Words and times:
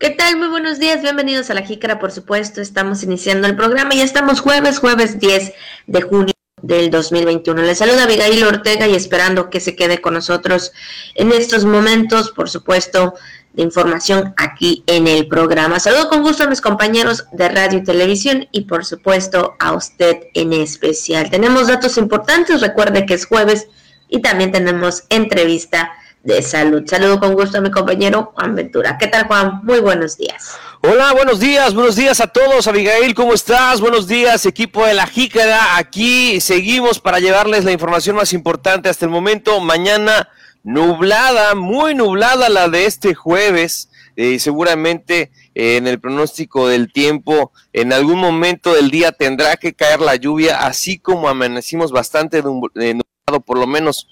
¿Qué 0.00 0.10
tal? 0.10 0.36
Muy 0.36 0.46
buenos 0.46 0.78
días, 0.78 1.02
bienvenidos 1.02 1.50
a 1.50 1.54
La 1.54 1.62
Jícara, 1.62 1.98
por 1.98 2.12
supuesto. 2.12 2.60
Estamos 2.60 3.02
iniciando 3.02 3.48
el 3.48 3.56
programa 3.56 3.96
y 3.96 4.00
estamos 4.00 4.38
jueves, 4.38 4.78
jueves 4.78 5.18
10 5.18 5.52
de 5.88 6.02
junio 6.02 6.34
del 6.62 6.88
2021. 6.92 7.62
Les 7.62 7.78
saluda 7.78 8.04
Abigail 8.04 8.44
Ortega 8.44 8.86
y 8.86 8.94
esperando 8.94 9.50
que 9.50 9.58
se 9.58 9.74
quede 9.74 10.00
con 10.00 10.14
nosotros 10.14 10.70
en 11.16 11.32
estos 11.32 11.64
momentos, 11.64 12.30
por 12.30 12.48
supuesto, 12.48 13.14
de 13.54 13.64
información 13.64 14.34
aquí 14.36 14.84
en 14.86 15.08
el 15.08 15.26
programa. 15.26 15.80
Saludo 15.80 16.08
con 16.08 16.22
gusto 16.22 16.44
a 16.44 16.48
mis 16.48 16.60
compañeros 16.60 17.24
de 17.32 17.48
radio 17.48 17.80
y 17.80 17.82
televisión 17.82 18.46
y 18.52 18.66
por 18.66 18.84
supuesto 18.84 19.56
a 19.58 19.72
usted 19.72 20.28
en 20.34 20.52
especial. 20.52 21.28
Tenemos 21.28 21.66
datos 21.66 21.98
importantes, 21.98 22.60
recuerde 22.60 23.04
que 23.04 23.14
es 23.14 23.26
jueves 23.26 23.66
y 24.08 24.22
también 24.22 24.52
tenemos 24.52 25.02
entrevista 25.08 25.90
de 26.28 26.42
salud. 26.42 26.82
Saludo 26.86 27.18
con 27.18 27.32
gusto 27.32 27.56
a 27.56 27.60
mi 27.62 27.70
compañero 27.70 28.32
Juan 28.34 28.54
Ventura. 28.54 28.98
¿Qué 28.98 29.06
tal, 29.06 29.26
Juan? 29.26 29.60
Muy 29.64 29.80
buenos 29.80 30.18
días. 30.18 30.58
Hola, 30.82 31.14
buenos 31.14 31.40
días, 31.40 31.74
buenos 31.74 31.96
días 31.96 32.20
a 32.20 32.26
todos. 32.26 32.68
Abigail, 32.68 33.14
¿cómo 33.14 33.32
estás? 33.32 33.80
Buenos 33.80 34.06
días, 34.06 34.44
equipo 34.44 34.84
de 34.84 34.92
la 34.92 35.06
Jícara. 35.06 35.78
Aquí 35.78 36.38
seguimos 36.40 37.00
para 37.00 37.18
llevarles 37.18 37.64
la 37.64 37.72
información 37.72 38.14
más 38.14 38.34
importante 38.34 38.90
hasta 38.90 39.06
el 39.06 39.10
momento. 39.10 39.58
Mañana 39.60 40.28
nublada, 40.62 41.54
muy 41.54 41.94
nublada 41.94 42.50
la 42.50 42.68
de 42.68 42.84
este 42.84 43.14
jueves. 43.14 43.88
Eh, 44.16 44.38
seguramente 44.38 45.30
eh, 45.54 45.76
en 45.78 45.86
el 45.86 45.98
pronóstico 45.98 46.68
del 46.68 46.92
tiempo, 46.92 47.52
en 47.72 47.94
algún 47.94 48.18
momento 48.18 48.74
del 48.74 48.90
día 48.90 49.12
tendrá 49.12 49.56
que 49.56 49.72
caer 49.72 50.00
la 50.00 50.16
lluvia, 50.16 50.66
así 50.66 50.98
como 50.98 51.28
amanecimos 51.28 51.90
bastante 51.90 52.42
nublado, 52.42 53.40
por 53.46 53.58
lo 53.58 53.66
menos 53.66 54.08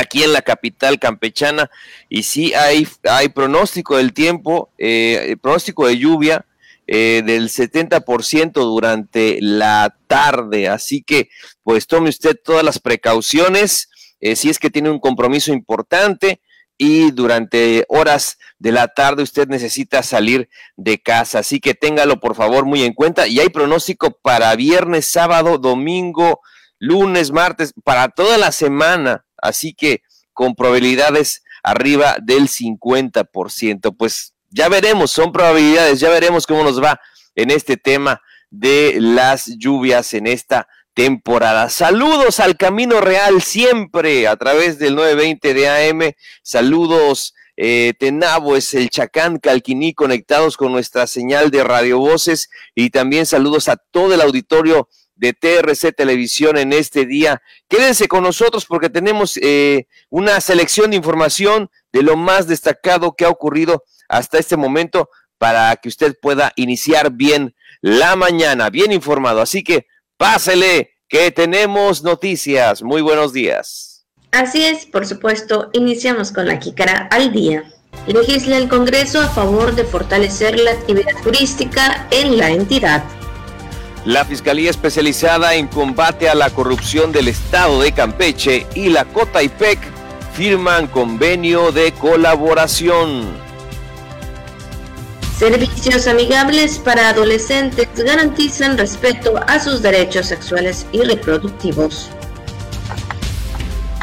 aquí 0.00 0.22
en 0.22 0.32
la 0.32 0.42
capital 0.42 0.98
campechana. 0.98 1.70
Y 2.08 2.24
sí 2.24 2.54
hay, 2.54 2.86
hay 3.04 3.28
pronóstico 3.28 3.96
del 3.96 4.12
tiempo, 4.12 4.70
eh, 4.78 5.36
pronóstico 5.40 5.86
de 5.86 5.98
lluvia 5.98 6.46
eh, 6.86 7.22
del 7.24 7.48
70% 7.48 8.52
durante 8.52 9.38
la 9.40 9.96
tarde, 10.08 10.68
así 10.68 11.02
que 11.02 11.28
pues 11.62 11.86
tome 11.86 12.08
usted 12.08 12.36
todas 12.42 12.64
las 12.64 12.80
precauciones 12.80 13.90
eh, 14.20 14.36
si 14.36 14.50
es 14.50 14.58
que 14.58 14.70
tiene 14.70 14.90
un 14.90 15.00
compromiso 15.00 15.52
importante 15.52 16.40
y 16.76 17.10
durante 17.10 17.84
horas 17.88 18.38
de 18.58 18.72
la 18.72 18.88
tarde 18.88 19.22
usted 19.22 19.48
necesita 19.48 20.02
salir 20.02 20.48
de 20.76 20.98
casa, 20.98 21.40
así 21.40 21.60
que 21.60 21.74
téngalo 21.74 22.20
por 22.20 22.34
favor 22.34 22.64
muy 22.64 22.84
en 22.84 22.94
cuenta. 22.94 23.26
Y 23.26 23.40
hay 23.40 23.48
pronóstico 23.48 24.12
para 24.22 24.54
viernes, 24.56 25.06
sábado, 25.06 25.58
domingo, 25.58 26.40
lunes, 26.78 27.32
martes, 27.32 27.74
para 27.84 28.08
toda 28.08 28.38
la 28.38 28.52
semana 28.52 29.24
así 29.42 29.74
que 29.74 30.02
con 30.32 30.54
probabilidades 30.54 31.42
arriba 31.62 32.16
del 32.22 32.48
50%. 32.48 33.96
Pues 33.96 34.34
ya 34.48 34.68
veremos, 34.68 35.10
son 35.10 35.32
probabilidades, 35.32 36.00
ya 36.00 36.10
veremos 36.10 36.46
cómo 36.46 36.64
nos 36.64 36.82
va 36.82 37.00
en 37.34 37.50
este 37.50 37.76
tema 37.76 38.20
de 38.50 38.96
las 39.00 39.46
lluvias 39.58 40.12
en 40.14 40.26
esta 40.26 40.68
temporada. 40.94 41.70
Saludos 41.70 42.40
al 42.40 42.56
Camino 42.56 43.00
Real 43.00 43.42
siempre 43.42 44.26
a 44.26 44.36
través 44.36 44.78
del 44.78 44.96
920 44.96 45.54
de 45.54 45.68
AM. 45.68 46.12
Saludos 46.42 47.34
eh, 47.56 47.92
Tenabo, 47.98 48.56
es 48.56 48.74
el 48.74 48.90
Chacán, 48.90 49.38
Calquiní, 49.38 49.94
conectados 49.94 50.56
con 50.56 50.72
nuestra 50.72 51.06
señal 51.06 51.50
de 51.50 51.62
Radio 51.62 51.98
Voces 51.98 52.48
y 52.74 52.90
también 52.90 53.26
saludos 53.26 53.68
a 53.68 53.76
todo 53.76 54.14
el 54.14 54.20
auditorio 54.20 54.88
de 55.20 55.34
TRC 55.34 55.94
Televisión 55.94 56.56
en 56.56 56.72
este 56.72 57.04
día. 57.04 57.42
Quédense 57.68 58.08
con 58.08 58.22
nosotros 58.22 58.64
porque 58.64 58.88
tenemos 58.88 59.36
eh, 59.36 59.86
una 60.08 60.40
selección 60.40 60.90
de 60.90 60.96
información 60.96 61.70
de 61.92 62.02
lo 62.02 62.16
más 62.16 62.46
destacado 62.46 63.14
que 63.14 63.26
ha 63.26 63.28
ocurrido 63.28 63.84
hasta 64.08 64.38
este 64.38 64.56
momento 64.56 65.10
para 65.36 65.76
que 65.76 65.90
usted 65.90 66.16
pueda 66.20 66.52
iniciar 66.56 67.12
bien 67.12 67.54
la 67.82 68.16
mañana, 68.16 68.70
bien 68.70 68.92
informado. 68.92 69.42
Así 69.42 69.62
que 69.62 69.86
pásele 70.16 70.94
que 71.06 71.30
tenemos 71.30 72.02
noticias. 72.02 72.82
Muy 72.82 73.02
buenos 73.02 73.34
días. 73.34 74.06
Así 74.32 74.64
es, 74.64 74.86
por 74.86 75.06
supuesto, 75.06 75.68
iniciamos 75.74 76.32
con 76.32 76.46
la 76.46 76.58
Jícara 76.58 77.08
al 77.10 77.30
día. 77.32 77.64
Legisla 78.06 78.56
el 78.56 78.68
Congreso 78.68 79.20
a 79.20 79.28
favor 79.28 79.74
de 79.74 79.84
fortalecer 79.84 80.58
la 80.58 80.70
actividad 80.70 81.12
turística 81.22 82.08
en 82.10 82.38
la 82.38 82.50
entidad. 82.50 83.04
La 84.06 84.24
Fiscalía 84.24 84.70
Especializada 84.70 85.54
en 85.56 85.66
Combate 85.66 86.30
a 86.30 86.34
la 86.34 86.48
Corrupción 86.48 87.12
del 87.12 87.28
Estado 87.28 87.82
de 87.82 87.92
Campeche 87.92 88.66
y 88.74 88.88
la 88.88 89.04
COTAIPEC 89.04 89.78
firman 90.32 90.86
convenio 90.86 91.70
de 91.70 91.92
colaboración. 91.92 93.28
Servicios 95.38 96.06
amigables 96.06 96.78
para 96.78 97.10
adolescentes 97.10 97.88
garantizan 97.94 98.78
respeto 98.78 99.38
a 99.46 99.60
sus 99.60 99.82
derechos 99.82 100.26
sexuales 100.26 100.86
y 100.92 101.02
reproductivos. 101.02 102.08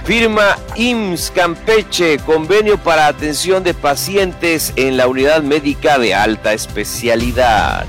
Firma 0.05 0.57
IMSS 0.75 1.31
Campeche, 1.31 2.19
convenio 2.19 2.77
para 2.77 3.07
atención 3.07 3.63
de 3.63 3.73
pacientes 3.73 4.73
en 4.75 4.95
la 4.95 5.07
unidad 5.07 5.41
médica 5.41 5.97
de 5.97 6.13
alta 6.13 6.53
especialidad. 6.53 7.85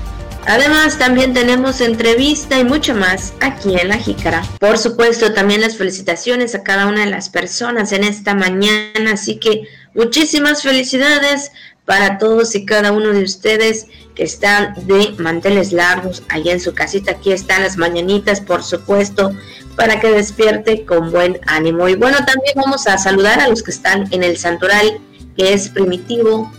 Además, 0.49 0.97
también 0.97 1.35
tenemos 1.35 1.79
entrevista 1.79 2.57
y 2.57 2.63
mucho 2.63 2.95
más 2.95 3.33
aquí 3.39 3.75
en 3.79 3.89
La 3.89 3.99
Jícara. 3.99 4.41
Por 4.59 4.79
supuesto, 4.79 5.31
también 5.31 5.61
las 5.61 5.77
felicitaciones 5.77 6.55
a 6.55 6.63
cada 6.63 6.87
una 6.87 7.01
de 7.01 7.11
las 7.11 7.29
personas 7.29 7.91
en 7.91 8.03
esta 8.03 8.33
mañana. 8.33 9.11
Así 9.13 9.35
que 9.35 9.67
muchísimas 9.93 10.63
felicidades 10.63 11.51
para 11.85 12.17
todos 12.17 12.55
y 12.55 12.65
cada 12.65 12.91
uno 12.91 13.09
de 13.09 13.21
ustedes 13.21 13.85
que 14.15 14.23
están 14.23 14.73
de 14.87 15.13
manteles 15.19 15.71
largos 15.71 16.23
allá 16.29 16.53
en 16.53 16.59
su 16.59 16.73
casita. 16.73 17.11
Aquí 17.11 17.31
están 17.31 17.61
las 17.61 17.77
mañanitas, 17.77 18.41
por 18.41 18.63
supuesto, 18.63 19.31
para 19.75 19.99
que 19.99 20.09
despierte 20.09 20.83
con 20.83 21.11
buen 21.11 21.39
ánimo. 21.45 21.87
Y 21.89 21.93
bueno, 21.93 22.17
también 22.25 22.55
vamos 22.55 22.87
a 22.87 22.97
saludar 22.97 23.39
a 23.39 23.49
los 23.49 23.61
que 23.61 23.69
están 23.69 24.11
en 24.11 24.23
el 24.23 24.35
santoral, 24.35 24.99
que 25.37 25.53
es 25.53 25.69
Primitivo, 25.69 26.51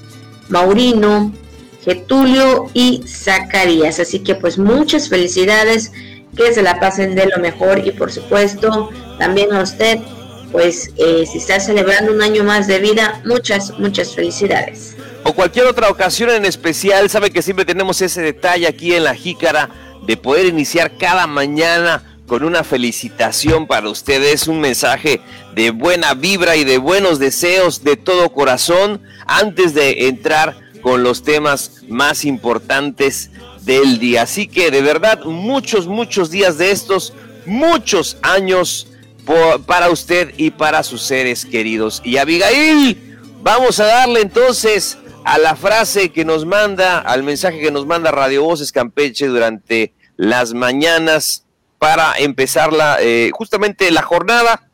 Maurino, 0.48 1.32
Getulio 1.84 2.70
y 2.74 3.02
Zacarías. 3.06 4.00
Así 4.00 4.20
que 4.20 4.34
pues 4.34 4.58
muchas 4.58 5.08
felicidades, 5.08 5.92
que 6.36 6.52
se 6.52 6.62
la 6.62 6.78
pasen 6.78 7.14
de 7.14 7.26
lo 7.26 7.38
mejor 7.38 7.84
y 7.84 7.90
por 7.90 8.12
supuesto 8.12 8.90
también 9.18 9.52
a 9.52 9.62
usted, 9.62 9.98
pues 10.52 10.90
eh, 10.96 11.24
si 11.30 11.38
está 11.38 11.60
celebrando 11.60 12.12
un 12.12 12.22
año 12.22 12.44
más 12.44 12.66
de 12.66 12.78
vida, 12.78 13.20
muchas, 13.24 13.78
muchas 13.78 14.14
felicidades. 14.14 14.96
O 15.24 15.32
cualquier 15.32 15.66
otra 15.66 15.88
ocasión 15.88 16.30
en 16.30 16.44
especial, 16.44 17.10
sabe 17.10 17.30
que 17.30 17.42
siempre 17.42 17.64
tenemos 17.64 18.00
ese 18.00 18.22
detalle 18.22 18.66
aquí 18.66 18.94
en 18.94 19.04
la 19.04 19.14
jícara 19.14 19.68
de 20.06 20.16
poder 20.16 20.46
iniciar 20.46 20.96
cada 20.96 21.26
mañana 21.26 22.02
con 22.26 22.44
una 22.44 22.64
felicitación 22.64 23.66
para 23.66 23.90
ustedes, 23.90 24.46
un 24.46 24.60
mensaje 24.60 25.20
de 25.54 25.72
buena 25.72 26.14
vibra 26.14 26.56
y 26.56 26.64
de 26.64 26.78
buenos 26.78 27.18
deseos 27.18 27.82
de 27.82 27.96
todo 27.96 28.32
corazón 28.32 29.02
antes 29.26 29.74
de 29.74 30.06
entrar 30.06 30.56
con 30.82 31.02
los 31.02 31.22
temas 31.22 31.82
más 31.88 32.24
importantes 32.24 33.30
del 33.62 33.98
día. 33.98 34.22
Así 34.22 34.46
que 34.46 34.70
de 34.70 34.82
verdad, 34.82 35.24
muchos, 35.24 35.86
muchos 35.86 36.30
días 36.30 36.58
de 36.58 36.70
estos, 36.70 37.12
muchos 37.46 38.16
años 38.22 38.86
para 39.66 39.90
usted 39.90 40.32
y 40.36 40.50
para 40.50 40.82
sus 40.82 41.02
seres 41.02 41.44
queridos. 41.44 42.02
Y 42.04 42.16
Abigail, 42.16 43.18
vamos 43.42 43.78
a 43.80 43.86
darle 43.86 44.20
entonces 44.20 44.98
a 45.24 45.38
la 45.38 45.54
frase 45.54 46.10
que 46.10 46.24
nos 46.24 46.46
manda, 46.46 46.98
al 46.98 47.22
mensaje 47.22 47.60
que 47.60 47.70
nos 47.70 47.86
manda 47.86 48.10
Radio 48.10 48.42
Voces 48.42 48.72
Campeche 48.72 49.26
durante 49.26 49.94
las 50.16 50.54
mañanas 50.54 51.44
para 51.78 52.14
empezar 52.18 52.72
la, 52.72 52.98
eh, 53.00 53.30
justamente 53.32 53.90
la 53.90 54.02
jornada, 54.02 54.68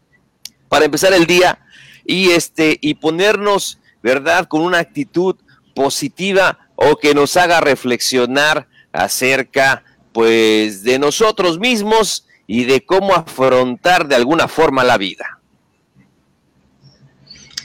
para 0.69 0.85
empezar 0.85 1.13
el 1.13 1.27
día 1.27 1.61
y 2.05 2.31
este 2.31 2.79
y 2.81 2.95
ponernos, 2.95 3.79
verdad, 4.03 4.47
con 4.47 4.63
una 4.63 4.79
actitud 4.79 5.37
positiva 5.77 6.59
o 6.75 6.97
que 6.97 7.15
nos 7.15 7.37
haga 7.37 7.61
reflexionar 7.61 8.67
acerca 8.93 9.85
pues 10.13 10.83
de 10.83 10.99
nosotros 10.99 11.61
mismos 11.61 12.27
y 12.47 12.65
de 12.65 12.85
cómo 12.85 13.15
afrontar 13.15 14.09
de 14.09 14.17
alguna 14.17 14.49
forma 14.49 14.83
la 14.83 14.97
vida. 14.97 15.39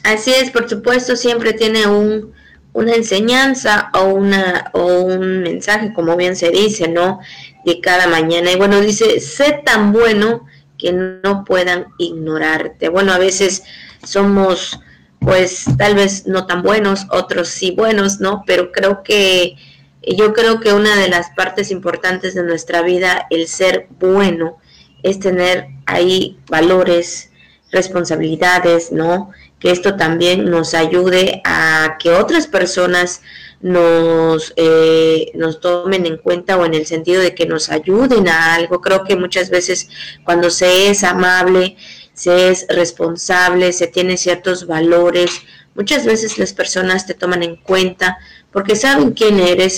Así 0.03 0.31
es, 0.31 0.51
por 0.51 0.67
supuesto, 0.69 1.15
siempre 1.15 1.53
tiene 1.53 1.87
un, 1.87 2.33
una 2.73 2.95
enseñanza 2.95 3.89
o, 3.93 4.05
una, 4.05 4.69
o 4.73 5.03
un 5.03 5.41
mensaje, 5.41 5.93
como 5.93 6.17
bien 6.17 6.35
se 6.35 6.49
dice, 6.49 6.89
¿no? 6.89 7.19
De 7.63 7.79
cada 7.79 8.07
mañana. 8.07 8.51
Y 8.51 8.57
bueno, 8.57 8.81
dice, 8.81 9.21
sé 9.21 9.61
tan 9.63 9.93
bueno 9.93 10.45
que 10.77 10.91
no 10.91 11.45
puedan 11.45 11.85
ignorarte. 11.97 12.89
Bueno, 12.89 13.13
a 13.13 13.19
veces 13.19 13.63
somos 14.03 14.79
pues 15.21 15.65
tal 15.77 15.93
vez 15.93 16.25
no 16.25 16.47
tan 16.47 16.63
buenos, 16.63 17.05
otros 17.11 17.47
sí 17.47 17.71
buenos, 17.71 18.19
¿no? 18.19 18.43
Pero 18.47 18.71
creo 18.71 19.03
que 19.03 19.55
yo 20.01 20.33
creo 20.33 20.59
que 20.59 20.73
una 20.73 20.95
de 20.95 21.09
las 21.09 21.29
partes 21.35 21.69
importantes 21.69 22.33
de 22.33 22.43
nuestra 22.43 22.81
vida, 22.81 23.27
el 23.29 23.47
ser 23.47 23.87
bueno, 23.99 24.57
es 25.03 25.19
tener 25.19 25.67
ahí 25.85 26.39
valores, 26.49 27.29
responsabilidades, 27.71 28.91
¿no? 28.91 29.29
Que 29.59 29.69
esto 29.69 29.95
también 29.95 30.49
nos 30.49 30.73
ayude 30.73 31.41
a 31.45 31.97
que 31.99 32.09
otras 32.09 32.47
personas 32.47 33.21
nos, 33.61 34.53
eh, 34.55 35.31
nos 35.35 35.61
tomen 35.61 36.07
en 36.07 36.17
cuenta 36.17 36.57
o 36.57 36.65
en 36.65 36.73
el 36.73 36.87
sentido 36.87 37.21
de 37.21 37.35
que 37.35 37.45
nos 37.45 37.69
ayuden 37.69 38.27
a 38.27 38.55
algo. 38.55 38.81
Creo 38.81 39.03
que 39.03 39.15
muchas 39.15 39.51
veces 39.51 39.87
cuando 40.23 40.49
se 40.49 40.89
es 40.89 41.03
amable, 41.03 41.77
se 42.21 42.49
es 42.49 42.67
responsable, 42.69 43.73
se 43.73 43.87
tiene 43.87 44.15
ciertos 44.15 44.67
valores, 44.67 45.41
muchas 45.73 46.05
veces 46.05 46.37
las 46.37 46.53
personas 46.53 47.07
te 47.07 47.15
toman 47.15 47.41
en 47.41 47.55
cuenta 47.55 48.19
porque 48.51 48.75
saben 48.75 49.13
quién 49.13 49.39
eres, 49.39 49.77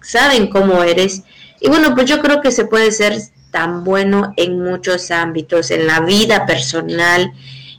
saben, 0.00 0.48
cómo 0.48 0.82
eres. 0.82 1.22
Y 1.60 1.68
bueno, 1.68 1.94
pues 1.94 2.10
yo 2.10 2.20
creo 2.20 2.40
que 2.40 2.50
se 2.50 2.64
puede 2.64 2.90
ser 2.90 3.16
tan 3.52 3.84
bueno 3.84 4.34
en 4.36 4.60
muchos 4.60 5.12
ámbitos, 5.12 5.70
en 5.70 5.86
la 5.86 6.00
vida 6.00 6.46
personal, 6.46 7.32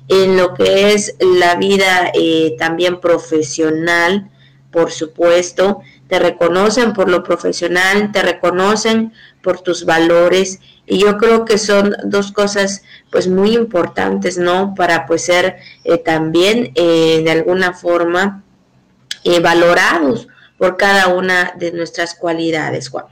en 0.08 0.38
lo 0.38 0.54
que 0.54 0.94
es 0.94 1.18
la 1.20 1.56
vida 1.56 2.10
eh, 2.14 2.56
también 2.58 3.02
profesional, 3.02 4.32
por 4.72 4.94
supuesto, 4.94 5.82
te 6.08 6.20
reconocen 6.20 6.94
por 6.94 7.10
lo 7.10 7.22
profesional, 7.22 8.14
te 8.14 8.22
reconocen 8.22 9.12
por 9.42 9.60
tus 9.60 9.84
valores 9.84 10.62
y 10.88 11.00
yo 11.00 11.18
creo 11.18 11.46
que 11.46 11.58
son 11.58 11.96
dos 12.04 12.32
cosas 12.32 12.84
pues 13.12 13.28
muy 13.28 13.54
importantes, 13.54 14.38
¿no? 14.38 14.74
Para 14.76 15.06
pues 15.06 15.26
ser 15.26 15.58
eh, 15.84 15.98
también 15.98 16.72
eh, 16.76 17.22
de 17.24 17.32
alguna 17.32 17.74
forma 17.74 18.44
eh, 19.24 19.40
valorados 19.40 20.28
por 20.58 20.78
cada 20.78 21.08
una 21.08 21.54
de 21.58 21.72
nuestras 21.72 22.16
cualidades, 22.16 22.90
Juan. 22.90 23.06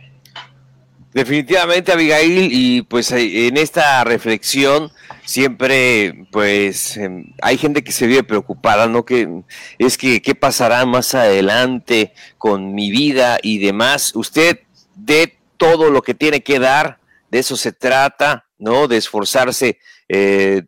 Definitivamente, 1.13 1.91
Abigail, 1.91 2.49
y 2.51 2.81
pues 2.81 3.11
en 3.11 3.57
esta 3.57 4.03
reflexión 4.03 4.91
siempre, 5.25 6.25
pues, 6.31 6.97
em, 6.97 7.33
hay 7.41 7.57
gente 7.57 7.83
que 7.83 7.91
se 7.91 8.07
vive 8.07 8.23
preocupada, 8.23 8.87
¿no? 8.87 9.05
Que 9.05 9.29
es 9.77 9.97
que, 9.97 10.21
¿qué 10.21 10.35
pasará 10.35 10.85
más 10.85 11.13
adelante 11.13 12.13
con 12.37 12.73
mi 12.73 12.89
vida 12.91 13.37
y 13.41 13.59
demás? 13.59 14.15
Usted 14.15 14.61
dé 14.95 15.37
todo 15.57 15.91
lo 15.91 16.01
que 16.01 16.13
tiene 16.13 16.41
que 16.41 16.59
dar, 16.59 16.99
de 17.33 17.39
eso 17.39 17.57
se 17.57 17.71
trata, 17.71 18.45
¿no? 18.59 18.87
De 18.87 18.95
esforzarse 18.95 19.79
eh, 20.07 20.61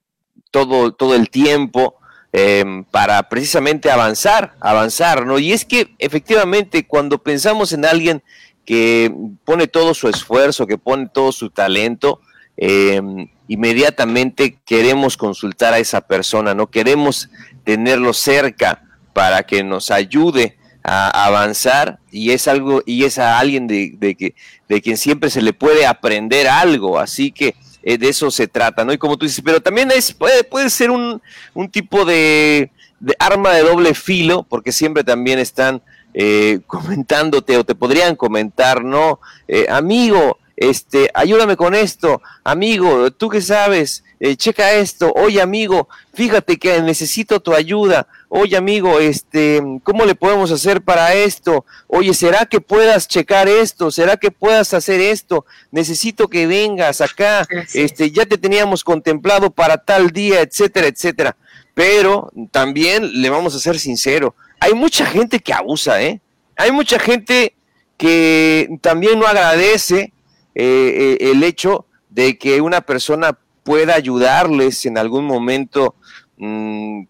todo, 0.49 0.91
todo 0.93 1.13
el 1.13 1.29
tiempo 1.29 1.99
em, 2.33 2.83
para 2.85 3.21
precisamente 3.29 3.91
avanzar, 3.91 4.55
avanzar, 4.59 5.27
¿no? 5.27 5.37
Y 5.37 5.53
es 5.53 5.63
que 5.63 5.93
efectivamente 5.99 6.87
cuando 6.87 7.21
pensamos 7.21 7.71
en 7.71 7.85
alguien 7.85 8.23
que 8.65 9.13
pone 9.45 9.67
todo 9.67 9.93
su 9.93 10.09
esfuerzo, 10.09 10.65
que 10.65 10.79
pone 10.79 11.07
todo 11.13 11.31
su 11.31 11.51
talento, 11.51 12.19
em, 12.57 13.27
inmediatamente 13.47 14.57
queremos 14.65 15.17
consultar 15.17 15.75
a 15.75 15.77
esa 15.77 16.01
persona, 16.01 16.55
no 16.55 16.71
queremos 16.71 17.29
tenerlo 17.63 18.11
cerca 18.11 18.81
para 19.13 19.43
que 19.43 19.63
nos 19.63 19.91
ayude 19.91 20.57
a 20.85 21.25
avanzar 21.25 21.99
y 22.11 22.31
es 22.31 22.47
algo 22.47 22.83
y 22.85 23.03
es 23.03 23.17
a 23.17 23.39
alguien 23.39 23.67
de, 23.67 24.15
que, 24.17 24.35
de 24.69 24.81
quien 24.81 24.97
siempre 24.97 25.29
se 25.29 25.41
le 25.41 25.53
puede 25.53 25.85
aprender 25.85 26.47
algo, 26.47 26.99
así 26.99 27.31
que 27.31 27.55
eh, 27.83 27.97
de 27.97 28.09
eso 28.09 28.29
se 28.31 28.47
trata, 28.47 28.85
¿no? 28.85 28.93
Y 28.93 28.97
como 28.97 29.17
tú 29.17 29.25
dices, 29.25 29.41
pero 29.43 29.61
también 29.61 29.91
es 29.91 30.13
puede, 30.13 30.43
puede 30.43 30.69
ser 30.69 30.91
un, 30.91 31.21
un 31.53 31.69
tipo 31.69 32.05
de, 32.05 32.71
de 32.99 33.15
arma 33.19 33.51
de 33.53 33.63
doble 33.63 33.93
filo, 33.93 34.43
porque 34.47 34.71
siempre 34.71 35.03
también 35.03 35.39
están 35.39 35.81
eh, 36.13 36.59
comentándote 36.67 37.57
o 37.57 37.63
te 37.63 37.75
podrían 37.75 38.15
comentar, 38.15 38.83
¿no? 38.83 39.19
Eh, 39.47 39.65
amigo, 39.69 40.39
este, 40.55 41.09
ayúdame 41.13 41.57
con 41.57 41.75
esto, 41.75 42.21
amigo, 42.43 43.11
tú 43.11 43.29
que 43.29 43.41
sabes, 43.41 44.03
eh, 44.21 44.37
checa 44.37 44.71
esto, 44.71 45.11
oye 45.13 45.41
amigo, 45.41 45.89
fíjate 46.13 46.57
que 46.57 46.81
necesito 46.81 47.41
tu 47.41 47.53
ayuda, 47.53 48.07
oye 48.37 48.57
amigo, 48.57 48.99
este, 48.99 49.61
¿cómo 49.83 50.05
le 50.05 50.13
podemos 50.13 50.51
hacer 50.51 50.81
para 50.81 51.13
esto? 51.13 51.65
Oye, 51.87 52.13
¿será 52.13 52.45
que 52.45 52.59
puedas 52.59 53.07
checar 53.07 53.47
esto? 53.47 53.91
¿Será 53.91 54.17
que 54.17 54.29
puedas 54.29 54.73
hacer 54.73 54.99
esto? 54.99 55.45
Necesito 55.71 56.27
que 56.27 56.45
vengas 56.45 56.99
acá, 56.99 57.47
este, 57.73 58.11
ya 58.11 58.25
te 58.25 58.37
teníamos 58.37 58.83
contemplado 58.83 59.51
para 59.51 59.77
tal 59.77 60.09
día, 60.11 60.41
etcétera, 60.41 60.87
etcétera. 60.87 61.37
Pero 61.73 62.29
también 62.51 63.21
le 63.21 63.29
vamos 63.29 63.55
a 63.55 63.59
ser 63.59 63.79
sincero, 63.79 64.35
hay 64.59 64.73
mucha 64.73 65.05
gente 65.05 65.39
que 65.39 65.53
abusa, 65.53 66.01
¿eh? 66.01 66.19
Hay 66.57 66.71
mucha 66.71 66.99
gente 66.99 67.55
que 67.97 68.69
también 68.81 69.17
no 69.17 69.27
agradece 69.27 70.11
eh, 70.55 71.17
eh, 71.21 71.31
el 71.31 71.41
hecho 71.43 71.85
de 72.09 72.37
que 72.37 72.59
una 72.59 72.81
persona 72.81 73.37
pueda 73.63 73.95
ayudarles 73.95 74.85
en 74.85 74.97
algún 74.97 75.25
momento 75.25 75.95
mm, 76.37 77.03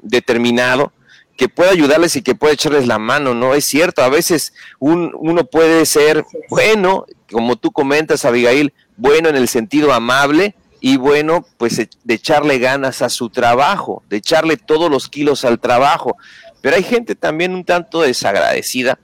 determinado, 0.00 0.92
que 1.36 1.48
pueda 1.48 1.70
ayudarles 1.70 2.16
y 2.16 2.22
que 2.22 2.34
pueda 2.34 2.54
echarles 2.54 2.86
la 2.86 2.98
mano, 2.98 3.34
¿no? 3.34 3.54
Es 3.54 3.66
cierto, 3.66 4.02
a 4.02 4.08
veces 4.08 4.54
uno 4.78 5.44
puede 5.44 5.84
ser 5.84 6.24
bueno, 6.48 7.04
como 7.30 7.56
tú 7.56 7.72
comentas, 7.72 8.24
Abigail, 8.24 8.72
bueno 8.96 9.28
en 9.28 9.36
el 9.36 9.48
sentido 9.48 9.92
amable, 9.92 10.54
y 10.80 10.98
bueno, 10.98 11.44
pues 11.56 11.76
de 11.76 12.14
echarle 12.14 12.58
ganas 12.58 13.02
a 13.02 13.08
su 13.08 13.30
trabajo, 13.30 14.02
de 14.08 14.18
echarle 14.18 14.56
todos 14.56 14.90
los 14.90 15.08
kilos 15.08 15.44
al 15.44 15.58
trabajo. 15.58 16.16
Pero 16.60 16.76
hay 16.76 16.82
gente 16.82 17.14
también 17.14 17.54
un 17.54 17.64
tanto 17.64 18.02
desagradecida 18.02 18.98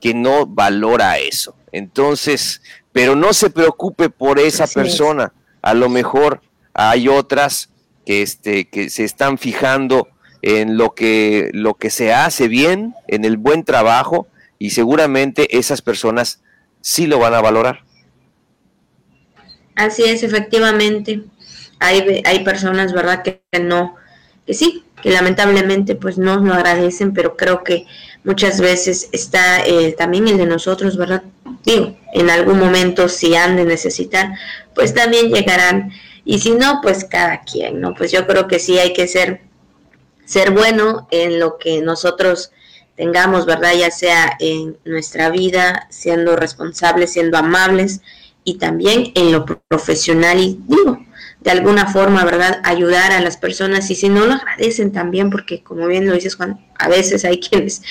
que 0.00 0.14
no 0.14 0.46
valora 0.46 1.18
eso. 1.18 1.54
Entonces, 1.72 2.62
pero 2.92 3.16
no 3.16 3.32
se 3.32 3.50
preocupe 3.50 4.08
por 4.08 4.38
esa 4.38 4.66
persona. 4.66 5.32
A 5.62 5.74
lo 5.74 5.88
mejor 5.88 6.40
hay 6.72 7.08
otras 7.08 7.70
que, 8.06 8.22
este, 8.22 8.68
que 8.68 8.88
se 8.88 9.04
están 9.04 9.36
fijando 9.36 10.08
en 10.40 10.78
lo 10.78 10.94
que, 10.94 11.50
lo 11.52 11.74
que 11.74 11.90
se 11.90 12.14
hace 12.14 12.48
bien, 12.48 12.94
en 13.08 13.24
el 13.24 13.36
buen 13.36 13.64
trabajo, 13.64 14.28
y 14.58 14.70
seguramente 14.70 15.58
esas 15.58 15.82
personas 15.82 16.42
sí 16.80 17.06
lo 17.06 17.18
van 17.18 17.34
a 17.34 17.42
valorar. 17.42 17.80
Así 19.74 20.04
es, 20.04 20.22
efectivamente. 20.22 21.24
Hay, 21.80 22.22
hay 22.24 22.44
personas, 22.44 22.94
¿verdad?, 22.94 23.22
que 23.22 23.42
no, 23.60 23.96
que 24.46 24.54
sí, 24.54 24.84
que 25.02 25.10
lamentablemente 25.10 25.94
pues 25.94 26.16
no 26.16 26.40
nos 26.40 26.56
agradecen, 26.56 27.12
pero 27.12 27.36
creo 27.36 27.62
que 27.62 27.86
muchas 28.24 28.60
veces 28.60 29.08
está 29.12 29.64
eh, 29.66 29.94
también 29.98 30.28
el 30.28 30.38
de 30.38 30.46
nosotros, 30.46 30.96
¿verdad? 30.96 31.22
Digo, 31.64 31.96
en 32.14 32.30
algún 32.30 32.58
momento 32.58 33.08
si 33.08 33.34
han 33.34 33.56
de 33.56 33.64
necesitar, 33.64 34.30
pues 34.74 34.94
también 34.94 35.28
llegarán. 35.30 35.92
Y 36.26 36.40
si 36.40 36.50
no, 36.50 36.80
pues 36.82 37.04
cada 37.04 37.42
quien, 37.42 37.80
¿no? 37.80 37.94
Pues 37.94 38.10
yo 38.10 38.26
creo 38.26 38.48
que 38.48 38.58
sí 38.58 38.78
hay 38.78 38.92
que 38.92 39.06
ser, 39.06 39.42
ser 40.24 40.50
bueno 40.50 41.06
en 41.12 41.38
lo 41.38 41.56
que 41.56 41.80
nosotros 41.80 42.50
tengamos, 42.96 43.46
¿verdad? 43.46 43.74
Ya 43.78 43.92
sea 43.92 44.36
en 44.40 44.76
nuestra 44.84 45.30
vida, 45.30 45.86
siendo 45.88 46.34
responsables, 46.34 47.12
siendo 47.12 47.38
amables 47.38 48.00
y 48.42 48.58
también 48.58 49.12
en 49.14 49.30
lo 49.30 49.44
profesional 49.46 50.40
y 50.40 50.58
digo, 50.66 50.98
de 51.40 51.50
alguna 51.52 51.86
forma, 51.86 52.24
¿verdad? 52.24 52.60
Ayudar 52.64 53.12
a 53.12 53.20
las 53.20 53.36
personas 53.36 53.88
y 53.92 53.94
si 53.94 54.08
no 54.08 54.26
lo 54.26 54.34
agradecen 54.34 54.90
también, 54.90 55.30
porque 55.30 55.62
como 55.62 55.86
bien 55.86 56.08
lo 56.08 56.14
dices 56.14 56.34
Juan, 56.34 56.66
a 56.76 56.88
veces 56.88 57.24
hay 57.24 57.38
quienes 57.48 57.82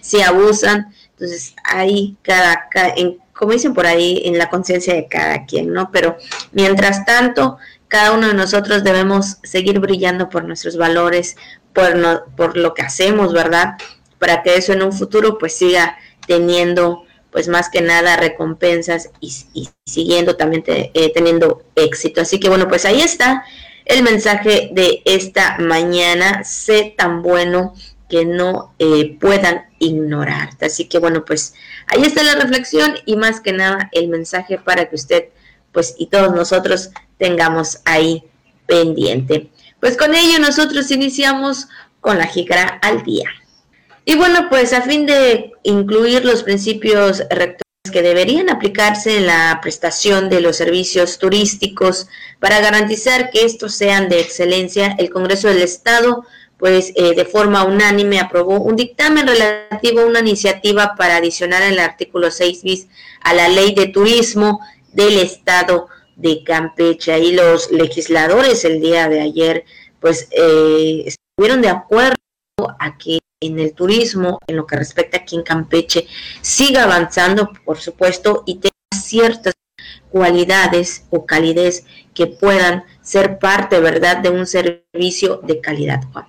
se 0.00 0.24
abusan, 0.24 0.92
entonces 1.10 1.54
hay 1.62 2.16
cada, 2.22 2.68
en, 2.96 3.18
como 3.32 3.52
dicen 3.52 3.72
por 3.72 3.86
ahí, 3.86 4.22
en 4.24 4.36
la 4.36 4.50
conciencia 4.50 4.94
de 4.94 5.06
cada 5.06 5.46
quien, 5.46 5.72
¿no? 5.72 5.90
Pero 5.92 6.16
mientras 6.50 7.04
tanto, 7.04 7.58
cada 7.94 8.10
uno 8.10 8.26
de 8.26 8.34
nosotros 8.34 8.82
debemos 8.82 9.36
seguir 9.44 9.78
brillando 9.78 10.28
por 10.28 10.42
nuestros 10.42 10.76
valores, 10.76 11.36
por, 11.72 11.94
no, 11.94 12.24
por 12.36 12.56
lo 12.56 12.74
que 12.74 12.82
hacemos, 12.82 13.32
¿verdad? 13.32 13.74
Para 14.18 14.42
que 14.42 14.56
eso 14.56 14.72
en 14.72 14.82
un 14.82 14.92
futuro 14.92 15.38
pues 15.38 15.56
siga 15.56 15.96
teniendo 16.26 17.04
pues 17.30 17.46
más 17.46 17.68
que 17.70 17.82
nada 17.82 18.16
recompensas 18.16 19.10
y, 19.20 19.68
siguiendo 19.86 20.34
también 20.34 20.64
eh, 20.66 21.12
teniendo 21.14 21.62
éxito. 21.76 22.20
Así 22.20 22.40
que 22.40 22.48
bueno, 22.48 22.66
pues 22.66 22.84
ahí 22.84 23.00
está 23.00 23.44
el 23.84 24.02
mensaje 24.02 24.70
de 24.72 25.00
esta 25.04 25.58
mañana. 25.60 26.42
Sé 26.42 26.96
tan 26.98 27.22
bueno 27.22 27.74
que 28.08 28.24
no 28.24 28.74
eh, 28.80 29.16
puedan 29.20 29.66
ignorarte. 29.78 30.66
Así 30.66 30.88
que 30.88 30.98
bueno, 30.98 31.24
pues 31.24 31.54
ahí 31.86 32.02
está 32.02 32.24
la 32.24 32.34
reflexión 32.34 32.96
y 33.06 33.14
más 33.14 33.40
que 33.40 33.52
nada 33.52 33.88
el 33.92 34.08
mensaje 34.08 34.58
para 34.58 34.86
que 34.88 34.96
usted 34.96 35.28
pues 35.74 35.94
y 35.98 36.06
todos 36.06 36.32
nosotros 36.34 36.90
tengamos 37.18 37.80
ahí 37.84 38.24
pendiente. 38.66 39.50
Pues 39.80 39.98
con 39.98 40.14
ello 40.14 40.38
nosotros 40.38 40.90
iniciamos 40.90 41.66
con 42.00 42.16
la 42.16 42.26
jícara 42.26 42.78
al 42.80 43.02
día. 43.02 43.28
Y 44.06 44.16
bueno, 44.16 44.48
pues 44.48 44.72
a 44.72 44.82
fin 44.82 45.04
de 45.04 45.52
incluir 45.62 46.24
los 46.24 46.42
principios 46.42 47.22
rectores 47.28 47.64
que 47.92 48.02
deberían 48.02 48.48
aplicarse 48.48 49.18
en 49.18 49.26
la 49.26 49.58
prestación 49.60 50.30
de 50.30 50.40
los 50.40 50.56
servicios 50.56 51.18
turísticos 51.18 52.06
para 52.40 52.60
garantizar 52.60 53.30
que 53.30 53.44
estos 53.44 53.74
sean 53.74 54.08
de 54.08 54.20
excelencia, 54.20 54.94
el 54.98 55.10
Congreso 55.10 55.48
del 55.48 55.62
Estado 55.62 56.24
pues 56.64 56.92
eh, 56.94 57.14
de 57.14 57.24
forma 57.24 57.64
unánime 57.64 58.20
aprobó 58.20 58.58
un 58.58 58.76
dictamen 58.76 59.26
relativo 59.26 60.00
a 60.00 60.06
una 60.06 60.20
iniciativa 60.20 60.94
para 60.96 61.16
adicionar 61.16 61.62
el 61.62 61.78
artículo 61.78 62.30
6 62.30 62.62
bis 62.62 62.86
a 63.20 63.34
la 63.34 63.48
ley 63.48 63.74
de 63.74 63.88
turismo 63.88 64.60
del 64.94 65.18
Estado 65.18 65.88
de 66.16 66.42
Campeche. 66.44 67.18
Y 67.18 67.32
los 67.32 67.70
legisladores 67.70 68.64
el 68.64 68.80
día 68.80 69.08
de 69.08 69.20
ayer 69.20 69.64
pues 70.00 70.28
eh, 70.30 71.04
estuvieron 71.06 71.62
de 71.62 71.68
acuerdo 71.68 72.14
a 72.78 72.96
que 72.98 73.18
en 73.40 73.58
el 73.58 73.74
turismo, 73.74 74.38
en 74.46 74.56
lo 74.56 74.66
que 74.66 74.76
respecta 74.76 75.18
aquí 75.18 75.36
en 75.36 75.42
Campeche, 75.42 76.06
siga 76.40 76.84
avanzando, 76.84 77.52
por 77.64 77.78
supuesto, 77.78 78.42
y 78.46 78.56
tenga 78.56 78.74
ciertas 78.94 79.54
cualidades 80.10 81.04
o 81.10 81.26
calidez 81.26 81.84
que 82.14 82.26
puedan 82.26 82.84
ser 83.02 83.38
parte, 83.38 83.80
¿verdad?, 83.80 84.18
de 84.18 84.30
un 84.30 84.46
servicio 84.46 85.40
de 85.42 85.60
calidad, 85.60 86.02
Juan. 86.12 86.26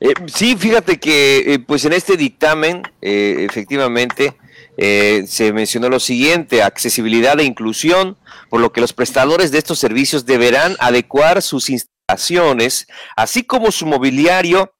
Eh, 0.00 0.14
sí, 0.32 0.56
fíjate 0.56 0.98
que 0.98 1.54
eh, 1.54 1.58
pues 1.58 1.84
en 1.84 1.92
este 1.92 2.16
dictamen 2.16 2.82
eh, 3.02 3.46
efectivamente 3.50 4.36
se 4.78 5.52
mencionó 5.52 5.88
lo 5.88 5.98
siguiente, 5.98 6.62
accesibilidad 6.62 7.38
e 7.40 7.44
inclusión, 7.44 8.16
por 8.48 8.60
lo 8.60 8.72
que 8.72 8.80
los 8.80 8.92
prestadores 8.92 9.50
de 9.50 9.58
estos 9.58 9.78
servicios 9.78 10.24
deberán 10.24 10.76
adecuar 10.78 11.42
sus 11.42 11.68
instalaciones, 11.68 12.86
así 13.16 13.42
como 13.42 13.72
su 13.72 13.86
mobiliario 13.86 14.74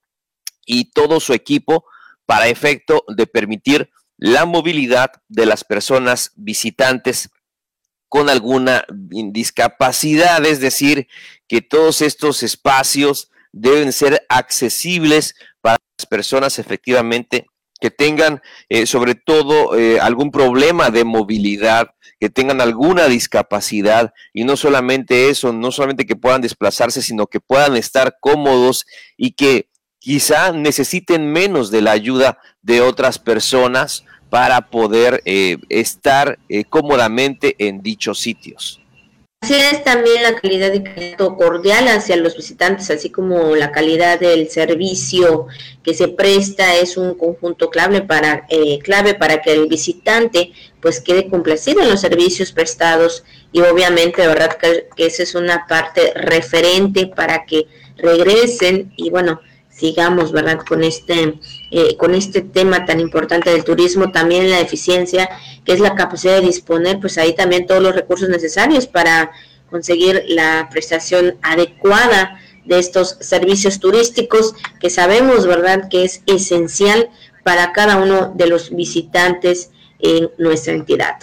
y 0.65 0.93
todo 0.93 1.19
su 1.19 1.33
equipo 1.33 1.85
para 2.27 2.47
efecto 2.47 3.05
de 3.09 3.27
permitir 3.27 3.91
la 4.17 4.45
movilidad 4.45 5.11
de 5.29 5.47
las 5.47 5.65
personas 5.65 6.33
visitantes 6.37 7.31
con 8.09 8.31
alguna 8.31 8.85
discapacidad, 8.89 10.45
es 10.47 10.61
decir, 10.61 11.09
que 11.49 11.61
todos 11.61 12.03
estos 12.03 12.43
espacios 12.43 13.31
deben 13.53 13.93
ser 13.93 14.25
accesibles 14.29 15.35
para 15.61 15.79
las 15.99 16.07
personas 16.07 16.59
efectivamente 16.59 17.47
que 17.81 17.91
tengan 17.91 18.41
eh, 18.69 18.87
sobre 18.87 19.15
todo 19.15 19.77
eh, 19.77 20.01
algún 20.01 20.31
problema 20.31 20.91
de 20.91 21.05
movilidad, 21.05 21.91
que 22.21 22.31
tengan 22.31 22.61
alguna 22.61 23.07
discapacidad 23.07 24.13
y 24.33 24.45
no 24.45 24.57
solamente 24.57 25.31
eso, 25.31 25.53
no 25.53 25.71
solamente 25.71 26.07
que 26.07 26.17
puedan 26.17 26.41
desplazarse, 26.41 27.03
sino 27.03 27.27
que 27.27 27.41
puedan 27.41 27.77
estar 27.77 28.17
cómodos 28.21 28.87
y 29.17 29.33
que 29.33 29.69
quizá 29.99 30.53
necesiten 30.53 31.33
menos 31.33 31.71
de 31.71 31.83
la 31.83 31.93
ayuda 31.93 32.39
de 32.63 32.81
otras 32.81 33.19
personas 33.19 34.05
para 34.31 34.69
poder 34.71 35.23
eh, 35.25 35.59
estar 35.69 36.39
cómodamente 36.69 37.55
en 37.59 37.83
dichos 37.83 38.19
sitios. 38.19 38.81
Así 39.41 39.55
es 39.55 39.85
también 39.85 40.25
la 40.25 40.35
calidad 40.35 40.73
de 40.73 40.81
trato 40.81 41.37
cordial 41.37 41.87
hacia 41.87 42.17
los 42.17 42.37
visitantes, 42.37 42.91
así 42.91 43.11
como 43.11 43.55
la 43.55 43.71
calidad 43.71 44.19
del 44.19 44.51
servicio 44.51 45.47
que 45.85 45.95
se 45.95 46.09
presta 46.09 46.75
es 46.75 46.97
un 46.97 47.15
conjunto 47.15 47.71
clave 47.71 48.03
para 48.03 48.47
eh, 48.49 48.81
clave 48.81 49.15
para 49.15 49.41
que 49.41 49.53
el 49.53 49.69
visitante 49.69 50.53
pues 50.81 51.01
quede 51.01 51.29
complacido 51.29 51.83
en 51.83 51.89
los 51.89 52.01
servicios 52.01 52.51
prestados. 52.51 53.23
Y 53.53 53.61
obviamente 53.61 54.27
verdad 54.27 54.55
que, 54.55 54.89
que 54.97 55.07
esa 55.07 55.23
es 55.23 55.37
una 55.37 55.67
parte 55.69 56.13
referente 56.15 57.07
para 57.07 57.47
que 57.47 57.69
regresen 57.97 58.93
y 58.97 59.11
bueno 59.11 59.41
sigamos, 59.79 60.33
¿verdad? 60.33 60.59
Con 60.69 60.83
este, 60.83 61.39
eh, 61.71 61.97
con 61.97 62.15
este 62.15 62.41
tema 62.43 62.85
tan 62.85 63.01
importante 63.01 63.51
del 63.51 63.65
turismo, 63.65 64.11
también 64.11 64.51
la 64.51 64.61
eficiencia, 64.61 65.29
que 65.65 65.73
es 65.73 65.81
la 65.81 65.95
capacidad 65.95 66.35
de 66.35 66.47
disponer, 66.47 66.99
pues 67.01 67.17
ahí 67.19 67.35
también 67.35 67.67
todos 67.67 67.83
los 67.83 67.95
recursos 67.95 68.29
necesarios 68.29 68.87
para 68.87 69.31
conseguir 69.71 70.25
la 70.29 70.69
prestación 70.71 71.37
adecuada 71.43 72.41
de 72.65 72.79
estos 72.79 73.17
servicios 73.21 73.79
turísticos 73.79 74.55
que 74.81 74.91
sabemos, 74.91 75.47
¿verdad?, 75.47 75.89
que 75.89 76.05
es 76.05 76.23
esencial 76.27 77.11
para 77.45 77.73
cada 77.73 77.97
uno 77.97 78.33
de 78.35 78.47
los 78.47 78.71
visitantes 78.71 79.71
en 80.01 80.31
nuestra 80.39 80.75
entidad. 80.75 81.17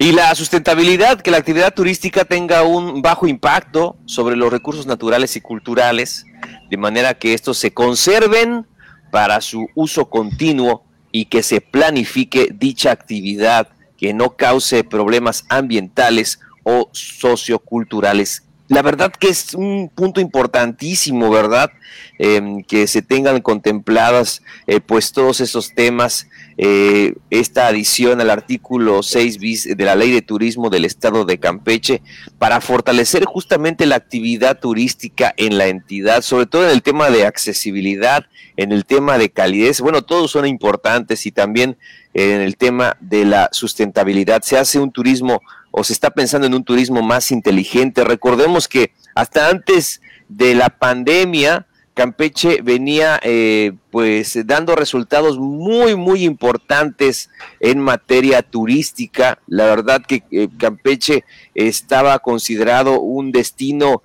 Y 0.00 0.12
la 0.12 0.32
sustentabilidad, 0.36 1.20
que 1.20 1.32
la 1.32 1.38
actividad 1.38 1.74
turística 1.74 2.24
tenga 2.24 2.62
un 2.62 3.02
bajo 3.02 3.26
impacto 3.26 3.96
sobre 4.06 4.36
los 4.36 4.52
recursos 4.52 4.86
naturales 4.86 5.34
y 5.34 5.40
culturales, 5.40 6.24
de 6.70 6.76
manera 6.76 7.14
que 7.14 7.34
estos 7.34 7.58
se 7.58 7.74
conserven 7.74 8.64
para 9.10 9.40
su 9.40 9.66
uso 9.74 10.08
continuo 10.08 10.84
y 11.10 11.24
que 11.24 11.42
se 11.42 11.60
planifique 11.60 12.48
dicha 12.54 12.92
actividad 12.92 13.70
que 13.96 14.14
no 14.14 14.36
cause 14.36 14.84
problemas 14.84 15.44
ambientales 15.48 16.38
o 16.62 16.90
socioculturales. 16.92 18.44
La 18.68 18.82
verdad 18.82 19.10
que 19.12 19.28
es 19.28 19.54
un 19.54 19.90
punto 19.94 20.20
importantísimo, 20.20 21.30
¿verdad? 21.30 21.70
Em, 22.18 22.62
que 22.62 22.86
se 22.86 23.00
tengan 23.00 23.40
contempladas 23.40 24.42
eh, 24.66 24.80
pues 24.80 25.12
todos 25.12 25.40
esos 25.40 25.74
temas 25.74 26.26
eh, 26.58 27.14
esta 27.30 27.68
adición 27.68 28.20
al 28.20 28.30
artículo 28.30 29.04
6 29.04 29.38
bis 29.38 29.76
de 29.76 29.84
la 29.84 29.94
Ley 29.94 30.10
de 30.10 30.22
Turismo 30.22 30.68
del 30.68 30.84
Estado 30.84 31.24
de 31.24 31.38
Campeche 31.38 32.02
para 32.38 32.60
fortalecer 32.60 33.24
justamente 33.24 33.86
la 33.86 33.94
actividad 33.94 34.58
turística 34.58 35.32
en 35.36 35.56
la 35.56 35.68
entidad, 35.68 36.22
sobre 36.22 36.46
todo 36.46 36.64
en 36.64 36.70
el 36.70 36.82
tema 36.82 37.08
de 37.10 37.24
accesibilidad, 37.24 38.26
en 38.56 38.72
el 38.72 38.84
tema 38.84 39.16
de 39.16 39.30
calidez. 39.30 39.80
Bueno, 39.80 40.02
todos 40.02 40.32
son 40.32 40.46
importantes 40.46 41.24
y 41.24 41.30
también 41.30 41.78
en 42.14 42.40
el 42.40 42.56
tema 42.56 42.96
de 43.00 43.24
la 43.24 43.48
sustentabilidad. 43.52 44.42
Se 44.42 44.58
hace 44.58 44.78
un 44.78 44.90
turismo 44.90 45.40
o 45.70 45.84
se 45.84 45.92
está 45.92 46.10
pensando 46.10 46.46
en 46.46 46.54
un 46.54 46.64
turismo 46.64 47.02
más 47.02 47.30
inteligente. 47.30 48.04
Recordemos 48.04 48.68
que 48.68 48.92
hasta 49.14 49.48
antes 49.48 50.00
de 50.28 50.54
la 50.54 50.68
pandemia, 50.68 51.66
Campeche 51.98 52.62
venía 52.62 53.18
eh, 53.24 53.72
pues 53.90 54.38
dando 54.46 54.76
resultados 54.76 55.36
muy 55.36 55.96
muy 55.96 56.22
importantes 56.22 57.28
en 57.58 57.80
materia 57.80 58.42
turística. 58.42 59.40
La 59.48 59.64
verdad 59.64 60.02
que 60.06 60.22
eh, 60.30 60.48
Campeche 60.58 61.24
estaba 61.56 62.20
considerado 62.20 63.00
un 63.00 63.32
destino 63.32 64.04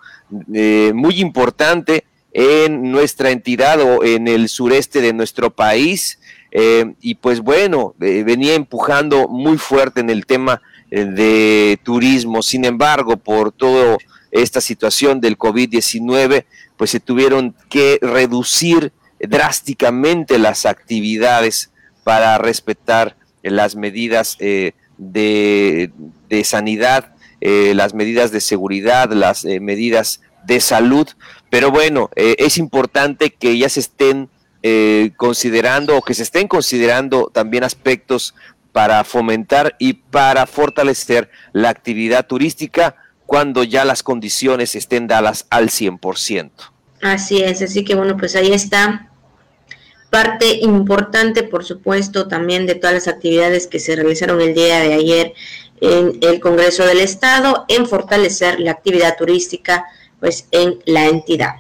eh, 0.56 0.92
muy 0.96 1.20
importante 1.20 2.06
en 2.32 2.92
nuestra 2.92 3.30
entidad 3.30 3.80
o 3.80 4.04
en 4.04 4.28
el 4.28 4.50
sureste 4.50 5.00
de 5.00 5.14
nuestro 5.14 5.52
país. 5.52 6.18
Y 7.02 7.16
pues 7.16 7.40
bueno, 7.40 7.96
venía 7.98 8.54
empujando 8.54 9.28
muy 9.28 9.58
fuerte 9.58 10.02
en 10.02 10.12
el 10.12 10.26
tema 10.28 10.62
de 10.92 11.80
turismo. 11.82 12.44
Sin 12.44 12.64
embargo, 12.64 13.18
por 13.18 13.52
toda 13.52 13.98
esta 14.32 14.62
situación 14.62 15.20
del 15.20 15.38
COVID-19, 15.38 16.46
pues 16.78 16.92
se 16.92 17.00
tuvieron 17.00 17.56
que 17.70 18.00
reducir 18.02 18.92
drásticamente 19.20 20.38
las 20.38 20.66
actividades 20.66 21.72
para 22.04 22.38
respetar 22.38 23.16
las 23.42 23.76
medidas 23.76 24.36
eh, 24.40 24.74
de, 24.98 25.92
sanidad, 26.44 27.14
eh, 27.42 27.74
las 27.76 27.94
medidas 27.94 28.32
de 28.32 28.42
seguridad, 28.42 29.12
las 29.12 29.46
eh, 29.46 29.60
medidas 29.60 30.22
de 30.46 30.60
salud. 30.60 31.08
Pero 31.50 31.72
bueno, 31.72 32.10
es 32.16 32.58
importante 32.58 33.30
que 33.30 33.58
ya 33.58 33.70
se 33.70 33.80
estén 33.80 34.30
considerando 35.18 35.98
o 35.98 36.02
que 36.02 36.14
se 36.14 36.24
estén 36.24 36.48
considerando 36.48 37.30
también 37.34 37.64
aspectos 37.64 38.34
para 38.72 39.04
fomentar 39.04 39.76
y 39.78 39.94
para 39.94 40.46
fortalecer 40.48 41.30
la 41.52 41.70
actividad 41.70 42.26
turística 42.26 42.96
cuando 43.26 43.64
ya 43.64 43.86
las 43.86 44.04
condiciones 44.04 44.76
estén 44.76 45.08
dadas 45.08 45.46
al 45.50 45.70
100%. 45.70 46.52
Así 47.02 47.42
es, 47.42 47.62
así 47.62 47.84
que 47.84 47.96
bueno, 47.96 48.16
pues 48.18 48.36
ahí 48.36 48.54
está 48.54 49.10
parte 50.10 50.60
importante, 50.62 51.44
por 51.44 51.66
supuesto, 51.66 52.28
también 52.28 52.66
de 52.66 52.76
todas 52.76 52.94
las 52.94 53.08
actividades 53.08 53.68
que 53.68 53.80
se 53.80 53.96
realizaron 53.96 54.40
el 54.42 54.54
día 54.54 54.80
de 54.80 54.94
ayer 54.94 55.34
en 55.82 56.20
el 56.22 56.40
Congreso 56.40 56.86
del 56.86 57.00
Estado 57.00 57.66
en 57.68 57.88
fortalecer 57.88 58.60
la 58.60 58.72
actividad 58.72 59.18
turística 59.18 59.86
pues 60.20 60.48
en 60.52 60.80
la 60.86 61.08
entidad. 61.08 61.56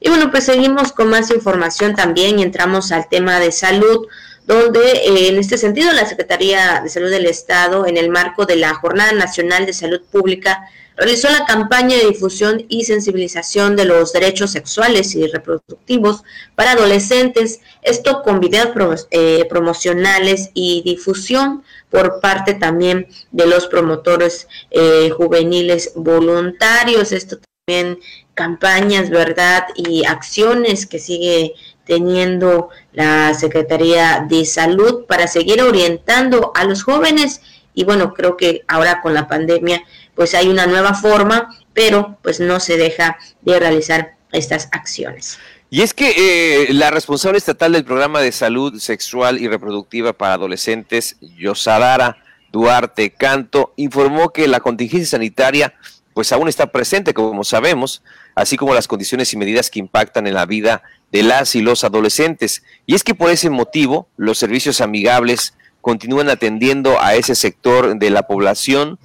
Y 0.00 0.08
bueno, 0.08 0.30
pues 0.30 0.44
seguimos 0.44 0.92
con 0.92 1.08
más 1.08 1.30
información 1.30 1.94
también 1.94 2.38
y 2.38 2.42
entramos 2.42 2.92
al 2.92 3.08
tema 3.08 3.40
de 3.40 3.52
salud, 3.52 4.06
donde 4.46 4.80
eh, 4.80 5.28
en 5.28 5.38
este 5.38 5.58
sentido 5.58 5.92
la 5.92 6.06
Secretaría 6.06 6.80
de 6.82 6.88
Salud 6.88 7.10
del 7.10 7.26
Estado, 7.26 7.86
en 7.86 7.96
el 7.96 8.10
marco 8.10 8.46
de 8.46 8.56
la 8.56 8.74
Jornada 8.74 9.12
Nacional 9.12 9.66
de 9.66 9.72
Salud 9.72 10.00
Pública, 10.10 10.68
realizó 10.96 11.28
la 11.30 11.44
campaña 11.44 11.96
de 11.96 12.06
difusión 12.06 12.64
y 12.68 12.84
sensibilización 12.84 13.76
de 13.76 13.84
los 13.84 14.12
derechos 14.12 14.50
sexuales 14.52 15.14
y 15.14 15.26
reproductivos 15.26 16.22
para 16.54 16.72
adolescentes, 16.72 17.60
esto 17.82 18.22
con 18.22 18.40
videos 18.40 19.06
eh, 19.10 19.44
promocionales 19.48 20.50
y 20.54 20.82
difusión 20.84 21.62
por 21.90 22.20
parte 22.20 22.54
también 22.54 23.08
de 23.30 23.46
los 23.46 23.66
promotores 23.66 24.48
eh, 24.70 25.10
juveniles 25.10 25.92
voluntarios, 25.94 27.12
esto 27.12 27.38
también 27.66 27.98
campañas, 28.36 29.10
¿verdad? 29.10 29.66
Y 29.74 30.04
acciones 30.04 30.86
que 30.86 31.00
sigue 31.00 31.54
teniendo 31.84 32.68
la 32.92 33.34
Secretaría 33.34 34.24
de 34.28 34.44
Salud 34.44 35.06
para 35.06 35.26
seguir 35.26 35.62
orientando 35.62 36.52
a 36.54 36.64
los 36.64 36.84
jóvenes 36.84 37.40
y 37.74 37.84
bueno, 37.84 38.14
creo 38.14 38.36
que 38.36 38.64
ahora 38.68 39.00
con 39.02 39.14
la 39.14 39.28
pandemia 39.28 39.82
pues 40.14 40.34
hay 40.34 40.48
una 40.48 40.66
nueva 40.66 40.94
forma, 40.94 41.54
pero 41.74 42.18
pues 42.22 42.40
no 42.40 42.58
se 42.58 42.76
deja 42.76 43.18
de 43.42 43.58
realizar 43.58 44.16
estas 44.32 44.68
acciones. 44.72 45.38
Y 45.68 45.82
es 45.82 45.92
que 45.92 46.14
eh, 46.16 46.72
la 46.72 46.90
responsable 46.90 47.38
estatal 47.38 47.72
del 47.72 47.84
programa 47.84 48.20
de 48.20 48.32
salud 48.32 48.78
sexual 48.80 49.38
y 49.38 49.48
reproductiva 49.48 50.12
para 50.12 50.34
adolescentes, 50.34 51.16
Yosadara 51.20 52.18
Duarte 52.50 53.10
Canto, 53.10 53.72
informó 53.76 54.30
que 54.30 54.48
la 54.48 54.60
contingencia 54.60 55.10
sanitaria 55.10 55.74
pues 56.16 56.32
aún 56.32 56.48
está 56.48 56.72
presente, 56.72 57.12
como 57.12 57.44
sabemos, 57.44 58.02
así 58.34 58.56
como 58.56 58.72
las 58.72 58.88
condiciones 58.88 59.34
y 59.34 59.36
medidas 59.36 59.68
que 59.68 59.80
impactan 59.80 60.26
en 60.26 60.32
la 60.32 60.46
vida 60.46 60.82
de 61.12 61.22
las 61.22 61.54
y 61.54 61.60
los 61.60 61.84
adolescentes. 61.84 62.62
Y 62.86 62.94
es 62.94 63.04
que 63.04 63.14
por 63.14 63.28
ese 63.30 63.50
motivo, 63.50 64.08
los 64.16 64.38
servicios 64.38 64.80
amigables 64.80 65.52
continúan 65.82 66.30
atendiendo 66.30 67.02
a 67.02 67.16
ese 67.16 67.34
sector 67.34 67.98
de 67.98 68.08
la 68.08 68.22
población 68.22 68.98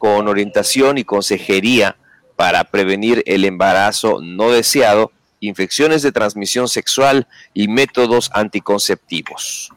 con 0.00 0.26
orientación 0.26 0.96
y 0.96 1.04
consejería 1.04 1.98
para 2.34 2.64
prevenir 2.64 3.22
el 3.26 3.44
embarazo 3.44 4.22
no 4.22 4.50
deseado, 4.50 5.12
infecciones 5.40 6.00
de 6.00 6.12
transmisión 6.12 6.68
sexual 6.68 7.28
y 7.52 7.68
métodos 7.68 8.30
anticonceptivos. 8.32 9.70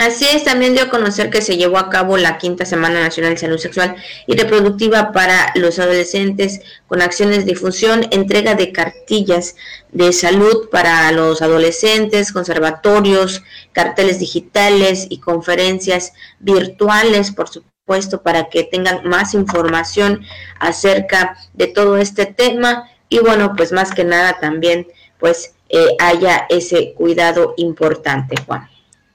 Así 0.00 0.24
es, 0.24 0.44
también 0.44 0.72
dio 0.72 0.84
a 0.84 0.88
conocer 0.88 1.28
que 1.28 1.42
se 1.42 1.58
llevó 1.58 1.76
a 1.76 1.90
cabo 1.90 2.16
la 2.16 2.38
quinta 2.38 2.64
Semana 2.64 3.02
Nacional 3.02 3.34
de 3.34 3.40
Salud 3.40 3.58
Sexual 3.58 3.96
y 4.26 4.34
Reproductiva 4.34 5.12
para 5.12 5.52
los 5.56 5.78
adolescentes 5.78 6.62
con 6.86 7.02
acciones 7.02 7.44
de 7.44 7.52
difusión, 7.52 8.06
entrega 8.10 8.54
de 8.54 8.72
cartillas 8.72 9.56
de 9.92 10.14
salud 10.14 10.70
para 10.70 11.12
los 11.12 11.42
adolescentes, 11.42 12.32
conservatorios, 12.32 13.42
carteles 13.72 14.18
digitales 14.18 15.06
y 15.10 15.18
conferencias 15.18 16.14
virtuales, 16.38 17.30
por 17.30 17.50
supuesto, 17.50 18.22
para 18.22 18.48
que 18.48 18.64
tengan 18.64 19.06
más 19.06 19.34
información 19.34 20.24
acerca 20.58 21.36
de 21.52 21.66
todo 21.66 21.98
este 21.98 22.24
tema 22.24 22.88
y 23.10 23.18
bueno, 23.18 23.52
pues 23.54 23.70
más 23.70 23.92
que 23.92 24.04
nada 24.04 24.38
también 24.40 24.86
pues 25.18 25.52
eh, 25.68 25.88
haya 25.98 26.46
ese 26.48 26.94
cuidado 26.94 27.52
importante, 27.58 28.36
Juan. 28.46 28.66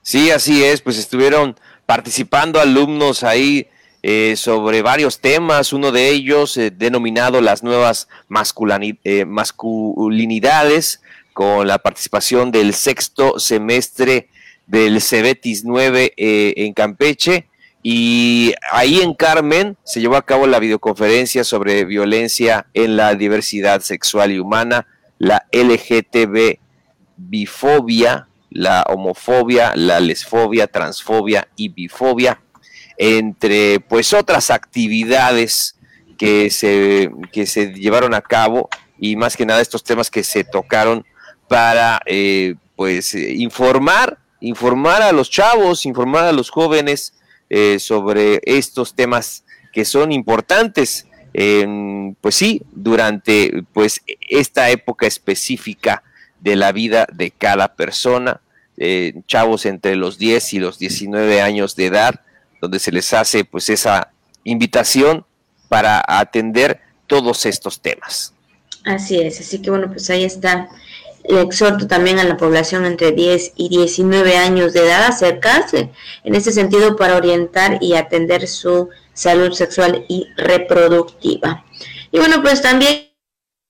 Sí, 0.06 0.30
así 0.30 0.62
es, 0.62 0.82
pues 0.82 0.98
estuvieron 0.98 1.56
participando 1.84 2.60
alumnos 2.60 3.24
ahí 3.24 3.66
eh, 4.04 4.34
sobre 4.36 4.80
varios 4.80 5.18
temas, 5.18 5.72
uno 5.72 5.90
de 5.90 6.10
ellos 6.10 6.56
eh, 6.58 6.70
denominado 6.70 7.40
las 7.40 7.64
nuevas 7.64 8.06
eh, 9.02 9.24
masculinidades, 9.24 11.02
con 11.32 11.66
la 11.66 11.78
participación 11.78 12.52
del 12.52 12.72
sexto 12.74 13.40
semestre 13.40 14.28
del 14.68 15.02
Cebetis 15.02 15.64
9 15.64 16.12
en 16.16 16.72
Campeche. 16.72 17.48
Y 17.82 18.54
ahí 18.70 19.00
en 19.00 19.12
Carmen 19.12 19.76
se 19.82 20.00
llevó 20.00 20.14
a 20.14 20.24
cabo 20.24 20.46
la 20.46 20.60
videoconferencia 20.60 21.42
sobre 21.42 21.84
violencia 21.84 22.68
en 22.74 22.96
la 22.96 23.16
diversidad 23.16 23.80
sexual 23.80 24.30
y 24.30 24.38
humana, 24.38 24.86
la 25.18 25.48
LGTB 25.50 26.60
bifobia, 27.16 28.28
la 28.56 28.82
homofobia, 28.88 29.72
la 29.76 30.00
lesfobia, 30.00 30.66
transfobia 30.66 31.48
y 31.56 31.68
bifobia, 31.68 32.40
entre 32.96 33.80
pues 33.80 34.12
otras 34.14 34.50
actividades 34.50 35.76
que 36.16 36.50
se, 36.50 37.10
que 37.32 37.46
se 37.46 37.74
llevaron 37.74 38.14
a 38.14 38.22
cabo 38.22 38.68
y 38.98 39.16
más 39.16 39.36
que 39.36 39.44
nada 39.44 39.60
estos 39.60 39.84
temas 39.84 40.10
que 40.10 40.24
se 40.24 40.42
tocaron 40.44 41.04
para 41.48 42.00
eh, 42.06 42.54
pues 42.74 43.14
informar, 43.14 44.18
informar 44.40 45.02
a 45.02 45.12
los 45.12 45.30
chavos, 45.30 45.84
informar 45.84 46.24
a 46.24 46.32
los 46.32 46.50
jóvenes 46.50 47.12
eh, 47.50 47.78
sobre 47.78 48.40
estos 48.44 48.94
temas 48.94 49.44
que 49.72 49.84
son 49.84 50.10
importantes, 50.10 51.06
pues 52.22 52.34
sí, 52.34 52.62
durante 52.72 53.62
pues 53.74 54.00
esta 54.06 54.70
época 54.70 55.06
específica 55.06 56.02
de 56.40 56.56
la 56.56 56.72
vida 56.72 57.06
de 57.12 57.30
cada 57.30 57.74
persona, 57.74 58.40
eh, 58.76 59.14
chavos 59.26 59.66
entre 59.66 59.96
los 59.96 60.18
10 60.18 60.54
y 60.54 60.58
los 60.58 60.78
19 60.78 61.40
años 61.40 61.76
de 61.76 61.86
edad, 61.86 62.20
donde 62.60 62.78
se 62.78 62.92
les 62.92 63.12
hace 63.12 63.44
pues 63.44 63.68
esa 63.68 64.12
invitación 64.44 65.24
para 65.68 66.02
atender 66.06 66.80
todos 67.06 67.46
estos 67.46 67.80
temas. 67.80 68.34
Así 68.84 69.20
es, 69.20 69.40
así 69.40 69.60
que 69.60 69.70
bueno, 69.70 69.88
pues 69.88 70.08
ahí 70.10 70.24
está. 70.24 70.68
Le 71.28 71.40
exhorto 71.40 71.88
también 71.88 72.20
a 72.20 72.24
la 72.24 72.36
población 72.36 72.84
entre 72.86 73.10
10 73.10 73.54
y 73.56 73.68
19 73.68 74.36
años 74.36 74.72
de 74.72 74.84
edad 74.84 75.02
a 75.02 75.08
acercarse 75.08 75.90
en 76.22 76.34
ese 76.36 76.52
sentido 76.52 76.94
para 76.94 77.16
orientar 77.16 77.78
y 77.80 77.94
atender 77.94 78.46
su 78.46 78.90
salud 79.12 79.52
sexual 79.52 80.04
y 80.08 80.28
reproductiva. 80.36 81.64
Y 82.12 82.18
bueno, 82.18 82.42
pues 82.42 82.62
también 82.62 83.10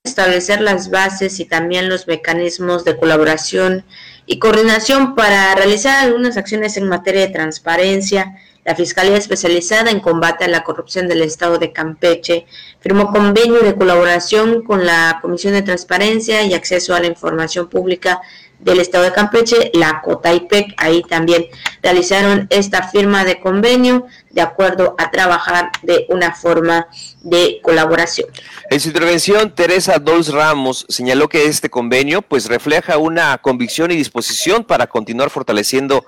establecer 0.03 0.61
las 0.61 0.91
bases 0.91 1.39
y 1.39 1.45
también 1.45 1.89
los 1.89 2.07
mecanismos 2.07 2.85
de 2.85 2.97
colaboración 2.97 3.83
y 4.27 4.39
coordinación 4.39 5.15
para 5.15 5.55
realizar 5.55 6.05
algunas 6.05 6.35
acciones 6.35 6.75
en 6.75 6.87
materia 6.87 7.21
de 7.21 7.33
transparencia. 7.33 8.35
La 8.65 8.75
Fiscalía 8.75 9.15
Especializada 9.15 9.89
en 9.89 10.01
Combate 10.01 10.43
a 10.43 10.49
la 10.49 10.65
Corrupción 10.65 11.07
del 11.07 11.21
Estado 11.21 11.57
de 11.57 11.71
Campeche 11.71 12.45
firmó 12.81 13.13
convenio 13.13 13.61
de 13.61 13.75
colaboración 13.75 14.63
con 14.63 14.85
la 14.85 15.19
Comisión 15.21 15.53
de 15.53 15.61
Transparencia 15.61 16.43
y 16.43 16.53
Acceso 16.53 16.93
a 16.93 16.99
la 16.99 17.07
Información 17.07 17.69
Pública 17.69 18.19
del 18.59 18.79
Estado 18.79 19.03
de 19.03 19.13
Campeche, 19.13 19.71
la 19.73 20.01
COTAIPEC, 20.01 20.73
ahí 20.77 21.03
también 21.03 21.45
realizaron 21.81 22.47
esta 22.49 22.87
firma 22.87 23.23
de 23.23 23.39
convenio 23.39 24.07
de 24.31 24.41
acuerdo 24.41 24.95
a 24.97 25.11
trabajar 25.11 25.71
de 25.83 26.05
una 26.09 26.33
forma 26.33 26.87
de 27.21 27.59
colaboración. 27.61 28.29
En 28.69 28.79
su 28.79 28.89
intervención, 28.89 29.53
Teresa 29.53 29.99
Dols 29.99 30.33
Ramos 30.33 30.85
señaló 30.89 31.29
que 31.29 31.45
este 31.45 31.69
convenio 31.69 32.21
pues 32.21 32.47
refleja 32.47 32.97
una 32.97 33.37
convicción 33.37 33.91
y 33.91 33.95
disposición 33.95 34.63
para 34.63 34.87
continuar 34.87 35.29
fortaleciendo 35.29 36.05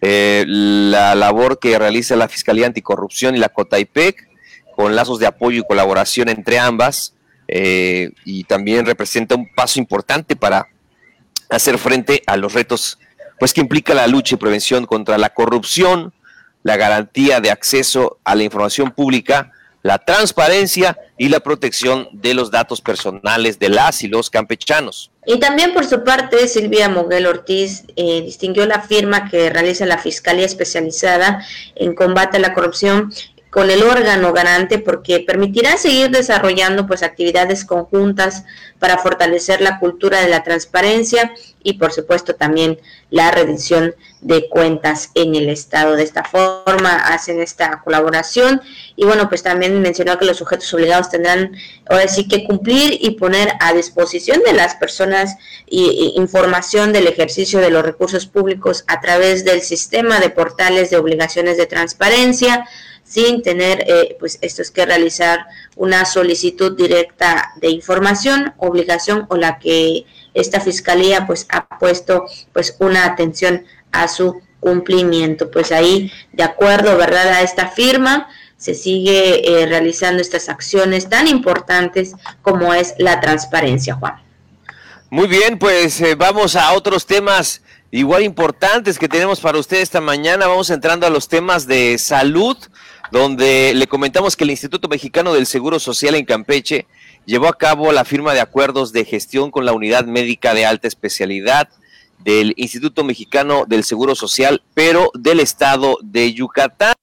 eh, 0.00 0.44
la 0.46 1.14
labor 1.14 1.58
que 1.58 1.78
realiza 1.78 2.16
la 2.16 2.28
Fiscalía 2.28 2.66
Anticorrupción 2.66 3.34
y 3.34 3.38
la 3.38 3.48
COTAIPEC 3.48 4.28
con 4.76 4.94
lazos 4.96 5.18
de 5.18 5.26
apoyo 5.26 5.60
y 5.60 5.66
colaboración 5.66 6.28
entre 6.28 6.58
ambas 6.58 7.14
eh, 7.46 8.10
y 8.24 8.44
también 8.44 8.86
representa 8.86 9.34
un 9.34 9.48
paso 9.54 9.78
importante 9.78 10.34
para 10.36 10.68
hacer 11.54 11.78
frente 11.78 12.22
a 12.26 12.36
los 12.36 12.52
retos 12.52 12.98
pues 13.38 13.52
que 13.52 13.60
implica 13.60 13.94
la 13.94 14.06
lucha 14.06 14.34
y 14.34 14.38
prevención 14.38 14.86
contra 14.86 15.18
la 15.18 15.30
corrupción, 15.30 16.12
la 16.62 16.76
garantía 16.76 17.40
de 17.40 17.50
acceso 17.50 18.18
a 18.24 18.34
la 18.34 18.44
información 18.44 18.90
pública, 18.90 19.52
la 19.82 19.98
transparencia 19.98 20.96
y 21.18 21.28
la 21.28 21.40
protección 21.40 22.08
de 22.12 22.32
los 22.32 22.50
datos 22.50 22.80
personales 22.80 23.58
de 23.58 23.68
las 23.68 24.02
y 24.02 24.08
los 24.08 24.30
campechanos. 24.30 25.10
Y 25.26 25.38
también 25.38 25.74
por 25.74 25.84
su 25.84 26.04
parte, 26.04 26.48
Silvia 26.48 26.88
Moguel 26.88 27.26
Ortiz 27.26 27.84
eh, 27.96 28.22
distinguió 28.22 28.64
la 28.64 28.80
firma 28.80 29.28
que 29.30 29.50
realiza 29.50 29.84
la 29.84 29.98
Fiscalía 29.98 30.46
Especializada 30.46 31.44
en 31.76 31.94
Combate 31.94 32.38
a 32.38 32.40
la 32.40 32.54
Corrupción 32.54 33.12
con 33.54 33.70
el 33.70 33.84
órgano 33.84 34.32
garante 34.32 34.80
porque 34.80 35.20
permitirá 35.20 35.76
seguir 35.76 36.10
desarrollando 36.10 36.88
pues 36.88 37.04
actividades 37.04 37.64
conjuntas 37.64 38.42
para 38.80 38.98
fortalecer 38.98 39.60
la 39.60 39.78
cultura 39.78 40.20
de 40.20 40.28
la 40.28 40.42
transparencia 40.42 41.32
y 41.62 41.74
por 41.74 41.92
supuesto 41.92 42.34
también 42.34 42.80
la 43.10 43.30
rendición 43.30 43.94
de 44.22 44.48
cuentas 44.48 45.10
en 45.14 45.36
el 45.36 45.48
estado. 45.48 45.94
De 45.94 46.02
esta 46.02 46.24
forma 46.24 46.96
hacen 46.96 47.40
esta 47.40 47.80
colaboración 47.84 48.60
y 48.96 49.04
bueno 49.04 49.28
pues 49.28 49.44
también 49.44 49.80
mencionó 49.80 50.18
que 50.18 50.24
los 50.24 50.38
sujetos 50.38 50.74
obligados 50.74 51.10
tendrán 51.10 51.56
ahora 51.88 52.08
sí 52.08 52.26
que 52.26 52.44
cumplir 52.44 52.98
y 53.00 53.12
poner 53.12 53.52
a 53.60 53.72
disposición 53.72 54.42
de 54.44 54.54
las 54.54 54.74
personas 54.74 55.36
información 55.68 56.92
del 56.92 57.06
ejercicio 57.06 57.60
de 57.60 57.70
los 57.70 57.84
recursos 57.84 58.26
públicos 58.26 58.82
a 58.88 59.00
través 59.00 59.44
del 59.44 59.62
sistema 59.62 60.18
de 60.18 60.30
portales 60.30 60.90
de 60.90 60.96
obligaciones 60.96 61.56
de 61.56 61.66
transparencia 61.66 62.66
sin 63.04 63.42
tener 63.42 63.84
eh, 63.86 64.16
pues 64.18 64.38
esto 64.40 64.62
es 64.62 64.70
que 64.70 64.86
realizar 64.86 65.46
una 65.76 66.04
solicitud 66.04 66.76
directa 66.76 67.52
de 67.60 67.68
información, 67.68 68.54
obligación 68.56 69.26
o 69.28 69.36
la 69.36 69.58
que 69.58 70.06
esta 70.32 70.60
fiscalía 70.60 71.26
pues 71.26 71.46
ha 71.50 71.66
puesto 71.78 72.24
pues 72.52 72.76
una 72.80 73.04
atención 73.04 73.64
a 73.92 74.08
su 74.08 74.40
cumplimiento. 74.58 75.50
Pues 75.50 75.70
ahí, 75.70 76.10
de 76.32 76.42
acuerdo, 76.42 76.96
¿verdad? 76.96 77.28
A 77.28 77.42
esta 77.42 77.68
firma 77.68 78.28
se 78.56 78.74
sigue 78.74 79.42
eh, 79.62 79.66
realizando 79.66 80.22
estas 80.22 80.48
acciones 80.48 81.08
tan 81.08 81.28
importantes 81.28 82.14
como 82.40 82.72
es 82.72 82.94
la 82.98 83.20
transparencia, 83.20 83.94
Juan. 83.94 84.14
Muy 85.10 85.28
bien, 85.28 85.58
pues 85.58 86.00
eh, 86.00 86.14
vamos 86.14 86.56
a 86.56 86.72
otros 86.72 87.06
temas 87.06 87.62
igual 87.90 88.22
importantes 88.24 88.98
que 88.98 89.08
tenemos 89.08 89.38
para 89.38 89.58
usted 89.58 89.76
esta 89.76 90.00
mañana. 90.00 90.46
Vamos 90.46 90.70
entrando 90.70 91.06
a 91.06 91.10
los 91.10 91.28
temas 91.28 91.66
de 91.66 91.98
salud 91.98 92.56
donde 93.14 93.74
le 93.76 93.86
comentamos 93.86 94.34
que 94.34 94.42
el 94.42 94.50
Instituto 94.50 94.88
Mexicano 94.88 95.34
del 95.34 95.46
Seguro 95.46 95.78
Social 95.78 96.16
en 96.16 96.24
Campeche 96.24 96.88
llevó 97.26 97.46
a 97.46 97.56
cabo 97.56 97.92
la 97.92 98.04
firma 98.04 98.34
de 98.34 98.40
acuerdos 98.40 98.92
de 98.92 99.04
gestión 99.04 99.52
con 99.52 99.64
la 99.64 99.72
Unidad 99.72 100.04
Médica 100.04 100.52
de 100.52 100.66
Alta 100.66 100.88
Especialidad 100.88 101.68
del 102.24 102.54
Instituto 102.56 103.04
Mexicano 103.04 103.66
del 103.68 103.84
Seguro 103.84 104.16
Social, 104.16 104.64
pero 104.74 105.12
del 105.14 105.38
estado 105.38 105.96
de 106.02 106.34
Yucatán. 106.34 106.94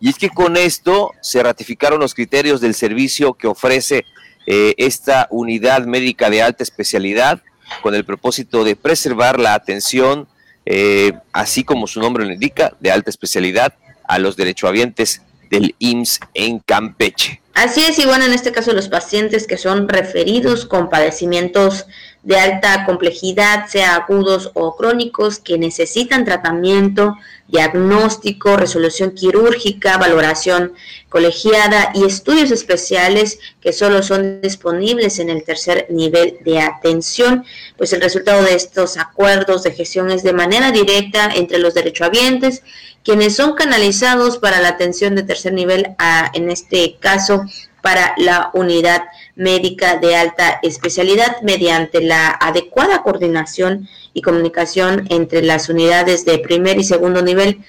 Y 0.00 0.08
es 0.08 0.18
que 0.18 0.30
con 0.30 0.56
esto 0.56 1.12
se 1.20 1.40
ratificaron 1.44 2.00
los 2.00 2.14
criterios 2.14 2.60
del 2.60 2.74
servicio 2.74 3.34
que 3.34 3.46
ofrece 3.46 4.04
eh, 4.48 4.74
esta 4.78 5.28
unidad 5.30 5.86
médica 5.86 6.28
de 6.28 6.42
alta 6.42 6.64
especialidad 6.64 7.40
con 7.82 7.94
el 7.94 8.04
propósito 8.04 8.64
de 8.64 8.74
preservar 8.74 9.38
la 9.38 9.54
atención, 9.54 10.26
eh, 10.66 11.12
así 11.32 11.62
como 11.62 11.86
su 11.86 12.00
nombre 12.00 12.26
lo 12.26 12.32
indica, 12.32 12.74
de 12.80 12.90
alta 12.90 13.10
especialidad 13.10 13.74
a 14.08 14.18
los 14.18 14.36
derechohabientes 14.36 15.22
del 15.52 15.76
IMSS 15.78 16.20
en 16.34 16.58
Campeche. 16.60 17.40
Así 17.54 17.84
es, 17.84 17.98
y 17.98 18.06
bueno, 18.06 18.24
en 18.24 18.32
este 18.32 18.50
caso 18.50 18.72
los 18.72 18.88
pacientes 18.88 19.46
que 19.46 19.58
son 19.58 19.86
referidos 19.86 20.64
con 20.64 20.88
padecimientos 20.88 21.86
de 22.22 22.36
alta 22.36 22.84
complejidad, 22.84 23.66
sea 23.66 23.96
agudos 23.96 24.52
o 24.54 24.76
crónicos, 24.76 25.38
que 25.38 25.58
necesitan 25.58 26.24
tratamiento, 26.24 27.16
diagnóstico, 27.48 28.56
resolución 28.56 29.10
quirúrgica, 29.10 29.98
valoración 29.98 30.72
colegiada 31.08 31.90
y 31.94 32.04
estudios 32.04 32.50
especiales 32.50 33.38
que 33.60 33.72
solo 33.72 34.02
son 34.02 34.40
disponibles 34.40 35.18
en 35.18 35.30
el 35.30 35.44
tercer 35.44 35.86
nivel 35.90 36.38
de 36.44 36.60
atención, 36.60 37.44
pues 37.76 37.92
el 37.92 38.00
resultado 38.00 38.42
de 38.42 38.54
estos 38.54 38.96
acuerdos 38.96 39.64
de 39.64 39.72
gestión 39.72 40.10
es 40.10 40.22
de 40.22 40.32
manera 40.32 40.70
directa 40.70 41.30
entre 41.34 41.58
los 41.58 41.74
derechohabientes, 41.74 42.62
quienes 43.04 43.34
son 43.34 43.54
canalizados 43.54 44.38
para 44.38 44.60
la 44.60 44.68
atención 44.68 45.16
de 45.16 45.24
tercer 45.24 45.52
nivel, 45.52 45.88
a, 45.98 46.30
en 46.34 46.50
este 46.50 46.96
caso 47.00 47.44
para 47.82 48.14
la 48.16 48.50
unidad 48.54 49.02
médica 49.34 49.98
de 49.98 50.16
alta 50.16 50.58
especialidad 50.62 51.42
mediante 51.42 52.00
la 52.00 52.30
adecuada 52.30 53.02
coordinación 53.02 53.88
y 54.14 54.22
comunicación 54.22 55.06
entre 55.10 55.42
las 55.42 55.68
unidades 55.68 56.24
de 56.24 56.38
primer 56.38 56.78
y 56.78 56.84
segundo 56.84 57.20
nivel 57.22 57.62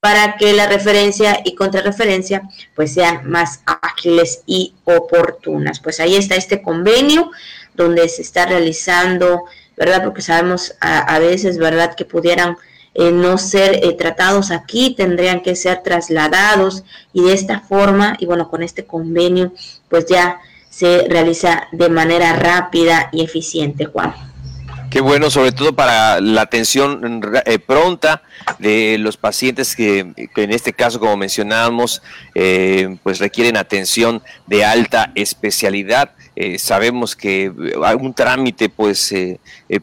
para 0.00 0.36
que 0.36 0.52
la 0.52 0.66
referencia 0.66 1.40
y 1.44 1.54
contrarreferencia 1.54 2.42
pues 2.74 2.94
sean 2.94 3.28
más 3.28 3.62
ágiles 3.64 4.42
y 4.46 4.74
oportunas. 4.84 5.80
Pues 5.80 6.00
ahí 6.00 6.16
está 6.16 6.36
este 6.36 6.62
convenio 6.62 7.30
donde 7.74 8.08
se 8.08 8.22
está 8.22 8.46
realizando, 8.46 9.44
¿verdad? 9.76 10.04
Porque 10.04 10.22
sabemos 10.22 10.74
a, 10.80 11.18
veces, 11.18 11.58
¿verdad? 11.58 11.94
Que 11.94 12.04
pudieran 12.04 12.56
eh, 12.94 13.10
no 13.10 13.38
ser 13.38 13.80
eh, 13.82 13.92
tratados 13.92 14.50
aquí, 14.50 14.94
tendrían 14.94 15.42
que 15.42 15.56
ser 15.56 15.82
trasladados 15.82 16.84
y 17.12 17.22
de 17.22 17.32
esta 17.32 17.60
forma, 17.60 18.16
y 18.18 18.26
bueno, 18.26 18.48
con 18.48 18.62
este 18.62 18.86
convenio, 18.86 19.52
pues 19.88 20.06
ya 20.06 20.38
se 20.70 21.06
realiza 21.08 21.68
de 21.72 21.88
manera 21.88 22.34
rápida 22.34 23.08
y 23.12 23.22
eficiente, 23.22 23.84
Juan. 23.86 24.14
Qué 24.94 25.00
bueno, 25.00 25.28
sobre 25.28 25.50
todo 25.50 25.72
para 25.72 26.20
la 26.20 26.42
atención 26.42 27.20
eh, 27.46 27.58
pronta 27.58 28.22
de 28.60 28.96
los 28.98 29.16
pacientes 29.16 29.74
que, 29.74 29.98
en 30.16 30.52
este 30.52 30.72
caso, 30.72 31.00
como 31.00 31.16
mencionábamos, 31.16 32.00
eh, 32.32 32.96
pues 33.02 33.18
requieren 33.18 33.56
atención 33.56 34.22
de 34.46 34.64
alta 34.64 35.10
especialidad. 35.16 36.12
Eh, 36.36 36.58
sabemos 36.58 37.14
que 37.14 37.52
algún 37.84 38.12
trámite 38.12 38.68
pues 38.68 39.14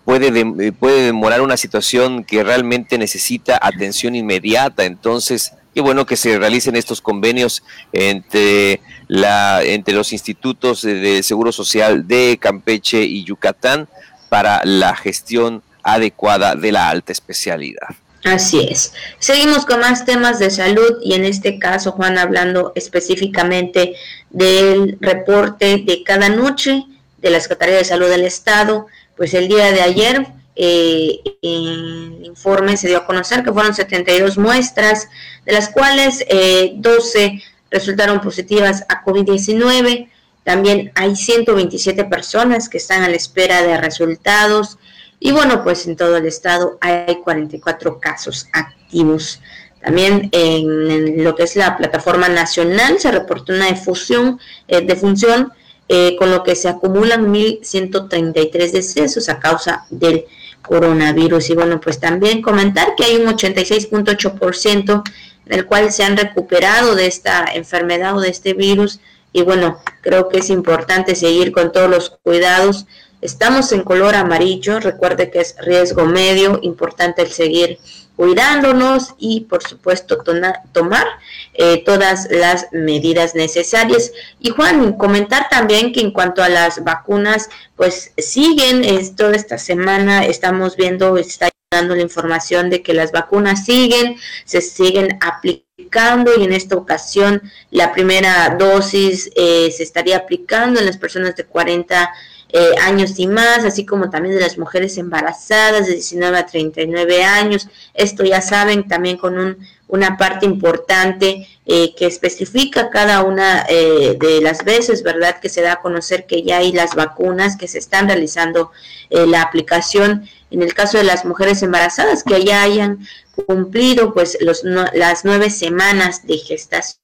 puede, 0.03 0.71
puede 0.73 1.05
demorar 1.05 1.41
una 1.41 1.57
situación 1.57 2.23
que 2.23 2.43
realmente 2.43 2.97
necesita 2.97 3.57
atención 3.61 4.15
inmediata. 4.15 4.83
Entonces, 4.83 5.53
qué 5.73 5.81
bueno 5.81 6.05
que 6.05 6.15
se 6.15 6.37
realicen 6.37 6.75
estos 6.75 7.01
convenios 7.01 7.63
entre 7.93 8.81
la, 9.07 9.63
entre 9.63 9.93
los 9.93 10.13
institutos 10.13 10.81
de, 10.81 11.23
Seguro 11.23 11.51
Social 11.51 12.07
de 12.07 12.37
Campeche 12.39 13.03
y 13.03 13.23
Yucatán 13.23 13.87
para 14.29 14.61
la 14.63 14.95
gestión 14.95 15.63
adecuada 15.83 16.55
de 16.55 16.71
la 16.71 16.89
alta 16.89 17.11
especialidad. 17.11 17.87
Así 18.23 18.67
es. 18.69 18.93
Seguimos 19.17 19.65
con 19.65 19.79
más 19.79 20.05
temas 20.05 20.38
de 20.38 20.51
salud 20.51 20.99
y 21.03 21.13
en 21.13 21.25
este 21.25 21.57
caso, 21.57 21.91
Juan, 21.93 22.17
hablando 22.17 22.71
específicamente 22.75 23.95
del 24.29 24.97
reporte 25.01 25.84
de 25.86 26.03
cada 26.03 26.29
noche 26.29 26.84
de 27.17 27.29
la 27.31 27.39
Secretaría 27.39 27.77
de 27.77 27.84
Salud 27.84 28.10
del 28.10 28.25
Estado. 28.25 28.88
Pues 29.17 29.34
el 29.34 29.47
día 29.47 29.71
de 29.71 29.81
ayer 29.81 30.27
eh, 30.55 31.19
el 31.41 32.21
informe 32.23 32.77
se 32.77 32.88
dio 32.88 32.99
a 32.99 33.05
conocer 33.05 33.43
que 33.43 33.51
fueron 33.51 33.73
72 33.73 34.38
muestras, 34.38 35.07
de 35.45 35.53
las 35.53 35.69
cuales 35.69 36.23
eh, 36.29 36.73
12 36.75 37.41
resultaron 37.71 38.21
positivas 38.21 38.84
a 38.88 39.03
COVID-19. 39.03 40.10
También 40.43 40.91
hay 40.93 41.15
127 41.15 42.03
personas 42.05 42.69
que 42.69 42.77
están 42.77 43.03
a 43.03 43.10
la 43.10 43.15
espera 43.15 43.63
de 43.63 43.77
resultados. 43.77 44.77
Y 45.23 45.31
bueno, 45.31 45.63
pues 45.63 45.86
en 45.86 45.95
todo 45.95 46.17
el 46.17 46.25
estado 46.25 46.79
hay 46.81 47.21
44 47.23 47.99
casos 47.99 48.47
activos. 48.53 49.39
También 49.79 50.29
en, 50.31 51.23
lo 51.23 51.36
que 51.36 51.43
es 51.43 51.55
la 51.55 51.77
plataforma 51.77 52.27
nacional 52.27 52.99
se 52.99 53.12
reportó 53.12 53.53
una 53.53 53.67
difusión, 53.67 54.39
eh, 54.67 54.81
defunción, 54.81 55.53
eh, 55.88 56.15
con 56.17 56.31
lo 56.31 56.41
que 56.41 56.55
se 56.55 56.69
acumulan 56.69 57.31
1.133 57.31 58.71
decesos 58.71 59.29
a 59.29 59.38
causa 59.38 59.86
del 59.91 60.25
coronavirus. 60.63 61.51
Y 61.51 61.53
bueno, 61.53 61.79
pues 61.79 61.99
también 61.99 62.41
comentar 62.41 62.95
que 62.95 63.03
hay 63.03 63.17
un 63.17 63.27
86.8% 63.27 65.03
del 65.45 65.67
cual 65.67 65.91
se 65.91 66.03
han 66.03 66.17
recuperado 66.17 66.95
de 66.95 67.05
esta 67.05 67.45
enfermedad 67.53 68.17
o 68.17 68.21
de 68.21 68.29
este 68.29 68.55
virus. 68.55 68.99
Y 69.34 69.43
bueno, 69.43 69.77
creo 70.01 70.29
que 70.29 70.39
es 70.39 70.49
importante 70.49 71.13
seguir 71.13 71.51
con 71.51 71.71
todos 71.71 71.91
los 71.91 72.10
cuidados. 72.23 72.88
Estamos 73.21 73.71
en 73.71 73.84
color 73.84 74.15
amarillo, 74.15 74.79
recuerde 74.79 75.29
que 75.29 75.41
es 75.41 75.55
riesgo 75.60 76.05
medio, 76.05 76.60
importante 76.63 77.21
el 77.21 77.31
seguir 77.31 77.77
cuidándonos 78.15 79.15
y 79.17 79.41
por 79.41 79.63
supuesto 79.63 80.23
tomar 80.71 81.07
eh, 81.53 81.84
todas 81.84 82.27
las 82.29 82.67
medidas 82.71 83.36
necesarias. 83.36 84.12
Y 84.39 84.49
Juan, 84.49 84.93
comentar 84.93 85.49
también 85.49 85.93
que 85.93 86.01
en 86.01 86.12
cuanto 86.12 86.43
a 86.43 86.49
las 86.49 86.84
vacunas, 86.84 87.49
pues 87.75 88.12
siguen, 88.17 88.84
toda 89.15 89.36
esta 89.36 89.57
semana 89.57 90.25
estamos 90.25 90.75
viendo, 90.75 91.17
está 91.17 91.49
dando 91.71 91.95
la 91.95 92.01
información 92.01 92.69
de 92.69 92.84
que 92.84 92.93
las 92.93 93.12
vacunas 93.12 93.65
siguen, 93.65 94.17
se 94.45 94.62
siguen 94.62 95.17
aplicando 95.21 96.31
y 96.38 96.43
en 96.43 96.53
esta 96.53 96.75
ocasión 96.75 97.41
la 97.71 97.91
primera 97.91 98.55
dosis 98.60 99.31
eh, 99.36 99.71
se 99.75 99.84
estaría 99.84 100.17
aplicando 100.17 100.79
en 100.79 100.86
las 100.86 100.97
personas 100.97 101.36
de 101.36 101.45
40 101.45 102.12
eh, 102.53 102.75
años 102.81 103.17
y 103.17 103.27
más, 103.27 103.65
así 103.65 103.85
como 103.85 104.09
también 104.09 104.35
de 104.35 104.41
las 104.41 104.57
mujeres 104.57 104.97
embarazadas 104.97 105.87
de 105.87 105.93
19 105.93 106.37
a 106.37 106.45
39 106.45 107.23
años. 107.23 107.67
Esto 107.93 108.23
ya 108.23 108.41
saben 108.41 108.87
también 108.87 109.17
con 109.17 109.37
un, 109.37 109.57
una 109.87 110.17
parte 110.17 110.45
importante 110.45 111.47
eh, 111.65 111.93
que 111.95 112.05
especifica 112.05 112.89
cada 112.89 113.23
una 113.23 113.63
de 113.63 114.39
las 114.41 114.63
veces, 114.63 115.03
¿verdad? 115.03 115.39
Que 115.39 115.49
se 115.49 115.61
da 115.61 115.73
a 115.73 115.81
conocer 115.81 116.25
que 116.25 116.43
ya 116.43 116.57
hay 116.57 116.71
las 116.71 116.95
vacunas 116.95 117.57
que 117.57 117.67
se 117.67 117.77
están 117.79 118.07
realizando 118.07 118.71
la 119.09 119.41
aplicación 119.41 120.29
en 120.51 120.61
el 120.61 120.73
caso 120.73 120.97
de 120.97 121.03
las 121.05 121.25
mujeres 121.25 121.63
embarazadas 121.63 122.23
que 122.23 122.43
ya 122.43 122.61
hayan 122.61 122.99
cumplido 123.47 124.13
pues 124.13 124.37
los, 124.41 124.63
las 124.63 125.25
nueve 125.25 125.49
semanas 125.49 126.27
de 126.27 126.37
gestación. 126.37 127.01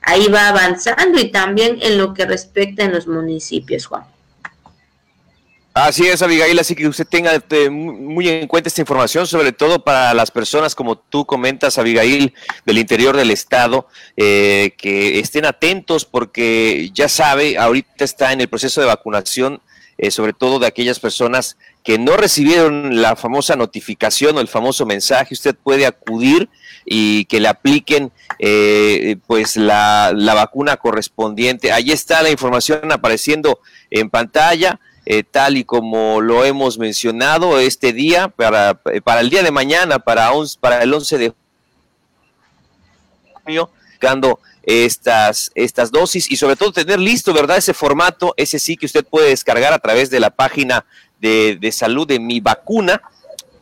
Ahí 0.00 0.26
va 0.28 0.48
avanzando 0.48 1.20
y 1.20 1.30
también 1.30 1.78
en 1.80 1.98
lo 1.98 2.14
que 2.14 2.26
respecta 2.26 2.84
en 2.84 2.92
los 2.92 3.06
municipios, 3.06 3.86
Juan. 3.86 4.04
Así 5.74 6.06
es, 6.06 6.20
Abigail, 6.20 6.58
así 6.58 6.74
que 6.74 6.86
usted 6.86 7.06
tenga 7.06 7.34
este, 7.34 7.70
muy 7.70 8.28
en 8.28 8.46
cuenta 8.46 8.68
esta 8.68 8.82
información, 8.82 9.26
sobre 9.26 9.52
todo 9.52 9.82
para 9.82 10.12
las 10.12 10.30
personas, 10.30 10.74
como 10.74 10.98
tú 10.98 11.24
comentas, 11.24 11.78
Abigail, 11.78 12.34
del 12.66 12.76
interior 12.76 13.16
del 13.16 13.30
estado, 13.30 13.88
eh, 14.18 14.74
que 14.76 15.18
estén 15.18 15.46
atentos 15.46 16.04
porque 16.04 16.90
ya 16.92 17.08
sabe, 17.08 17.56
ahorita 17.56 18.04
está 18.04 18.34
en 18.34 18.42
el 18.42 18.48
proceso 18.48 18.82
de 18.82 18.86
vacunación, 18.86 19.62
eh, 19.96 20.10
sobre 20.10 20.34
todo 20.34 20.58
de 20.58 20.66
aquellas 20.66 20.98
personas 20.98 21.56
que 21.84 21.98
no 21.98 22.16
recibieron 22.16 23.00
la 23.00 23.16
famosa 23.16 23.56
notificación 23.56 24.36
o 24.36 24.40
el 24.40 24.48
famoso 24.48 24.84
mensaje, 24.84 25.34
usted 25.34 25.54
puede 25.54 25.86
acudir 25.86 26.48
y 26.84 27.24
que 27.26 27.40
le 27.40 27.48
apliquen 27.48 28.12
eh, 28.38 29.16
pues 29.26 29.56
la, 29.56 30.12
vacuna 30.34 30.76
correspondiente. 30.76 31.72
Ahí 31.72 31.92
está 31.92 32.22
la 32.22 32.30
información 32.30 32.92
apareciendo 32.92 33.60
en 33.90 34.10
pantalla. 34.10 34.80
Eh, 35.04 35.24
tal 35.24 35.56
y 35.56 35.64
como 35.64 36.20
lo 36.20 36.44
hemos 36.44 36.78
mencionado 36.78 37.58
este 37.58 37.92
día, 37.92 38.28
para, 38.28 38.74
para 39.02 39.20
el 39.20 39.30
día 39.30 39.42
de 39.42 39.50
mañana, 39.50 39.98
para, 39.98 40.30
para 40.60 40.82
el 40.82 40.94
11 40.94 41.18
de 41.18 41.34
junio, 43.42 43.70
buscando 43.88 44.38
estas, 44.62 45.50
estas 45.56 45.90
dosis 45.90 46.30
y 46.30 46.36
sobre 46.36 46.54
todo 46.54 46.72
tener 46.72 47.00
listo, 47.00 47.32
¿verdad? 47.32 47.56
Ese 47.56 47.74
formato, 47.74 48.32
ese 48.36 48.58
sí 48.58 48.76
que 48.76 48.86
usted 48.86 49.04
puede 49.04 49.30
descargar 49.30 49.72
a 49.72 49.80
través 49.80 50.08
de 50.08 50.20
la 50.20 50.30
página 50.30 50.84
de, 51.20 51.72
salud 51.72 52.06
de 52.06 52.20
mi 52.20 52.40
vacuna. 52.40 53.02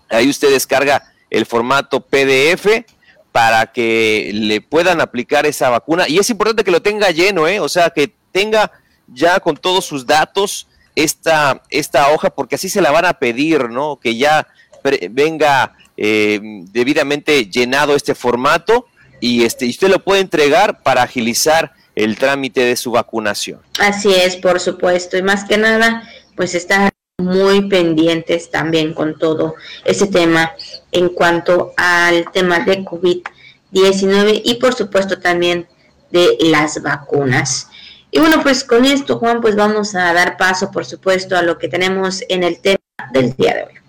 Ahí 0.08 0.28
usted 0.28 0.50
descarga 0.50 1.12
el 1.30 1.46
formato 1.46 2.00
PDF 2.00 2.84
para 3.32 3.66
que 3.66 4.30
le 4.34 4.60
puedan 4.60 5.00
aplicar 5.00 5.46
esa 5.46 5.70
vacuna. 5.70 6.08
Y 6.08 6.18
es 6.18 6.28
importante 6.28 6.64
que 6.64 6.70
lo 6.70 6.82
tenga 6.82 7.10
lleno, 7.10 7.46
¿eh? 7.46 7.60
o 7.60 7.68
sea, 7.68 7.90
que 7.90 8.12
tenga 8.32 8.72
ya 9.06 9.40
con 9.40 9.56
todos 9.56 9.84
sus 9.84 10.04
datos 10.04 10.66
esta, 10.96 11.62
esta 11.70 12.10
hoja, 12.10 12.30
porque 12.30 12.56
así 12.56 12.68
se 12.68 12.80
la 12.80 12.90
van 12.90 13.04
a 13.04 13.14
pedir, 13.14 13.70
¿no? 13.70 13.98
Que 13.98 14.16
ya 14.16 14.46
venga 15.10 15.76
eh, 15.96 16.40
debidamente 16.72 17.46
llenado 17.46 17.94
este 17.94 18.14
formato 18.14 18.86
y, 19.20 19.44
este, 19.44 19.66
y 19.66 19.70
usted 19.70 19.88
lo 19.88 20.02
puede 20.02 20.20
entregar 20.20 20.82
para 20.82 21.02
agilizar 21.02 21.72
el 21.94 22.16
trámite 22.16 22.64
de 22.64 22.76
su 22.76 22.92
vacunación. 22.92 23.60
Así 23.78 24.12
es, 24.14 24.36
por 24.36 24.60
supuesto, 24.60 25.16
y 25.18 25.22
más 25.22 25.44
que 25.44 25.58
nada, 25.58 26.08
pues 26.36 26.54
está 26.54 26.90
muy 27.18 27.68
pendientes 27.68 28.50
también 28.50 28.94
con 28.94 29.18
todo 29.18 29.54
ese 29.84 30.06
tema 30.06 30.52
en 30.90 31.10
cuanto 31.10 31.72
al 31.76 32.30
tema 32.32 32.60
de 32.60 32.84
COVID-19 32.84 34.40
y 34.44 34.54
por 34.54 34.74
supuesto 34.74 35.20
también 35.20 35.68
de 36.10 36.38
las 36.40 36.82
vacunas. 36.82 37.68
Y 38.10 38.18
bueno, 38.18 38.42
pues 38.42 38.64
con 38.64 38.84
esto, 38.84 39.18
Juan, 39.18 39.40
pues 39.40 39.54
vamos 39.54 39.94
a 39.94 40.12
dar 40.12 40.36
paso, 40.36 40.70
por 40.70 40.84
supuesto, 40.84 41.36
a 41.36 41.42
lo 41.42 41.58
que 41.58 41.68
tenemos 41.68 42.22
en 42.28 42.42
el 42.42 42.60
tema 42.60 42.78
del 43.12 43.34
día 43.34 43.54
de 43.54 43.62
hoy. 43.64 43.80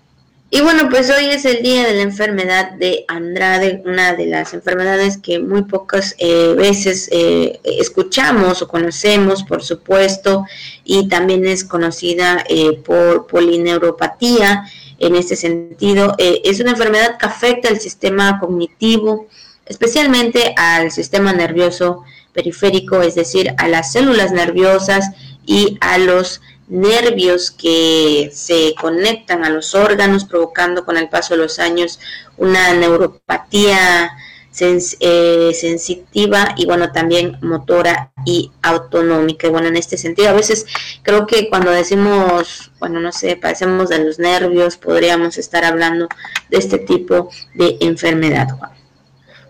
Y 0.54 0.60
bueno, 0.60 0.90
pues 0.90 1.08
hoy 1.08 1.30
es 1.30 1.46
el 1.46 1.62
día 1.62 1.86
de 1.86 1.94
la 1.94 2.02
enfermedad 2.02 2.72
de 2.72 3.06
Andrade, 3.08 3.82
una 3.86 4.12
de 4.12 4.26
las 4.26 4.52
enfermedades 4.52 5.16
que 5.16 5.38
muy 5.38 5.62
pocas 5.62 6.14
eh, 6.18 6.52
veces 6.54 7.08
eh, 7.10 7.58
escuchamos 7.64 8.60
o 8.60 8.68
conocemos, 8.68 9.44
por 9.44 9.62
supuesto, 9.62 10.44
y 10.84 11.08
también 11.08 11.46
es 11.46 11.64
conocida 11.64 12.44
eh, 12.50 12.78
por 12.84 13.26
polineuropatía. 13.28 14.66
En 14.98 15.16
este 15.16 15.36
sentido, 15.36 16.14
es 16.18 16.60
una 16.60 16.72
enfermedad 16.72 17.16
que 17.18 17.26
afecta 17.26 17.70
al 17.70 17.80
sistema 17.80 18.38
cognitivo, 18.38 19.28
especialmente 19.64 20.54
al 20.56 20.92
sistema 20.92 21.32
nervioso 21.32 22.04
periférico, 22.32 23.02
es 23.02 23.14
decir, 23.14 23.54
a 23.58 23.68
las 23.68 23.92
células 23.92 24.32
nerviosas 24.32 25.10
y 25.44 25.78
a 25.80 25.98
los 25.98 26.40
nervios 26.68 27.50
que 27.50 28.30
se 28.32 28.74
conectan 28.80 29.44
a 29.44 29.50
los 29.50 29.74
órganos, 29.74 30.24
provocando 30.24 30.84
con 30.84 30.96
el 30.96 31.08
paso 31.08 31.34
de 31.34 31.42
los 31.42 31.58
años 31.58 32.00
una 32.36 32.72
neuropatía 32.72 34.12
eh, 34.60 35.52
sensitiva 35.54 36.54
y 36.56 36.66
bueno, 36.66 36.92
también 36.92 37.38
motora 37.40 38.12
y 38.24 38.50
autonómica. 38.62 39.46
Y 39.46 39.50
bueno, 39.50 39.68
en 39.68 39.76
este 39.76 39.96
sentido, 39.96 40.28
a 40.28 40.34
veces 40.34 40.66
creo 41.02 41.26
que 41.26 41.48
cuando 41.48 41.70
decimos, 41.70 42.70
bueno, 42.78 43.00
no 43.00 43.12
sé, 43.12 43.36
padecemos 43.36 43.88
de 43.88 44.04
los 44.04 44.18
nervios, 44.18 44.76
podríamos 44.76 45.38
estar 45.38 45.64
hablando 45.64 46.08
de 46.50 46.58
este 46.58 46.78
tipo 46.78 47.30
de 47.54 47.78
enfermedad. 47.80 48.48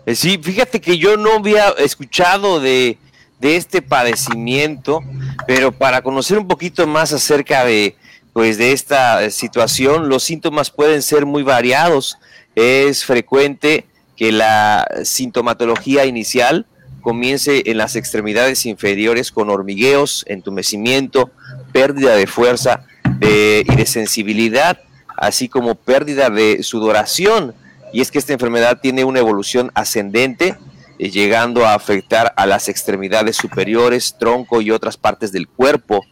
Eh, 0.05 0.15
sí, 0.15 0.39
fíjate 0.41 0.81
que 0.81 0.97
yo 0.97 1.17
no 1.17 1.33
había 1.33 1.69
escuchado 1.77 2.59
de, 2.59 2.97
de 3.39 3.55
este 3.55 3.81
padecimiento, 3.81 5.01
pero 5.47 5.71
para 5.71 6.01
conocer 6.01 6.37
un 6.37 6.47
poquito 6.47 6.85
más 6.87 7.13
acerca 7.13 7.63
de, 7.65 7.95
pues, 8.33 8.57
de 8.57 8.73
esta 8.73 9.29
situación, 9.29 10.09
los 10.09 10.23
síntomas 10.23 10.69
pueden 10.71 11.01
ser 11.01 11.25
muy 11.25 11.43
variados. 11.43 12.17
Es 12.55 13.05
frecuente 13.05 13.85
que 14.15 14.31
la 14.31 14.87
sintomatología 15.03 16.05
inicial 16.05 16.65
comience 17.01 17.63
en 17.65 17.77
las 17.77 17.95
extremidades 17.95 18.65
inferiores 18.65 19.31
con 19.31 19.49
hormigueos, 19.49 20.23
entumecimiento, 20.27 21.31
pérdida 21.71 22.15
de 22.15 22.27
fuerza 22.27 22.85
y 23.19 23.75
de 23.75 23.85
sensibilidad, 23.85 24.79
así 25.17 25.49
como 25.49 25.75
pérdida 25.75 26.29
de 26.29 26.63
sudoración. 26.63 27.53
Y 27.93 28.01
es 28.01 28.11
que 28.11 28.19
esta 28.19 28.33
enfermedad 28.33 28.79
tiene 28.81 29.05
una 29.05 29.19
evolución 29.19 29.71
ascendente 29.75 30.57
eh, 30.99 31.09
llegando 31.09 31.65
a 31.65 31.75
afectar 31.75 32.33
a 32.35 32.45
las 32.45 32.67
extremidades 32.67 33.37
superiores, 33.37 34.15
tronco 34.19 34.61
y 34.61 34.71
otras 34.71 34.97
partes 34.97 35.31
del 35.31 35.47
cuerpo. 35.47 36.03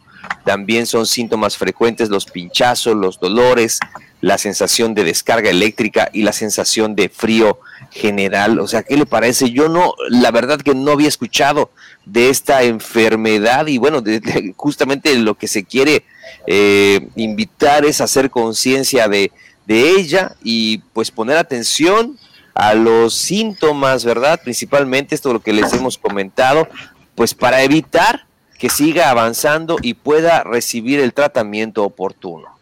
También 0.44 0.86
son 0.86 1.06
síntomas 1.06 1.56
frecuentes 1.56 2.08
los 2.08 2.26
pinchazos, 2.26 2.96
los 2.96 3.18
dolores, 3.18 3.80
la 4.20 4.38
sensación 4.38 4.94
de 4.94 5.02
descarga 5.02 5.50
eléctrica 5.50 6.08
y 6.12 6.22
la 6.22 6.32
sensación 6.32 6.94
de 6.94 7.08
frío 7.08 7.58
general. 7.90 8.60
O 8.60 8.68
sea, 8.68 8.84
¿qué 8.84 8.96
le 8.96 9.04
parece? 9.04 9.50
Yo 9.50 9.68
no, 9.68 9.94
la 10.08 10.30
verdad 10.30 10.60
que 10.60 10.76
no 10.76 10.92
había 10.92 11.08
escuchado 11.08 11.70
de 12.06 12.30
esta 12.30 12.62
enfermedad 12.62 13.66
y 13.66 13.78
bueno, 13.78 14.02
justamente 14.56 15.14
lo 15.16 15.34
que 15.34 15.48
se 15.48 15.64
quiere 15.64 16.04
eh, 16.46 17.08
invitar 17.16 17.84
es 17.84 18.00
hacer 18.00 18.30
conciencia 18.30 19.08
de, 19.08 19.32
de 19.66 19.90
ella 19.90 20.34
y 20.42 20.78
pues 20.92 21.10
poner 21.10 21.36
atención 21.36 22.18
a 22.54 22.74
los 22.74 23.14
síntomas, 23.14 24.04
¿verdad? 24.04 24.40
Principalmente 24.42 25.14
esto 25.14 25.32
lo 25.32 25.40
que 25.40 25.52
les 25.52 25.72
hemos 25.72 25.96
comentado, 25.96 26.68
pues 27.14 27.34
para 27.34 27.62
evitar 27.62 28.26
que 28.58 28.68
siga 28.68 29.10
avanzando 29.10 29.76
y 29.82 29.94
pueda 29.94 30.44
recibir 30.44 31.00
el 31.00 31.12
tratamiento 31.12 31.82
oportuno. 31.84 32.52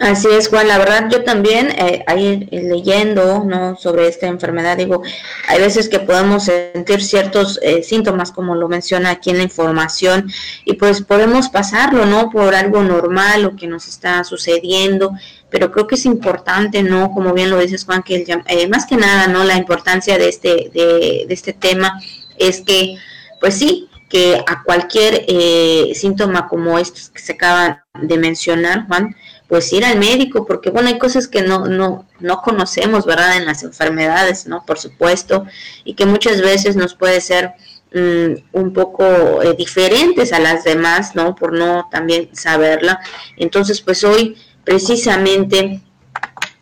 Así 0.00 0.26
es, 0.28 0.48
Juan. 0.48 0.68
La 0.68 0.78
verdad, 0.78 1.08
yo 1.10 1.22
también, 1.22 1.70
eh, 1.70 2.02
ahí 2.06 2.48
eh, 2.50 2.62
leyendo 2.62 3.44
¿no? 3.44 3.76
sobre 3.76 4.08
esta 4.08 4.26
enfermedad, 4.26 4.76
digo, 4.76 5.02
hay 5.46 5.60
veces 5.60 5.88
que 5.88 6.00
podemos 6.00 6.44
sentir 6.44 7.02
ciertos 7.02 7.58
eh, 7.62 7.82
síntomas, 7.82 8.32
como 8.32 8.54
lo 8.54 8.68
menciona 8.68 9.10
aquí 9.10 9.30
en 9.30 9.38
la 9.38 9.44
información, 9.44 10.30
y 10.64 10.74
pues 10.74 11.02
podemos 11.02 11.48
pasarlo, 11.50 12.06
¿no? 12.06 12.30
Por 12.30 12.54
algo 12.54 12.82
normal, 12.82 13.42
lo 13.42 13.56
que 13.56 13.66
nos 13.66 13.86
está 13.86 14.24
sucediendo, 14.24 15.12
pero 15.52 15.70
creo 15.70 15.86
que 15.86 15.96
es 15.96 16.06
importante, 16.06 16.82
¿no? 16.82 17.12
Como 17.12 17.34
bien 17.34 17.50
lo 17.50 17.58
dices, 17.58 17.84
Juan, 17.84 18.02
que 18.02 18.24
eh, 18.46 18.68
más 18.68 18.86
que 18.86 18.96
nada, 18.96 19.28
¿no? 19.28 19.44
La 19.44 19.56
importancia 19.56 20.16
de 20.16 20.28
este, 20.30 20.70
de, 20.72 21.26
este 21.28 21.52
tema 21.52 22.00
es 22.38 22.62
que, 22.62 22.96
pues 23.38 23.58
sí, 23.58 23.88
que 24.08 24.42
a 24.46 24.62
cualquier 24.62 25.26
eh, 25.28 25.92
síntoma 25.94 26.48
como 26.48 26.78
estos 26.78 27.10
que 27.10 27.20
se 27.20 27.32
acaba 27.32 27.84
de 28.00 28.16
mencionar, 28.16 28.86
Juan, 28.86 29.14
pues 29.46 29.70
ir 29.74 29.84
al 29.84 29.98
médico, 29.98 30.46
porque 30.46 30.70
bueno, 30.70 30.88
hay 30.88 30.98
cosas 30.98 31.28
que 31.28 31.42
no, 31.42 31.66
no, 31.66 32.06
no 32.18 32.40
conocemos, 32.40 33.04
¿verdad? 33.04 33.36
En 33.36 33.44
las 33.44 33.62
enfermedades, 33.62 34.46
¿no? 34.46 34.64
Por 34.64 34.78
supuesto, 34.78 35.44
y 35.84 35.92
que 35.92 36.06
muchas 36.06 36.40
veces 36.40 36.76
nos 36.76 36.94
puede 36.94 37.20
ser 37.20 37.52
mm, 37.92 38.56
un 38.58 38.72
poco 38.72 39.42
eh, 39.42 39.54
diferentes 39.54 40.32
a 40.32 40.40
las 40.40 40.64
demás, 40.64 41.14
¿no? 41.14 41.34
Por 41.34 41.52
no 41.52 41.90
también 41.90 42.30
saberla. 42.32 43.00
Entonces, 43.36 43.82
pues 43.82 44.02
hoy 44.04 44.38
precisamente 44.64 45.80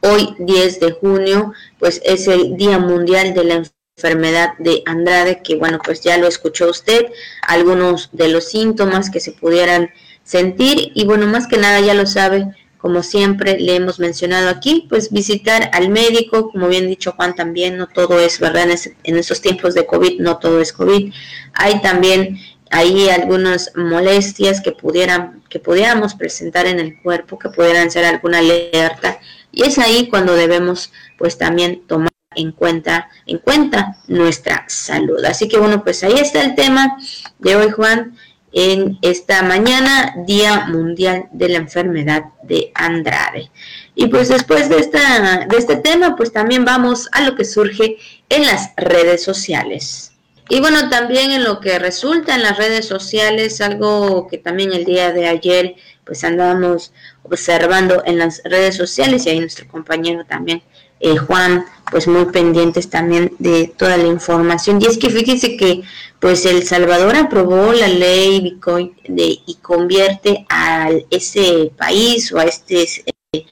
hoy 0.01 0.35
10 0.39 0.81
de 0.81 0.93
junio, 0.93 1.53
pues 1.79 2.01
es 2.05 2.27
el 2.29 2.57
Día 2.57 2.79
Mundial 2.79 3.35
de 3.35 3.45
la 3.45 3.63
Enfermedad 3.97 4.55
de 4.59 4.83
Andrade, 4.87 5.43
que 5.43 5.57
bueno, 5.57 5.79
pues 5.85 6.01
ya 6.01 6.17
lo 6.17 6.27
escuchó 6.27 6.71
usted, 6.71 7.07
algunos 7.47 8.09
de 8.13 8.29
los 8.29 8.49
síntomas 8.49 9.11
que 9.11 9.21
se 9.21 9.33
pudieran 9.33 9.91
sentir 10.23 10.93
y 10.95 11.05
bueno, 11.05 11.27
más 11.27 11.47
que 11.47 11.59
nada 11.59 11.81
ya 11.81 11.95
lo 11.95 12.07
sabe, 12.07 12.47
como 12.79 13.03
siempre 13.03 13.59
le 13.59 13.77
hemos 13.77 13.99
mencionado 13.99 14.49
aquí, 14.49 14.87
pues 14.89 15.11
visitar 15.11 15.71
al 15.75 15.91
médico, 15.91 16.51
como 16.51 16.69
bien 16.69 16.89
dicho 16.89 17.13
Juan 17.13 17.35
también, 17.35 17.77
no 17.77 17.87
todo 17.87 18.19
es 18.19 18.41
verdad 18.41 18.69
en, 19.05 19.17
esos 19.19 19.43
tiempos 19.43 19.75
de 19.75 19.85
COVID, 19.85 20.21
no 20.21 20.39
todo 20.39 20.61
es 20.61 20.73
COVID, 20.73 21.13
hay 21.53 21.83
también 21.83 22.39
ahí 22.71 23.11
algunas 23.11 23.73
molestias 23.77 24.63
que 24.63 24.73
pudieran 24.73 25.40
que 25.51 25.59
pudiéramos 25.59 26.15
presentar 26.15 26.67
en 26.67 26.81
el 26.81 26.99
cuerpo, 27.03 27.39
que 27.39 27.51
pudieran 27.51 27.91
ser 27.91 28.05
alguna 28.07 28.39
alerta 28.39 29.19
y 29.53 29.65
es 29.65 29.79
ahí 29.79 30.09
cuando 30.09 30.35
debemos 30.35 30.93
pues 31.19 31.37
también 31.37 31.83
tomar 31.87 32.11
en 32.37 32.53
cuenta 32.53 33.11
en 33.27 33.39
cuenta 33.39 33.99
nuestra 34.07 34.65
salud. 34.69 35.23
Así 35.25 35.49
que 35.49 35.59
bueno, 35.59 35.83
pues 35.83 36.03
ahí 36.05 36.15
está 36.15 36.43
el 36.43 36.55
tema 36.55 36.97
de 37.41 37.57
hoy, 37.57 37.71
Juan, 37.71 38.17
en 38.53 38.99
esta 39.03 39.43
mañana, 39.43 40.15
Día 40.27 40.67
Mundial 40.67 41.29
de 41.33 41.49
la 41.49 41.59
Enfermedad 41.59 42.25
de 42.43 42.71
Andrade. 42.75 43.51
Y 43.95 44.07
pues 44.07 44.29
después 44.29 44.69
de 44.69 44.79
esta 44.79 45.47
de 45.49 45.57
este 45.57 45.77
tema, 45.77 46.17
pues 46.17 46.33
también 46.33 46.65
vamos 46.65 47.09
a 47.13 47.23
lo 47.23 47.35
que 47.35 47.45
surge 47.45 47.97
en 48.29 48.47
las 48.47 48.71
redes 48.77 49.23
sociales. 49.25 50.10
Y 50.51 50.59
bueno, 50.59 50.91
también 50.91 51.31
en 51.31 51.45
lo 51.45 51.61
que 51.61 51.79
resulta 51.79 52.35
en 52.35 52.43
las 52.43 52.59
redes 52.59 52.85
sociales, 52.85 53.61
algo 53.61 54.27
que 54.27 54.37
también 54.37 54.73
el 54.73 54.85
día 54.85 55.13
de 55.13 55.29
ayer 55.29 55.77
pues 56.05 56.25
andábamos 56.25 56.93
observando 57.23 58.03
en 58.05 58.19
las 58.19 58.43
redes 58.45 58.77
sociales 58.77 59.25
y 59.25 59.31
ahí 59.31 59.39
nuestro 59.39 59.69
compañero 59.69 60.25
también, 60.25 60.61
eh, 60.99 61.17
Juan, 61.17 61.67
pues 61.93 62.09
muy 62.09 62.25
pendientes 62.33 62.91
también 62.91 63.33
de 63.39 63.73
toda 63.79 63.97
la 63.97 64.09
información. 64.09 64.83
Y 64.83 64.87
es 64.87 64.99
que 64.99 65.09
fíjense 65.09 65.57
que 65.57 65.83
pues 66.19 66.45
El 66.45 66.65
Salvador 66.65 67.15
aprobó 67.15 67.73
la 67.73 67.87
ley 67.87 68.41
Bitcoin 68.41 68.97
de, 69.07 69.39
y 69.47 69.59
convierte 69.63 70.47
a 70.49 70.91
ese 71.11 71.71
país 71.77 72.33
o 72.33 72.41
a 72.41 72.45
este 72.45 72.89
eh, 73.33 73.47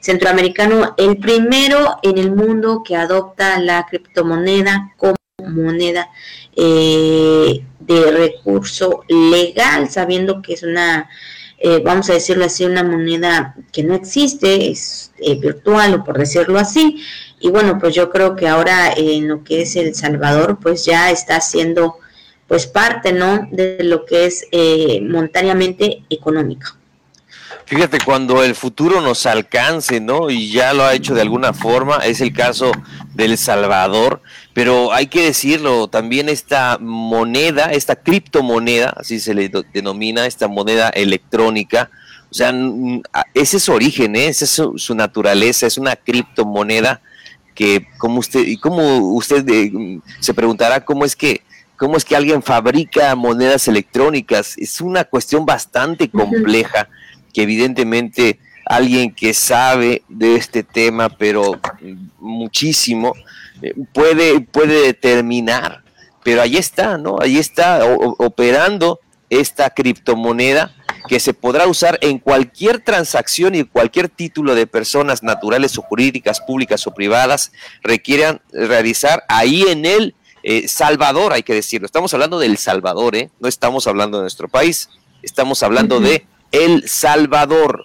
centroamericano 0.00 0.96
el 0.98 1.18
primero 1.18 1.98
en 2.02 2.18
el 2.18 2.32
mundo 2.32 2.82
que 2.84 2.96
adopta 2.96 3.60
la 3.60 3.86
criptomoneda 3.86 4.92
como 4.96 5.14
moneda 5.52 6.10
eh, 6.56 7.64
de 7.80 8.10
recurso 8.10 9.04
legal, 9.08 9.90
sabiendo 9.90 10.42
que 10.42 10.54
es 10.54 10.62
una, 10.62 11.08
eh, 11.58 11.80
vamos 11.84 12.10
a 12.10 12.14
decirlo 12.14 12.44
así, 12.44 12.64
una 12.64 12.84
moneda 12.84 13.56
que 13.72 13.82
no 13.82 13.94
existe, 13.94 14.70
es 14.70 15.12
eh, 15.18 15.36
virtual 15.36 15.94
o 15.94 16.04
por 16.04 16.18
decirlo 16.18 16.58
así. 16.58 17.02
Y 17.40 17.50
bueno, 17.50 17.78
pues 17.78 17.94
yo 17.94 18.10
creo 18.10 18.36
que 18.36 18.48
ahora 18.48 18.92
en 18.96 19.28
lo 19.28 19.42
que 19.44 19.62
es 19.62 19.76
El 19.76 19.94
Salvador, 19.94 20.58
pues 20.60 20.84
ya 20.84 21.10
está 21.10 21.40
siendo 21.40 21.96
pues 22.46 22.66
parte, 22.66 23.12
¿no? 23.12 23.48
De 23.50 23.78
lo 23.82 24.04
que 24.04 24.26
es 24.26 24.46
monetariamente 25.02 26.04
económico. 26.10 26.81
Fíjate, 27.72 28.00
cuando 28.04 28.44
el 28.44 28.54
futuro 28.54 29.00
nos 29.00 29.24
alcance, 29.24 29.98
¿no? 29.98 30.28
Y 30.28 30.50
ya 30.50 30.74
lo 30.74 30.84
ha 30.84 30.92
hecho 30.92 31.14
de 31.14 31.22
alguna 31.22 31.54
forma, 31.54 31.96
es 32.04 32.20
el 32.20 32.34
caso 32.34 32.70
del 33.14 33.38
Salvador, 33.38 34.20
pero 34.52 34.92
hay 34.92 35.06
que 35.06 35.22
decirlo, 35.22 35.88
también 35.88 36.28
esta 36.28 36.76
moneda, 36.78 37.72
esta 37.72 37.96
criptomoneda, 37.96 38.92
así 38.98 39.20
se 39.20 39.32
le 39.32 39.50
denomina, 39.72 40.26
esta 40.26 40.48
moneda 40.48 40.90
electrónica, 40.90 41.88
o 42.30 42.34
sea, 42.34 42.52
ese 43.32 43.56
es 43.56 43.62
su 43.62 43.72
origen, 43.72 44.16
¿eh? 44.16 44.26
esa 44.26 44.44
es 44.44 44.50
su, 44.50 44.94
naturaleza, 44.94 45.66
es 45.66 45.78
una 45.78 45.96
criptomoneda 45.96 47.00
que, 47.54 47.86
como 47.96 48.18
usted, 48.18 48.46
y 48.46 48.58
como 48.58 48.98
usted 49.14 49.48
eh, 49.48 49.98
se 50.20 50.34
preguntará, 50.34 50.84
¿cómo 50.84 51.06
es 51.06 51.16
que 51.16 51.40
cómo 51.78 51.96
es 51.96 52.04
que 52.04 52.14
alguien 52.14 52.44
fabrica 52.44 53.12
monedas 53.16 53.66
electrónicas. 53.66 54.56
Es 54.56 54.80
una 54.80 55.02
cuestión 55.02 55.44
bastante 55.44 56.08
compleja 56.08 56.88
que 57.32 57.42
evidentemente 57.42 58.38
alguien 58.66 59.14
que 59.14 59.34
sabe 59.34 60.02
de 60.08 60.36
este 60.36 60.62
tema, 60.62 61.08
pero 61.08 61.60
muchísimo, 62.18 63.14
eh, 63.60 63.74
puede, 63.92 64.40
puede 64.40 64.86
determinar. 64.86 65.82
Pero 66.22 66.42
ahí 66.42 66.56
está, 66.56 66.98
¿no? 66.98 67.16
Ahí 67.20 67.38
está 67.38 67.84
operando 68.18 69.00
esta 69.28 69.70
criptomoneda 69.70 70.74
que 71.08 71.18
se 71.18 71.34
podrá 71.34 71.66
usar 71.66 71.98
en 72.00 72.18
cualquier 72.18 72.80
transacción 72.80 73.54
y 73.54 73.64
cualquier 73.64 74.08
título 74.08 74.54
de 74.54 74.66
personas 74.66 75.22
naturales 75.22 75.76
o 75.78 75.82
jurídicas, 75.82 76.40
públicas 76.40 76.86
o 76.86 76.94
privadas, 76.94 77.52
requieran 77.82 78.40
realizar 78.52 79.24
ahí 79.28 79.62
en 79.68 79.84
el 79.84 80.14
eh, 80.44 80.68
Salvador, 80.68 81.32
hay 81.32 81.42
que 81.42 81.54
decirlo. 81.54 81.86
Estamos 81.86 82.14
hablando 82.14 82.38
del 82.38 82.56
Salvador, 82.56 83.16
¿eh? 83.16 83.30
No 83.40 83.48
estamos 83.48 83.86
hablando 83.86 84.18
de 84.18 84.22
nuestro 84.22 84.48
país, 84.48 84.88
estamos 85.22 85.62
hablando 85.62 86.00
de 86.00 86.26
El 86.52 86.88
Salvador, 86.88 87.84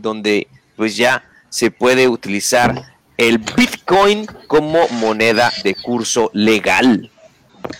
donde 0.00 0.48
pues 0.76 0.96
ya 0.96 1.22
se 1.50 1.70
puede 1.70 2.08
utilizar 2.08 2.74
el 3.16 3.38
Bitcoin 3.38 4.26
como 4.46 4.88
moneda 4.88 5.52
de 5.62 5.74
curso 5.74 6.30
legal. 6.32 7.10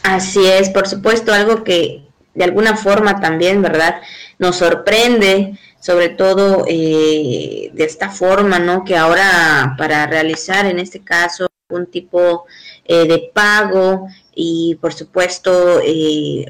Así 0.03 0.45
es, 0.47 0.69
por 0.69 0.87
supuesto, 0.87 1.33
algo 1.33 1.65
que 1.65 2.05
de 2.35 2.45
alguna 2.45 2.77
forma 2.77 3.21
también, 3.21 3.63
¿verdad? 3.63 4.03
Nos 4.39 4.57
sorprende, 4.57 5.59
sobre 5.81 6.11
todo 6.11 6.65
eh, 6.69 7.71
de 7.73 7.85
esta 7.85 8.11
forma, 8.11 8.59
¿no? 8.59 8.85
Que 8.85 8.97
ahora 8.97 9.75
para 9.79 10.07
realizar 10.07 10.67
en 10.67 10.79
este 10.79 11.01
caso 11.01 11.49
un 11.71 11.87
tipo 11.87 12.45
eh, 12.93 13.07
de 13.07 13.31
pago 13.33 14.09
y 14.35 14.77
por 14.81 14.93
supuesto 14.93 15.81
eh, 15.81 16.45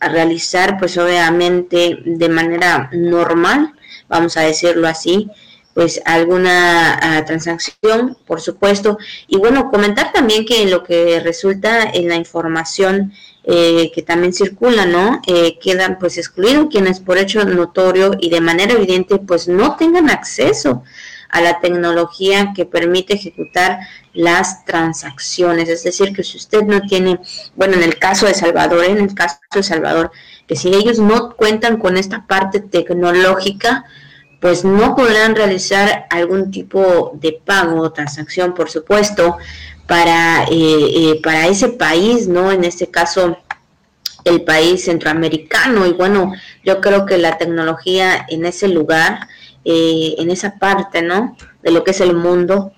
realizar 0.00 0.78
pues 0.78 0.96
obviamente 0.96 1.98
de 2.02 2.28
manera 2.30 2.88
normal, 2.94 3.74
vamos 4.08 4.38
a 4.38 4.40
decirlo 4.40 4.88
así, 4.88 5.28
pues 5.74 6.00
alguna 6.06 6.94
ah, 6.94 7.24
transacción, 7.26 8.16
por 8.26 8.40
supuesto. 8.40 8.96
Y 9.26 9.36
bueno, 9.36 9.70
comentar 9.70 10.12
también 10.12 10.46
que 10.46 10.64
lo 10.66 10.82
que 10.82 11.20
resulta 11.20 11.82
en 11.82 12.08
la 12.08 12.16
información 12.16 13.12
eh, 13.44 13.92
que 13.94 14.00
también 14.00 14.32
circula, 14.32 14.86
¿no? 14.86 15.20
Eh, 15.26 15.58
quedan 15.60 15.98
pues 15.98 16.16
excluidos 16.16 16.68
quienes 16.70 17.00
por 17.00 17.18
hecho 17.18 17.44
notorio 17.44 18.12
y 18.18 18.30
de 18.30 18.40
manera 18.40 18.72
evidente 18.72 19.18
pues 19.18 19.46
no 19.46 19.76
tengan 19.76 20.08
acceso 20.08 20.84
a 21.32 21.40
la 21.40 21.60
tecnología 21.60 22.52
que 22.54 22.66
permite 22.66 23.14
ejecutar 23.14 23.80
las 24.12 24.64
transacciones. 24.64 25.68
Es 25.68 25.82
decir, 25.82 26.12
que 26.14 26.22
si 26.22 26.36
usted 26.36 26.62
no 26.62 26.82
tiene, 26.82 27.18
bueno, 27.56 27.74
en 27.74 27.82
el 27.82 27.98
caso 27.98 28.26
de 28.26 28.34
Salvador, 28.34 28.84
en 28.84 28.98
el 28.98 29.14
caso 29.14 29.38
de 29.52 29.62
Salvador, 29.62 30.12
que 30.46 30.54
si 30.54 30.68
ellos 30.68 30.98
no 30.98 31.34
cuentan 31.34 31.78
con 31.78 31.96
esta 31.96 32.26
parte 32.26 32.60
tecnológica, 32.60 33.84
pues 34.40 34.64
no 34.64 34.94
podrán 34.94 35.34
realizar 35.34 36.06
algún 36.10 36.50
tipo 36.50 37.12
de 37.14 37.40
pago 37.44 37.80
o 37.80 37.92
transacción, 37.92 38.52
por 38.52 38.68
supuesto, 38.68 39.38
para, 39.86 40.44
eh, 40.44 40.50
eh, 40.50 41.20
para 41.22 41.46
ese 41.46 41.68
país, 41.68 42.28
¿no? 42.28 42.52
En 42.52 42.64
este 42.64 42.88
caso, 42.88 43.38
el 44.24 44.42
país 44.42 44.84
centroamericano. 44.84 45.86
Y 45.86 45.92
bueno, 45.92 46.32
yo 46.62 46.80
creo 46.80 47.06
que 47.06 47.16
la 47.16 47.38
tecnología 47.38 48.26
en 48.28 48.44
ese 48.44 48.68
lugar, 48.68 49.28
eh, 49.64 50.14
en 50.18 50.30
esa 50.30 50.58
parte, 50.58 51.02
¿no? 51.02 51.36
De 51.62 51.70
lo 51.70 51.84
que 51.84 51.92
es 51.92 52.00
el 52.00 52.14
mundo, 52.14 52.72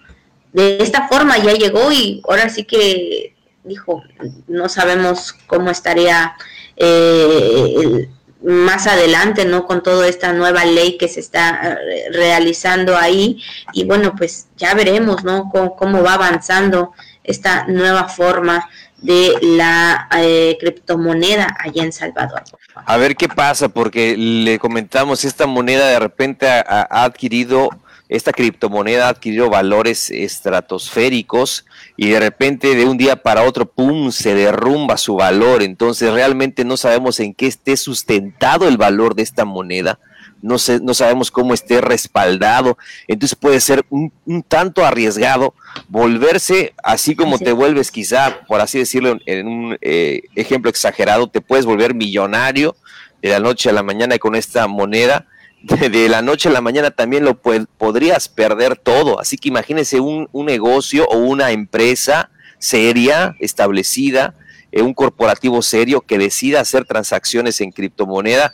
de 0.53 0.79
esta 0.81 1.09
forma 1.09 1.37
ya 1.39 1.53
llegó 1.53 1.91
y 1.91 2.23
ahora 2.29 2.49
sí 2.49 2.65
que 2.65 3.35
dijo, 3.65 4.03
no 4.47 4.69
sabemos 4.69 5.35
cómo 5.47 5.71
estaría 5.71 6.37
eh, 6.77 8.09
más 8.45 8.87
adelante, 8.87 9.47
¿no? 9.47 9.67
Con 9.67 9.83
toda 9.83 10.07
esta 10.07 10.33
nueva 10.33 10.65
ley 10.65 10.97
que 10.99 11.09
se 11.09 11.21
está 11.21 11.79
eh, 11.91 12.07
realizando 12.13 12.97
ahí. 12.97 13.43
Y 13.73 13.85
bueno, 13.85 14.15
pues 14.17 14.49
ya 14.57 14.75
veremos, 14.75 15.25
¿no? 15.25 15.51
Cómo, 15.51 16.03
va 16.03 16.15
avanzando 16.15 16.93
esta 17.25 17.67
nueva 17.67 18.09
forma 18.09 18.69
de 19.05 19.39
la 19.43 20.09
eh, 20.19 20.57
criptomoneda 20.59 21.55
allá 21.59 21.85
en 21.85 21.93
Salvador. 21.93 22.43
A 22.75 22.97
ver 22.97 23.17
qué 23.17 23.29
pasa, 23.29 23.69
porque 23.69 24.17
le 24.17 24.59
comentamos, 24.59 25.25
esta 25.25 25.47
moneda 25.47 25.87
de 25.89 25.99
repente 25.99 26.47
ha 26.49 26.89
adquirido 27.05 27.69
esta 28.09 28.33
criptomoneda 28.33 29.07
ha 29.07 29.11
adquirido 29.11 29.49
valores 29.49 30.11
estratosféricos 30.11 31.65
y 31.97 32.11
de 32.11 32.21
repente 32.21 32.75
de 32.75 32.85
un 32.85 32.99
día 32.99 33.17
para 33.17 33.43
otro, 33.43 33.67
¡pum!, 33.67 34.11
se 34.11 34.35
derrumba 34.35 34.99
su 34.99 35.17
valor. 35.17 35.63
Entonces 35.63 36.13
realmente 36.13 36.65
no 36.65 36.77
sabemos 36.77 37.19
en 37.21 37.35
qué 37.35 37.47
esté 37.47 37.77
sustentado 37.77 38.69
el 38.69 38.77
valor 38.77 39.15
de 39.15 39.23
esta 39.23 39.45
moneda. 39.45 39.99
No, 40.45 40.59
sé, 40.59 40.81
no 40.81 40.95
sabemos 40.95 41.31
cómo 41.31 41.55
esté 41.55 41.81
respaldado. 41.81 42.79
Entonces 43.09 43.37
puede 43.37 43.61
ser 43.61 43.85
un, 43.91 44.13
tanto 44.47 44.85
arriesgado 44.85 45.55
volverse, 45.89 46.75
así 46.83 47.17
como 47.17 47.39
te 47.39 47.53
vuelves 47.53 47.91
quizá, 47.91 48.41
por 48.47 48.61
así 48.61 48.79
decirlo, 48.79 49.19
en 49.27 49.47
un 49.47 49.79
eh, 49.81 50.23
ejemplo 50.35 50.71
exagerado, 50.71 51.29
te 51.29 51.41
puedes 51.41 51.67
volver 51.67 51.95
millonario 51.95 52.77
de 53.23 53.31
la 53.31 53.41
noche 53.41 53.71
a 53.71 53.73
la 53.73 53.83
mañana 53.83 54.19
con 54.19 54.35
esta 54.35 54.67
moneda 54.67 55.27
de, 55.65 56.09
la 56.09 56.21
noche 56.21 56.49
a 56.49 56.53
la 56.53 56.61
mañana 56.61 56.91
también 56.91 57.25
lo 57.25 57.41
podrías 57.41 58.29
perder 58.29 58.77
todo. 58.77 59.19
Así 59.19 59.39
que 59.39 59.49
imagínese 59.49 60.01
un, 60.01 60.29
negocio 60.33 61.07
o 61.07 61.17
una 61.17 61.53
empresa 61.53 62.31
seria, 62.59 63.35
establecida, 63.41 64.35
eh, 64.73 64.83
un 64.83 64.95
corporativo 64.95 65.63
serio 65.63 66.03
que 66.03 66.19
decida 66.19 66.61
hacer 66.61 66.85
transacciones 66.85 67.61
en 67.61 67.73
criptomoneda, 67.73 68.53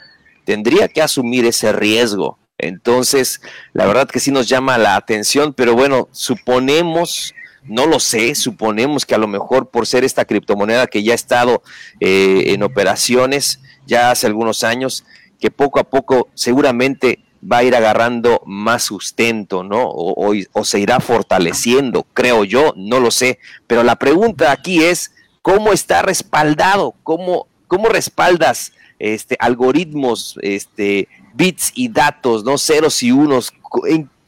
tendría 0.50 0.88
que 0.88 1.00
asumir 1.00 1.46
ese 1.46 1.70
riesgo. 1.70 2.36
Entonces, 2.58 3.40
la 3.72 3.86
verdad 3.86 4.08
que 4.08 4.18
sí 4.18 4.32
nos 4.32 4.48
llama 4.48 4.78
la 4.78 4.96
atención, 4.96 5.54
pero 5.54 5.76
bueno, 5.76 6.08
suponemos, 6.10 7.34
no 7.62 7.86
lo 7.86 8.00
sé, 8.00 8.34
suponemos 8.34 9.06
que 9.06 9.14
a 9.14 9.18
lo 9.18 9.28
mejor 9.28 9.70
por 9.70 9.86
ser 9.86 10.02
esta 10.02 10.24
criptomoneda 10.24 10.88
que 10.88 11.04
ya 11.04 11.12
ha 11.12 11.14
estado 11.14 11.62
eh, 12.00 12.46
en 12.46 12.64
operaciones 12.64 13.60
ya 13.86 14.10
hace 14.10 14.26
algunos 14.26 14.64
años, 14.64 15.04
que 15.38 15.52
poco 15.52 15.78
a 15.78 15.84
poco 15.84 16.26
seguramente 16.34 17.20
va 17.40 17.58
a 17.58 17.62
ir 17.62 17.76
agarrando 17.76 18.42
más 18.44 18.82
sustento, 18.82 19.62
¿no? 19.62 19.88
O, 19.88 20.64
se 20.64 20.80
irá 20.80 20.98
fortaleciendo, 20.98 22.08
creo 22.12 22.42
yo, 22.42 22.74
no 22.76 22.98
lo 22.98 23.12
sé. 23.12 23.38
Pero 23.68 23.84
la 23.84 23.94
pregunta 23.94 24.50
aquí 24.50 24.82
es, 24.82 25.12
¿cómo 25.42 25.72
está 25.72 26.02
respaldado? 26.02 26.96
¿Cómo, 27.04 27.46
cómo 27.68 27.88
respaldas 27.88 28.72
este, 29.00 29.36
algoritmos, 29.40 30.38
este, 30.42 31.08
bits 31.34 31.72
y 31.74 31.88
datos, 31.88 32.44
¿no? 32.44 32.56
Ceros 32.56 33.02
y 33.02 33.10
unos. 33.10 33.52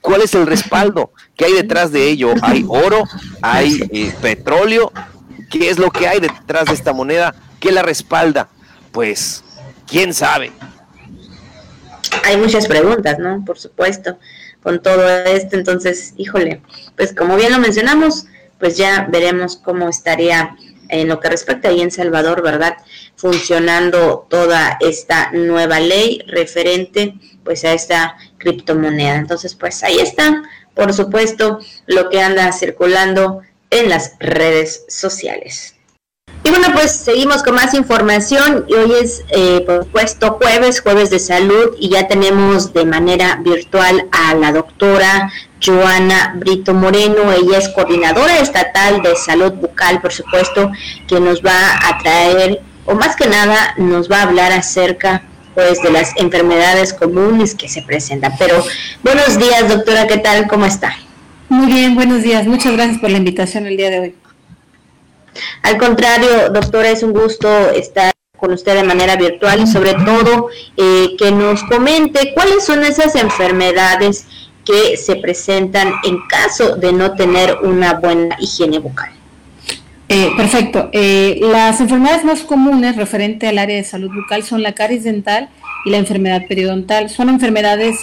¿Cuál 0.01 0.23
es 0.23 0.35
el 0.35 0.47
respaldo? 0.47 1.13
¿Qué 1.37 1.45
hay 1.45 1.53
detrás 1.53 1.93
de 1.93 2.09
ello? 2.09 2.35
¿Hay 2.43 2.65
oro? 2.67 3.05
¿Hay 3.41 3.81
eh, 3.93 4.13
petróleo? 4.21 4.93
¿Qué 5.49 5.71
es 5.71 5.79
lo 5.79 5.91
que 5.91 6.09
hay 6.09 6.19
detrás 6.19 6.65
de 6.65 6.75
esta 6.75 6.93
moneda? 6.93 7.35
¿Qué 7.61 7.71
la 7.71 7.83
respalda? 7.83 8.49
Pues, 8.91 9.45
quién 9.87 10.13
sabe 10.13 10.51
hay 12.25 12.37
muchas 12.37 12.67
preguntas, 12.67 13.19
¿no? 13.19 13.45
Por 13.45 13.59
supuesto, 13.59 14.19
con 14.63 14.83
todo 14.83 15.09
esto. 15.25 15.57
Entonces, 15.57 16.15
híjole, 16.17 16.63
pues 16.97 17.15
como 17.15 17.37
bien 17.37 17.53
lo 17.53 17.59
mencionamos, 17.59 18.27
pues 18.59 18.77
ya 18.77 19.09
veremos 19.11 19.57
cómo 19.57 19.89
estaría 19.89 20.57
en 20.93 21.09
lo 21.09 21.19
que 21.21 21.31
respecta 21.31 21.69
ahí 21.69 21.81
en 21.81 21.91
Salvador, 21.91 22.43
¿verdad? 22.43 22.77
Funcionando 23.17 24.27
toda 24.29 24.77
esta 24.81 25.33
nueva 25.33 25.81
ley 25.81 26.23
referente 26.27 27.15
pues 27.43 27.65
a 27.65 27.73
esta 27.73 28.17
criptomoneda. 28.39 29.17
Entonces, 29.17 29.55
pues 29.55 29.83
ahí 29.83 29.99
está, 29.99 30.43
por 30.75 30.93
supuesto, 30.93 31.59
lo 31.87 32.11
que 32.11 32.21
anda 32.21 32.53
circulando 32.53 33.41
en 33.71 33.89
las 33.89 34.17
redes 34.21 34.85
sociales. 34.89 35.72
Y 36.45 36.51
bueno, 36.51 36.69
pues 36.73 36.91
seguimos 36.97 37.43
con 37.45 37.55
más 37.55 37.73
información 37.73 38.65
y 38.67 38.75
hoy 38.75 38.93
es, 39.01 39.23
eh, 39.29 39.63
por 39.65 39.85
supuesto, 39.85 40.39
jueves, 40.41 40.81
jueves 40.81 41.09
de 41.11 41.21
salud 41.21 41.77
y 41.79 41.91
ya 41.91 42.09
tenemos 42.09 42.73
de 42.73 42.85
manera 42.85 43.39
virtual 43.45 44.09
a 44.11 44.35
la 44.35 44.51
doctora 44.51 45.31
Joana 45.65 46.35
Brito 46.37 46.75
Moreno. 46.75 47.31
Ella 47.33 47.59
es 47.59 47.69
coordinadora 47.69 48.41
estatal 48.41 49.03
de 49.03 49.15
salud 49.15 49.53
bucal, 49.53 50.01
por 50.01 50.13
supuesto, 50.13 50.73
que 51.07 51.21
nos 51.21 51.43
va 51.43 51.79
a 51.89 51.99
traer, 51.99 52.61
o 52.87 52.95
más 52.97 53.15
que 53.15 53.29
nada, 53.29 53.75
nos 53.77 54.11
va 54.11 54.19
a 54.19 54.23
hablar 54.23 54.51
acerca 54.51 55.23
pues 55.55 55.81
de 55.83 55.93
las 55.93 56.13
enfermedades 56.17 56.93
comunes 56.93 57.55
que 57.55 57.69
se 57.69 57.83
presentan. 57.83 58.33
Pero 58.37 58.65
buenos 59.05 59.39
días, 59.39 59.69
doctora, 59.69 60.09
¿qué 60.09 60.19
tal? 60.19 60.49
¿Cómo 60.49 60.67
está? 60.67 60.97
Muy 61.49 61.73
bien, 61.73 61.95
buenos 61.95 62.23
días. 62.23 62.47
Muchas 62.49 62.73
gracias 62.73 62.99
por 62.99 63.11
la 63.11 63.19
invitación 63.19 63.67
el 63.67 63.77
día 63.77 63.91
de 63.91 64.01
hoy. 64.01 64.15
Al 65.63 65.79
contrario, 65.79 66.51
doctora, 66.51 66.91
es 66.91 67.03
un 67.03 67.13
gusto 67.13 67.71
estar 67.71 68.13
con 68.43 68.53
usted 68.53 68.75
de 68.75 68.83
manera 68.83 69.15
virtual 69.15 69.63
y 69.63 69.67
sobre 69.69 69.95
todo 69.95 70.49
eh, 70.77 71.15
que 71.17 71.31
nos 71.31 71.63
comente 71.63 72.33
cuáles 72.35 72.65
son 72.65 72.83
esas 72.83 73.15
enfermedades 73.15 74.27
que 74.65 74.97
se 74.97 75.15
presentan 75.15 75.93
en 76.03 76.19
caso 76.27 76.75
de 76.75 76.93
no 76.93 77.15
tener 77.15 77.59
una 77.63 77.95
buena 77.95 78.37
higiene 78.41 78.81
bucal. 78.81 79.13
Eh, 80.09 80.33
perfecto. 80.37 80.91
Eh, 80.93 81.39
las 81.41 81.81
enfermedades 81.81 82.25
más 82.25 82.41
comunes 82.41 82.97
referente 82.97 83.47
al 83.47 83.59
área 83.59 83.77
de 83.77 83.85
salud 83.85 84.11
bucal 84.13 84.43
son 84.43 84.65
la 84.65 84.73
caries 84.75 85.05
dental 85.05 85.49
y 85.85 85.91
la 85.91 85.99
enfermedad 85.99 86.43
periodontal. 86.49 87.11
Son 87.11 87.29
enfermedades 87.29 87.97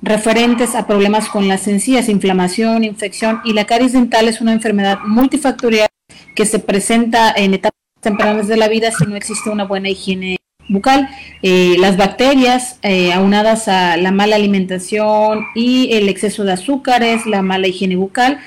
referentes 0.00 0.74
a 0.74 0.86
problemas 0.86 1.28
con 1.28 1.48
las 1.48 1.68
encías, 1.68 2.08
inflamación, 2.08 2.82
infección 2.82 3.40
y 3.44 3.52
la 3.52 3.66
caries 3.66 3.92
dental 3.92 4.26
es 4.28 4.40
una 4.40 4.52
enfermedad 4.52 5.00
multifactorial 5.04 5.88
que 6.34 6.46
se 6.46 6.58
presenta 6.58 7.32
en 7.36 7.54
etapas 7.54 7.78
tempranas 8.00 8.48
de 8.48 8.56
la 8.56 8.68
vida 8.68 8.90
si 8.90 9.04
no 9.06 9.16
existe 9.16 9.50
una 9.50 9.64
buena 9.64 9.88
higiene 9.88 10.36
bucal. 10.68 11.08
las 11.42 11.96
bacterias, 11.96 12.78
aunadas 13.14 13.68
a 13.68 13.96
la 13.96 14.12
mala 14.12 14.36
alimentación 14.36 15.46
y 15.54 15.92
el 15.92 16.08
exceso 16.08 16.44
de 16.44 16.52
azúcares, 16.52 17.26
la 17.26 17.42
mala 17.42 17.68
higiene 17.68 17.96
bucal, 17.96 18.40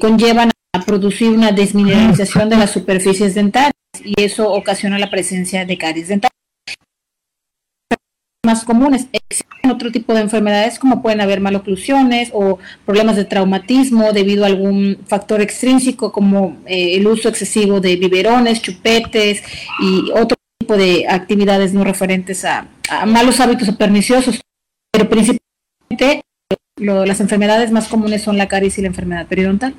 conllevan 0.00 0.50
a 0.74 0.80
producir 0.84 1.30
una 1.30 1.52
desmineralización 1.52 2.48
de 2.48 2.56
las 2.56 2.70
superficies 2.70 3.34
dentales 3.34 3.72
y 4.04 4.22
eso 4.22 4.50
ocasiona 4.52 4.98
la 4.98 5.10
presencia 5.10 5.64
de 5.66 5.78
caries 5.78 6.08
dentales 6.08 6.41
más 8.44 8.64
comunes. 8.64 9.06
Existen 9.12 9.70
otro 9.70 9.92
tipo 9.92 10.14
de 10.14 10.20
enfermedades 10.20 10.80
como 10.80 11.00
pueden 11.00 11.20
haber 11.20 11.40
maloclusiones 11.40 12.30
o 12.32 12.58
problemas 12.84 13.14
de 13.14 13.24
traumatismo 13.24 14.12
debido 14.12 14.42
a 14.42 14.48
algún 14.48 14.98
factor 15.06 15.40
extrínseco 15.40 16.10
como 16.10 16.56
eh, 16.66 16.96
el 16.96 17.06
uso 17.06 17.28
excesivo 17.28 17.78
de 17.80 17.94
biberones, 17.94 18.60
chupetes 18.60 19.44
y 19.80 20.10
otro 20.10 20.36
tipo 20.58 20.76
de 20.76 21.06
actividades 21.08 21.72
no 21.72 21.84
referentes 21.84 22.44
a, 22.44 22.66
malos 23.06 23.38
hábitos 23.38 23.68
o 23.68 23.76
perniciosos. 23.76 24.40
Pero 24.90 25.08
principalmente 25.08 26.22
las 26.78 27.20
enfermedades 27.20 27.70
más 27.70 27.86
comunes 27.86 28.22
son 28.22 28.38
la 28.38 28.48
caries 28.48 28.76
y 28.78 28.82
la 28.82 28.88
enfermedad 28.88 29.28
periodontal. 29.28 29.72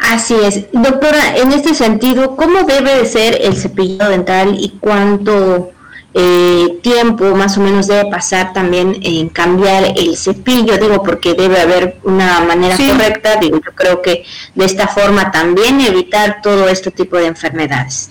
Así 0.00 0.34
es. 0.34 0.66
Doctora, 0.72 1.36
en 1.36 1.52
este 1.52 1.74
sentido, 1.74 2.34
¿cómo 2.34 2.64
debe 2.64 2.96
de 2.96 3.06
ser 3.06 3.38
el 3.40 3.54
cepillo 3.54 4.08
dental 4.08 4.56
y 4.58 4.70
cuánto 4.80 5.72
eh, 6.14 6.78
tiempo 6.82 7.34
más 7.34 7.58
o 7.58 7.60
menos 7.60 7.86
debe 7.86 8.10
pasar 8.10 8.52
también 8.52 8.96
en 9.02 9.28
cambiar 9.28 9.92
el 9.96 10.16
cepillo? 10.16 10.76
Digo, 10.78 11.02
porque 11.02 11.34
debe 11.34 11.60
haber 11.60 11.98
una 12.04 12.40
manera 12.40 12.76
correcta. 12.76 13.36
Digo, 13.36 13.60
yo 13.64 13.74
creo 13.74 14.02
que 14.02 14.24
de 14.54 14.64
esta 14.64 14.88
forma 14.88 15.30
también 15.30 15.80
evitar 15.80 16.40
todo 16.42 16.68
este 16.68 16.90
tipo 16.90 17.16
de 17.16 17.26
enfermedades. 17.26 18.10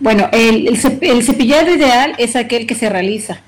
Bueno, 0.00 0.28
el, 0.32 0.68
el, 1.00 1.22
cepillado 1.24 1.74
ideal 1.74 2.14
es 2.18 2.36
aquel 2.36 2.66
que 2.66 2.74
se 2.74 2.88
realiza. 2.88 3.40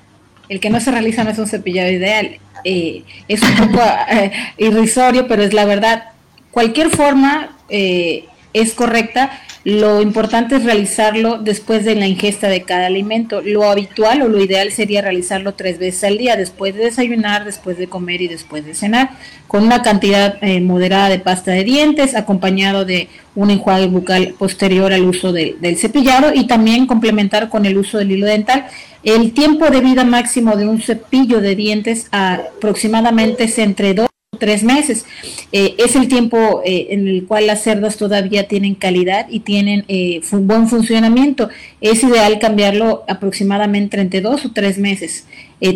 El 0.49 0.59
que 0.59 0.69
no 0.69 0.81
se 0.81 0.91
realiza 0.91 1.23
no 1.23 1.29
es 1.29 1.39
un 1.39 1.47
cepillado 1.47 1.89
ideal. 1.89 2.39
Eh, 2.65 3.03
es 3.27 3.41
un 3.41 3.55
poco 3.55 3.83
eh, 4.09 4.31
irrisorio, 4.57 5.27
pero 5.27 5.43
es 5.43 5.53
la 5.53 5.65
verdad 5.65 6.11
cualquier 6.51 6.89
forma 6.89 7.57
eh, 7.69 8.25
es 8.53 8.73
correcta. 8.73 9.31
Lo 9.63 10.01
importante 10.01 10.55
es 10.55 10.63
realizarlo 10.63 11.37
después 11.37 11.85
de 11.85 11.93
la 11.93 12.07
ingesta 12.07 12.47
de 12.47 12.63
cada 12.63 12.87
alimento. 12.87 13.41
Lo 13.41 13.69
habitual 13.69 14.23
o 14.23 14.27
lo 14.27 14.43
ideal 14.43 14.71
sería 14.71 15.03
realizarlo 15.03 15.53
tres 15.53 15.77
veces 15.77 16.03
al 16.03 16.17
día, 16.17 16.35
después 16.35 16.73
de 16.73 16.85
desayunar, 16.85 17.45
después 17.45 17.77
de 17.77 17.87
comer 17.87 18.23
y 18.23 18.27
después 18.27 18.65
de 18.65 18.73
cenar, 18.73 19.11
con 19.47 19.63
una 19.63 19.83
cantidad 19.83 20.37
eh, 20.41 20.61
moderada 20.61 21.09
de 21.09 21.19
pasta 21.19 21.51
de 21.51 21.63
dientes, 21.63 22.15
acompañado 22.15 22.85
de 22.85 23.07
un 23.35 23.51
enjuague 23.51 23.85
bucal 23.85 24.33
posterior 24.37 24.93
al 24.93 25.03
uso 25.03 25.31
del 25.31 25.77
cepillado 25.77 26.33
y 26.33 26.47
también 26.47 26.87
complementar 26.87 27.49
con 27.49 27.67
el 27.67 27.77
uso 27.77 27.99
del 27.99 28.11
hilo 28.11 28.25
dental. 28.25 28.65
El 29.03 29.31
tiempo 29.33 29.69
de 29.69 29.81
vida 29.81 30.03
máximo 30.03 30.55
de 30.55 30.67
un 30.67 30.81
cepillo 30.81 31.39
de 31.39 31.55
dientes 31.55 32.07
aproximadamente 32.11 33.43
es 33.43 33.57
entre 33.59 33.93
dos 33.93 34.10
tres 34.41 34.63
meses. 34.63 35.05
Eh, 35.51 35.75
es 35.77 35.95
el 35.95 36.07
tiempo 36.07 36.63
eh, 36.65 36.87
en 36.89 37.07
el 37.07 37.27
cual 37.27 37.45
las 37.45 37.61
cerdas 37.61 37.95
todavía 37.95 38.47
tienen 38.47 38.73
calidad 38.73 39.27
y 39.29 39.41
tienen 39.41 39.85
eh, 39.87 40.19
buen 40.31 40.67
funcionamiento. 40.67 41.49
Es 41.79 42.03
ideal 42.03 42.39
cambiarlo 42.39 43.03
aproximadamente 43.07 44.01
entre 44.01 44.19
dos 44.19 44.43
o 44.45 44.51
tres 44.51 44.79
meses. 44.79 45.27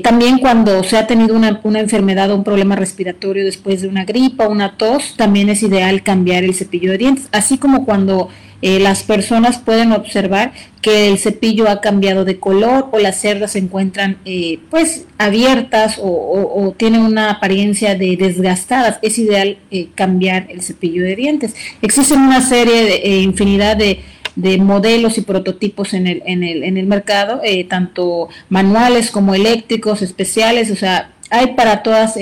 también 0.01 0.39
cuando 0.39 0.83
se 0.83 0.97
ha 0.97 1.05
tenido 1.05 1.35
una, 1.35 1.61
una, 1.63 1.79
enfermedad 1.79 2.31
o 2.31 2.35
un 2.35 2.43
problema 2.43 2.75
respiratorio 2.75 3.45
después 3.45 3.83
de 3.83 3.87
una 3.87 4.03
gripa 4.03 4.47
una 4.47 4.77
tos, 4.77 5.13
también 5.15 5.49
es 5.49 5.61
ideal 5.61 6.01
cambiar 6.01 6.43
el 6.43 6.55
cepillo 6.55 6.89
de 6.91 6.97
dientes, 6.97 7.27
así 7.31 7.59
como 7.59 7.85
cuando 7.85 8.29
eh, 8.67 8.79
las 8.79 9.03
personas 9.03 9.59
pueden 9.59 9.91
observar 9.91 10.51
que 10.81 11.07
el 11.07 11.19
cepillo 11.19 11.69
ha 11.69 11.81
cambiado 11.81 12.25
de 12.25 12.39
color 12.39 12.89
o 12.91 12.97
las 12.97 13.21
cerdas 13.21 13.51
se 13.51 13.59
encuentran 13.59 14.17
eh, 14.25 14.57
pues 14.71 15.05
abiertas 15.19 15.99
o, 16.01 16.73
tienen 16.75 17.01
una 17.01 17.29
apariencia 17.29 17.93
de 17.93 18.17
desgastadas. 18.17 18.97
Es 19.03 19.19
ideal 19.19 19.59
eh, 19.69 19.89
cambiar 19.93 20.47
el 20.49 20.63
cepillo 20.63 21.03
de 21.03 21.15
dientes. 21.15 21.53
Existen 21.83 22.21
una 22.21 22.41
serie 22.41 22.85
de 22.85 23.17
infinidad 23.19 23.77
de, 23.77 24.01
modelos 24.57 25.19
y 25.19 25.21
prototipos 25.21 25.93
en 25.93 26.07
el, 26.07 26.23
en 26.25 26.43
el, 26.43 26.63
en 26.63 26.77
el 26.77 26.87
mercado, 26.87 27.41
tanto 27.69 28.29
manuales 28.49 29.11
como 29.11 29.35
eléctricos, 29.35 30.01
especiales, 30.01 30.71
o 30.71 30.75
sea, 30.75 31.11
hay 31.29 31.53
para 31.53 31.83
todas 31.83 32.15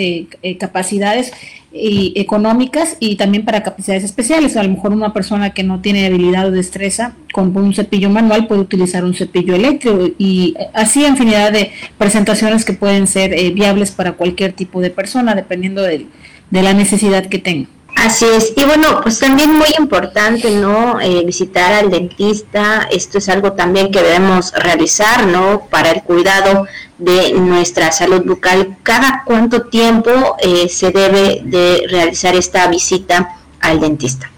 capacidades 0.60 1.32
y 1.74 2.14
económicas 2.16 2.98
y 3.00 3.16
también 3.16 3.44
para 3.44 3.64
capacidades 3.64 4.04
especiales. 4.04 4.56
A 4.56 4.64
lo 4.64 4.70
mejor 4.70 4.92
una 4.92 5.12
persona 5.12 5.50
que 5.50 5.64
no 5.64 5.82
tiene 5.82 6.06
habilidad 6.06 6.48
o 6.48 6.52
destreza 6.52 7.16
con 7.34 7.56
un 7.58 7.74
cepillo 7.74 8.10
manual 8.10 8.48
puede 8.48 8.62
utilizar 8.62 9.04
un 9.04 9.16
cepillo 9.16 9.56
eléctrico 9.56 10.10
y 10.18 10.56
así 10.74 11.06
infinidad 11.06 11.52
de 11.52 11.72
presentaciones 11.98 12.64
que 12.64 12.74
pueden 12.74 13.08
ser 13.08 13.34
eh, 13.34 13.50
viables 13.50 13.92
para 13.92 14.14
cualquier 14.14 14.54
tipo 14.54 14.82
de 14.82 14.92
persona 14.92 15.34
dependiendo 15.34 15.82
de, 15.82 16.06
de 16.52 16.62
la 16.62 16.74
necesidad 16.74 17.26
que 17.26 17.40
tenga. 17.40 17.68
Así 17.96 18.26
es, 18.26 18.54
y 18.56 18.64
bueno, 18.66 19.00
pues 19.02 19.20
también 19.20 19.54
muy 19.54 19.68
importante, 19.78 20.52
¿no? 20.52 21.00
Eh, 21.00 21.24
visitar 21.26 21.74
al 21.74 21.90
dentista, 21.90 22.88
esto 22.92 23.20
es 23.20 23.30
algo 23.30 23.54
también 23.54 23.92
que 23.92 24.02
debemos 24.02 24.52
realizar, 24.54 25.26
¿no? 25.28 25.68
Para 25.70 25.92
el 25.92 26.04
cuidado 26.04 26.68
de 26.98 27.34
nuestra 27.34 27.92
salud 27.92 28.24
bucal. 28.26 28.78
¿Cada 28.84 29.24
cuánto 29.26 29.64
tiempo 29.64 30.36
eh, 30.40 30.68
se 30.68 30.92
debe 30.92 31.42
de 31.46 31.86
realizar 31.88 32.36
esta 32.36 32.68
visita 32.68 33.38
al 33.62 33.80
dentista? 33.80 34.30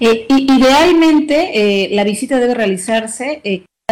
Eh, 0.00 0.26
idealmente, 0.28 1.88
la 1.92 2.04
visita 2.04 2.38
debe 2.38 2.54
realizarse 2.54 3.40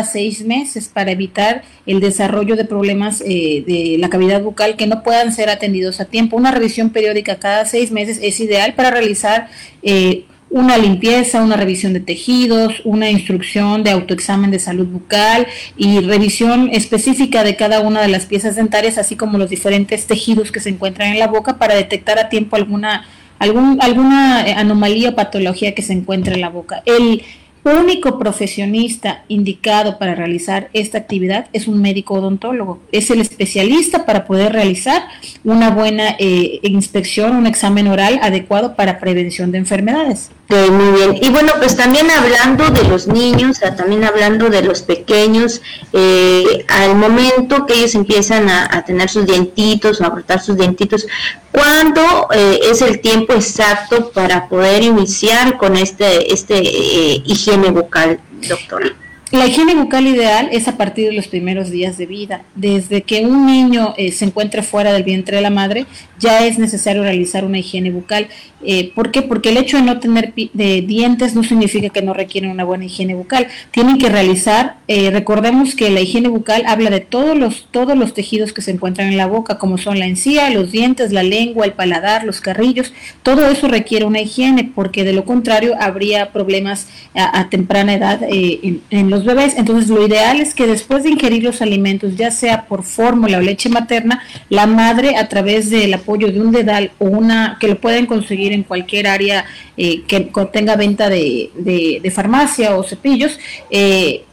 seis 0.03 0.43
meses 0.43 0.89
para 0.89 1.11
evitar 1.11 1.65
el 1.85 2.01
desarrollo 2.01 2.57
de 2.57 2.65
problemas 2.65 3.21
eh, 3.21 3.63
de 3.67 3.97
la 3.99 4.09
cavidad 4.09 4.41
bucal 4.41 4.75
que 4.75 4.87
no 4.87 5.03
puedan 5.03 5.35
ser 5.35 5.51
atendidos 5.51 6.01
a 6.01 6.07
tiempo. 6.07 6.39
Una 6.39 6.51
revisión 6.51 6.89
periódica 6.89 7.37
cada 7.37 7.67
seis 7.67 7.93
meses 7.93 8.19
es 8.23 8.41
ideal 8.41 8.73
para 8.73 8.91
realizar 8.91 9.49
eh, 9.83 10.25
una 10.49 10.79
limpieza, 10.79 11.43
una 11.43 11.57
revisión 11.57 11.93
de 11.93 12.01
tejidos, 12.01 12.81
una 12.85 13.11
instrucción 13.11 13.85
de 13.85 13.91
autoexamen 13.91 14.51
de 14.51 14.61
salud 14.61 14.87
bucal 14.87 15.47
y 15.77 16.01
revisión 16.01 16.71
específica 16.73 17.45
de 17.45 17.57
cada 17.57 17.81
una 17.81 18.01
de 18.01 18.09
las 18.09 18.25
piezas 18.25 18.57
dentarias, 18.57 18.97
así 18.97 19.17
como 19.17 19.37
los 19.37 19.51
diferentes 19.51 20.07
tejidos 20.07 20.51
que 20.51 20.61
se 20.61 20.71
encuentran 20.71 21.13
en 21.13 21.19
la 21.19 21.27
boca 21.27 21.59
para 21.59 21.75
detectar 21.75 22.19
a 22.19 22.31
tiempo 22.31 22.57
alguna, 22.57 23.05
algún, 23.39 23.77
alguna 23.83 24.41
anomalía 24.59 25.11
o 25.11 25.15
patología 25.15 25.75
que 25.75 25.83
se 25.83 25.93
encuentre 25.93 26.33
en 26.33 26.41
la 26.41 26.49
boca. 26.49 26.83
El, 26.87 27.23
único 27.65 28.19
profesionista 28.19 29.25
indicado 29.29 29.99
para 29.99 30.15
realizar 30.15 30.69
esta 30.73 30.99
actividad 30.99 31.47
es 31.53 31.69
un 31.69 31.81
médico 31.81 32.15
odontólogo. 32.15 32.81
Es 32.91 33.11
el 33.11 33.21
especialista 33.21 34.05
para 34.05 34.25
poder 34.25 34.53
realizar 34.53 35.05
una 35.45 35.71
buena 35.71 36.17
eh, 36.19 36.61
inspección, 36.63 37.37
un 37.37 37.47
examen 37.47 37.87
oral 37.87 38.19
adecuado 38.23 38.75
para 38.75 38.99
prevención 38.99 39.53
de 39.53 39.59
enfermedades 39.59 40.31
muy 40.71 40.93
bien. 40.93 41.19
Y 41.21 41.31
bueno, 41.31 41.53
pues 41.59 41.77
también 41.77 42.11
hablando 42.11 42.69
de 42.71 42.85
los 42.85 43.07
niños, 43.07 43.61
también 43.61 44.05
hablando 44.05 44.51
de 44.51 44.63
los 44.63 44.83
pequeños, 44.83 45.63
eh, 45.93 46.65
al 46.69 46.95
momento 46.97 47.67
que 47.67 47.75
ellos 47.75 47.95
empiezan 47.95 48.49
a, 48.49 48.85
tener 48.85 49.09
sus 49.09 49.27
dientitos 49.27 50.01
o 50.01 50.05
a 50.05 50.11
brotar 50.11 50.41
sus 50.41 50.57
dientitos, 50.57 51.07
¿cuándo 51.51 52.29
eh, 52.33 52.61
es 52.65 52.83
el 52.83 53.01
tiempo 53.01 53.33
exacto 53.33 54.11
para 54.11 54.49
poder 54.49 54.83
iniciar 54.83 55.57
con 55.57 55.77
este, 55.77 56.33
este 56.33 56.59
eh, 56.59 57.23
higiene 57.25 57.71
bucal, 57.71 58.21
doctora? 58.49 59.02
La 59.33 59.47
higiene 59.47 59.75
bucal 59.75 60.07
ideal 60.07 60.51
es 60.53 60.69
a 60.69 60.77
partir 60.77 61.09
de 61.09 61.15
los 61.15 61.27
primeros 61.27 61.71
días 61.71 61.97
de 61.97 62.05
vida. 62.05 62.43
Desde 62.55 63.01
que 63.01 63.25
un 63.25 63.47
niño 63.47 63.95
eh, 63.97 64.13
se 64.13 64.27
encuentre 64.27 64.63
fuera 64.63 64.93
del 64.93 65.05
vientre 65.05 65.37
de 65.37 65.43
la 65.43 65.49
madre, 65.49 65.87
ya 66.19 66.45
es 66.45 66.59
necesario 66.59 67.03
realizar 67.03 67.43
una 67.47 67.59
higiene 67.59 67.91
bucal. 67.91 68.29
Eh, 68.63 68.93
¿Por 68.95 69.11
qué? 69.11 69.23
Porque 69.23 69.49
el 69.49 69.57
hecho 69.57 69.79
de 69.79 69.85
no 69.85 70.01
tener 70.01 70.35
dientes 70.35 71.35
no 71.35 71.43
significa 71.45 71.89
que 71.89 72.03
no 72.03 72.13
requieren 72.13 72.51
una 72.51 72.65
buena 72.65 72.85
higiene 72.85 73.15
bucal. 73.15 73.49
Tienen 73.71 73.97
que 73.97 74.11
realizar, 74.11 74.77
eh, 74.87 75.11
recordemos 75.11 75.75
que 75.75 75.89
la 75.89 76.03
higiene 76.03 76.29
bucal 76.29 76.65
habla 76.67 76.91
de 76.91 77.01
todos 77.01 77.35
los, 77.35 77.69
todos 77.71 77.97
los 77.97 78.13
tejidos 78.13 78.53
que 78.53 78.61
se 78.61 78.71
encuentran 78.71 79.09
en 79.09 79.17
la 79.17 79.27
boca, 79.27 79.57
como 79.57 79.79
son 79.79 79.99
la 79.99 80.07
encía, 80.07 80.51
los 80.51 80.71
dientes, 80.73 81.11
la 81.11 81.23
lengua, 81.23 81.65
el 81.65 81.73
paladar, 81.73 82.25
los 82.25 82.43
carrillos. 82.43 82.93
Todo 83.23 83.49
eso 83.49 83.67
requiere 83.67 84.05
una 84.05 84.21
higiene, 84.21 84.71
porque 84.75 85.05
de 85.05 85.15
lo 85.15 85.25
contrario 85.25 85.75
habría 85.81 86.33
problemas 86.33 86.87
a, 87.15 87.49
temprana 87.49 87.95
edad 87.95 88.21
en 88.29 89.11
los 89.11 89.22
bebés. 89.25 89.55
Entonces, 89.57 89.89
lo 89.89 90.07
ideal 90.07 90.41
es 90.41 90.55
que 90.55 90.67
después 90.67 91.03
de 91.03 91.11
ingerir 91.11 91.43
los 91.43 91.63
alimentos, 91.63 92.17
ya 92.17 92.31
sea 92.31 92.67
por 92.67 92.83
fórmula 92.83 93.39
o 93.39 93.41
leche 93.41 93.69
materna, 93.69 94.23
la 94.49 94.67
madre, 94.67 95.17
a 95.17 95.29
través 95.29 95.71
del 95.71 95.95
apoyo 95.95 96.31
de 96.31 96.41
un 96.41 96.53
dedal 96.53 96.93
o 96.99 97.07
una 97.07 97.57
que 97.61 97.69
lo 97.69 97.79
pueden 97.79 98.07
conseguir 98.07 98.53
en 98.53 98.63
cualquier 98.63 99.07
área 99.07 99.45
eh, 99.77 100.03
que 100.07 100.29
tenga 100.53 100.77
venta 100.77 101.09
de, 101.09 101.51
de, 101.55 102.11
farmacia 102.11 102.77
o 102.77 102.83
cepillos, 102.83 103.39
eh, 103.71 104.25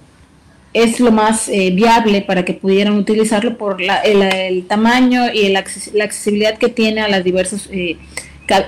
es 0.74 1.00
lo 1.00 1.12
más 1.12 1.50
eh, 1.50 1.72
viable 1.72 2.22
para 2.22 2.46
que 2.46 2.54
pudieran 2.54 2.94
utilizarlo 2.94 3.58
por 3.58 3.82
la, 3.82 3.98
el, 4.02 4.66
tamaño 4.68 5.34
y 5.34 5.50
la 5.50 5.60
accesibilidad 5.60 6.58
que 6.58 6.70
tiene 6.70 7.02
a 7.02 7.08
las 7.08 7.24
diversas, 7.24 7.70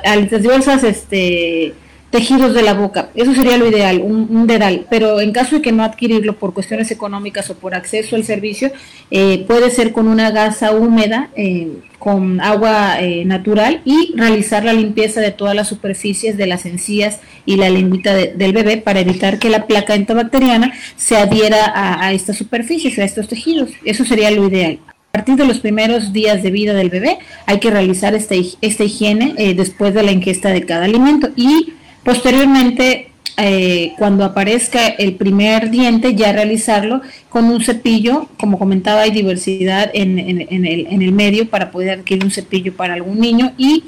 a 0.04 0.16
las 0.16 0.42
diversas 0.42 0.84
este, 0.84 1.74
tejidos 2.12 2.54
de 2.54 2.62
la 2.62 2.74
boca. 2.74 3.10
Eso 3.16 3.34
sería 3.34 3.58
lo 3.58 3.68
ideal, 3.68 4.02
un, 4.02 4.46
dedal. 4.46 4.86
Pero 4.90 5.22
en 5.22 5.32
caso 5.32 5.56
de 5.56 5.62
que 5.62 5.72
no 5.72 5.84
adquirirlo 5.84 6.36
por 6.36 6.54
cuestiones 6.54 6.92
económicas 6.92 7.50
o 7.50 7.56
por 7.56 7.74
acceso 7.74 8.16
al 8.16 8.26
servicio, 8.26 8.72
eh, 9.10 9.46
puede 9.48 9.72
ser 9.72 9.94
con 9.94 10.08
una 10.08 10.30
gasa 10.30 10.74
húmeda, 10.74 11.30
eh, 11.36 11.70
con 11.98 12.42
agua 12.42 13.00
eh, 13.00 13.24
natural 13.26 13.82
y 13.86 14.14
realizar 14.16 14.66
la 14.66 14.74
limpieza 14.74 15.22
de 15.22 15.32
todas 15.32 15.56
las 15.56 15.70
superficies 15.70 16.36
de 16.36 16.48
las 16.48 16.66
encías 16.66 17.20
y 17.46 17.56
la 17.56 17.70
lengüita 17.70 18.14
del 18.14 18.54
bebé 18.54 18.78
para 18.78 19.00
evitar 19.00 19.40
que 19.40 19.50
la 19.50 19.66
placa 19.66 19.96
entobacteriana 19.96 20.74
se 20.98 21.16
adhiera 21.16 21.66
a, 21.66 22.06
a 22.06 22.12
estas 22.12 22.38
superficies, 22.38 23.00
a 23.00 23.06
estos 23.06 23.28
tejidos. 23.28 23.70
Eso 23.86 24.04
sería 24.04 24.32
lo 24.32 24.48
ideal. 24.48 24.80
A 25.14 25.18
partir 25.18 25.36
de 25.36 25.46
los 25.46 25.60
primeros 25.60 26.12
días 26.12 26.42
de 26.42 26.52
vida 26.52 26.74
del 26.74 26.90
bebé 26.90 27.20
hay 27.46 27.60
que 27.60 27.70
realizar 27.70 28.16
esta, 28.16 28.36
esta 28.62 28.84
higiene 28.84 29.54
después 29.56 29.94
de 29.94 30.04
la 30.04 30.12
ingesta 30.12 30.50
de 30.50 30.66
cada 30.66 30.86
alimento 30.86 31.30
y 31.36 31.74
Posteriormente, 32.04 33.12
eh, 33.38 33.94
cuando 33.98 34.26
aparezca 34.26 34.88
el 34.88 35.16
primer 35.16 35.70
diente, 35.70 36.16
ya 36.16 36.32
realizarlo 36.32 37.02
con 37.30 37.46
un 37.46 37.64
cepillo. 37.64 38.28
Como 38.38 38.60
comentaba, 38.60 39.02
hay 39.02 39.12
diversidad 39.12 39.90
en, 39.94 40.20
el, 40.20 41.12
medio 41.12 41.50
para 41.50 41.72
poder 41.72 42.00
adquirir 42.00 42.24
un 42.24 42.32
cepillo 42.32 42.74
para 42.76 42.94
algún 42.94 43.20
niño 43.20 43.54
y, 43.58 43.84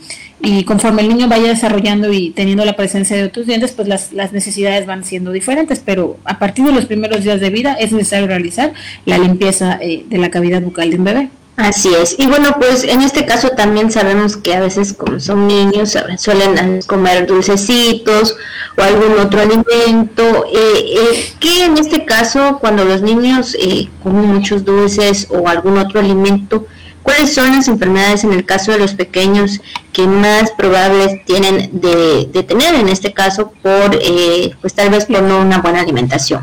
conforme 0.65 1.01
el 1.01 1.09
niño 1.09 1.27
vaya 1.27 1.47
desarrollando 1.47 2.11
y 2.11 2.31
teniendo 2.31 2.65
la 2.65 2.75
presencia 2.75 3.15
de 3.15 3.23
otros 3.23 3.47
dientes, 3.47 3.71
pues 3.71 3.87
las, 3.87 4.11
necesidades 4.31 4.85
van 4.85 5.03
siendo 5.03 5.31
diferentes, 5.31 5.79
pero 5.79 6.17
a 6.25 6.39
partir 6.39 6.65
de 6.65 6.71
los 6.71 6.85
primeros 6.85 7.23
días 7.23 7.39
de 7.39 7.49
vida 7.49 7.73
es 7.73 7.91
necesario 7.91 8.27
realizar 8.27 8.73
la 9.05 9.17
limpieza 9.17 9.77
eh, 9.81 10.05
de 10.07 10.17
la 10.17 10.29
cavidad 10.29 10.61
bucal 10.61 10.89
de 10.89 10.97
un 10.97 11.03
bebé. 11.03 11.29
Así 11.55 11.93
es. 11.93 12.15
Y 12.17 12.25
bueno, 12.25 12.55
pues 12.59 12.83
en 12.83 13.01
este 13.01 13.25
caso 13.25 13.49
también 13.49 13.91
sabemos 13.91 14.37
que 14.37 14.55
a 14.55 14.59
veces 14.59 14.93
como 14.93 15.19
son 15.19 15.47
niños 15.47 15.95
suelen 16.17 16.81
comer 16.87 17.27
dulcecitos 17.27 18.35
o 18.75 18.81
algún 18.81 19.19
otro 19.19 19.41
alimento. 19.41 20.45
Eh, 20.51 20.95
eh, 20.97 21.33
que 21.39 21.65
en 21.65 21.77
este 21.77 22.05
caso 22.05 22.57
cuando 22.59 22.83
los 22.85 23.03
niños 23.03 23.55
eh, 23.59 23.87
comen 24.01 24.33
muchos 24.33 24.65
dulces 24.65 25.27
o 25.29 25.47
algún 25.47 25.77
otro 25.77 25.99
alimento, 25.99 26.65
¿cuáles 27.03 27.33
son 27.33 27.51
las 27.51 27.67
enfermedades 27.67 28.23
en 28.23 28.33
el 28.33 28.45
caso 28.45 28.71
de 28.71 28.79
los 28.79 28.93
pequeños 28.95 29.61
que 29.91 30.07
más 30.07 30.51
probables 30.51 31.23
tienen 31.25 31.69
de, 31.73 32.27
de 32.31 32.43
tener 32.43 32.75
en 32.75 32.89
este 32.89 33.13
caso 33.13 33.51
por, 33.61 33.99
eh, 34.01 34.51
pues 34.61 34.73
tal 34.73 34.89
vez 34.89 35.05
por 35.05 35.21
no 35.21 35.39
una 35.39 35.59
buena 35.59 35.81
alimentación? 35.81 36.41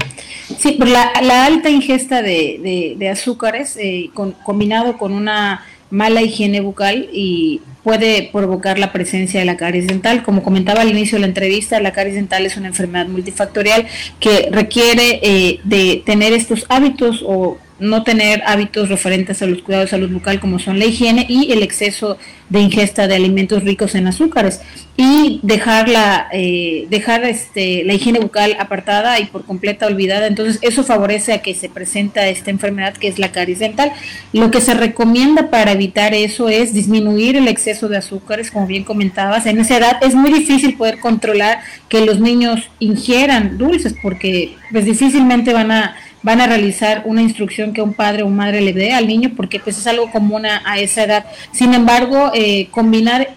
Sí, 0.58 0.72
por 0.72 0.88
la, 0.88 1.11
alta 1.44 1.70
ingesta 1.70 2.22
de, 2.22 3.08
azúcares 3.11 3.76
eh, 3.76 4.11
combinado 4.44 4.98
con 4.98 5.12
una 5.12 5.64
mala 5.90 6.22
higiene 6.22 6.61
bucal 6.61 7.08
y 7.12 7.61
puede 7.82 8.28
provocar 8.32 8.78
la 8.78 8.92
presencia 8.92 9.40
de 9.40 9.46
la 9.46 9.56
caries 9.56 9.86
dental. 9.86 10.22
Como 10.22 10.42
comentaba 10.42 10.82
al 10.82 10.90
inicio 10.90 11.16
de 11.16 11.20
la 11.20 11.26
entrevista, 11.26 11.80
la 11.80 11.92
caries 11.92 12.14
dental 12.14 12.46
es 12.46 12.56
una 12.56 12.68
enfermedad 12.68 13.06
multifactorial 13.06 13.86
que 14.18 14.48
requiere 14.50 15.20
eh, 15.22 15.61
de 15.64 16.02
tener 16.04 16.32
estos 16.32 16.66
hábitos 16.68 17.24
o 17.26 17.58
no 17.80 18.02
tener 18.02 18.42
hábitos 18.46 18.88
referentes 18.88 19.42
a 19.42 19.46
los 19.46 19.62
cuidados 19.62 19.86
de 19.86 19.96
salud 19.96 20.10
bucal 20.10 20.40
como 20.40 20.58
son 20.58 20.78
la 20.78 20.84
higiene 20.84 21.26
y 21.28 21.52
el 21.52 21.62
exceso 21.62 22.18
de 22.48 22.60
ingesta 22.60 23.06
de 23.06 23.14
alimentos 23.14 23.64
ricos 23.64 23.94
en 23.94 24.06
azúcares. 24.06 24.60
Y 24.96 25.40
dejar 25.42 25.88
la 25.88 26.28
eh, 26.32 26.86
dejar 26.90 27.24
este 27.24 27.84
la 27.84 27.94
higiene 27.94 28.18
bucal 28.18 28.56
apartada 28.58 29.18
y 29.18 29.26
por 29.26 29.44
completa 29.44 29.86
olvidada. 29.86 30.26
Entonces 30.26 30.58
eso 30.62 30.84
favorece 30.84 31.32
a 31.32 31.42
que 31.42 31.54
se 31.54 31.68
presenta 31.68 32.28
esta 32.28 32.50
enfermedad 32.50 32.94
que 32.94 33.08
es 33.08 33.18
la 33.18 33.32
caries 33.32 33.60
dental. 33.60 33.92
Lo 34.32 34.50
que 34.50 34.60
se 34.60 34.74
recomienda 34.74 35.48
para 35.48 35.72
evitar 35.72 36.12
eso 36.12 36.48
es 36.48 36.74
disminuir 36.74 37.36
el 37.36 37.48
exceso 37.48 37.88
de 37.88 37.96
azúcares 37.96 38.50
como 38.50 38.66
bien 38.66 38.84
comentabas. 38.84 39.46
En 39.46 39.58
esa 39.58 39.78
edad 39.78 39.96
es 40.02 40.14
muy 40.14 40.32
difícil 40.32 40.76
poder 40.76 40.98
controlar 40.98 41.60
que 41.88 42.04
los 42.04 42.20
niños 42.20 42.68
ingieran 42.78 43.56
dulces 43.56 43.94
porque 44.02 44.56
pues 44.70 44.84
difícilmente 44.84 45.52
van 45.52 45.70
a 45.70 45.96
van 46.22 46.40
a 46.40 46.46
realizar 46.46 47.02
una 47.06 47.22
instrucción 47.22 47.72
que 47.72 47.82
un 47.82 47.94
padre 47.94 48.22
o 48.22 48.28
madre 48.28 48.60
le 48.60 48.72
dé 48.72 48.92
al 48.92 49.06
niño 49.06 49.32
porque 49.36 49.58
pues 49.58 49.78
es 49.78 49.86
algo 49.86 50.10
común 50.10 50.46
a, 50.46 50.78
esa 50.78 51.04
edad. 51.04 51.26
Sin 51.52 51.74
embargo, 51.74 52.30
eh, 52.34 52.68
combinar, 52.70 53.28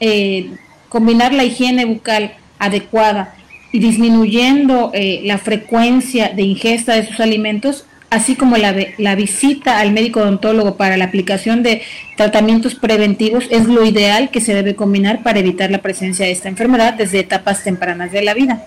eh, 0.00 0.50
combinar 0.88 1.32
la 1.32 1.44
higiene 1.44 1.84
bucal 1.84 2.34
adecuada 2.58 3.34
y 3.72 3.78
disminuyendo 3.78 4.90
eh, 4.94 5.22
la 5.24 5.38
frecuencia 5.38 6.30
de 6.30 6.42
ingesta 6.42 6.94
de 6.94 7.00
esos 7.00 7.20
alimentos, 7.20 7.86
así 8.10 8.34
como 8.34 8.58
la, 8.58 8.74
la 8.98 9.14
visita 9.14 9.78
al 9.78 9.92
médico 9.92 10.20
odontólogo 10.20 10.76
para 10.76 10.96
la 10.96 11.06
aplicación 11.06 11.62
de 11.62 11.82
tratamientos 12.16 12.74
preventivos, 12.74 13.46
es 13.50 13.66
lo 13.66 13.84
ideal 13.84 14.30
que 14.30 14.42
se 14.42 14.52
debe 14.52 14.74
combinar 14.74 15.22
para 15.22 15.38
evitar 15.38 15.70
la 15.70 15.78
presencia 15.78 16.26
de 16.26 16.32
esta 16.32 16.48
enfermedad 16.48 16.94
desde 16.94 17.20
etapas 17.20 17.64
tempranas 17.64 18.12
de 18.12 18.22
la 18.22 18.34
vida. 18.34 18.66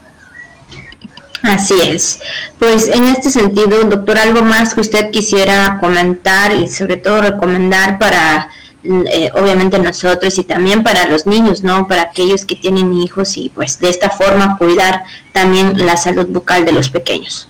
Así 1.46 1.76
es. 1.80 2.20
Pues 2.58 2.88
en 2.88 3.06
este 3.06 3.30
sentido, 3.30 3.84
doctor, 3.84 4.18
algo 4.18 4.41
más 4.41 4.74
que 4.74 4.82
usted 4.82 5.12
quisiera 5.12 5.78
comentar 5.80 6.54
y 6.54 6.68
sobre 6.68 6.98
todo 6.98 7.22
recomendar 7.22 8.00
para, 8.00 8.50
eh, 8.84 9.30
obviamente 9.36 9.78
nosotros 9.78 10.38
y 10.39 10.43
también 10.43 10.84
para 10.84 11.08
los 11.08 11.28
niños, 11.28 11.64
¿no? 11.64 11.88
Para 11.88 12.04
aquellos 12.04 12.46
que 12.46 12.56
tienen 12.56 12.93
hijos 12.93 13.38
y 13.38 13.50
pues 13.50 13.80
de 13.80 13.89
esta 13.89 14.10
forma 14.10 14.58
cuidar 14.58 15.04
también 15.34 15.86
la 15.86 15.98
salud 15.98 16.26
bucal 16.28 16.66
de 16.66 16.72
los 16.72 16.89
pequeños. 16.89 17.48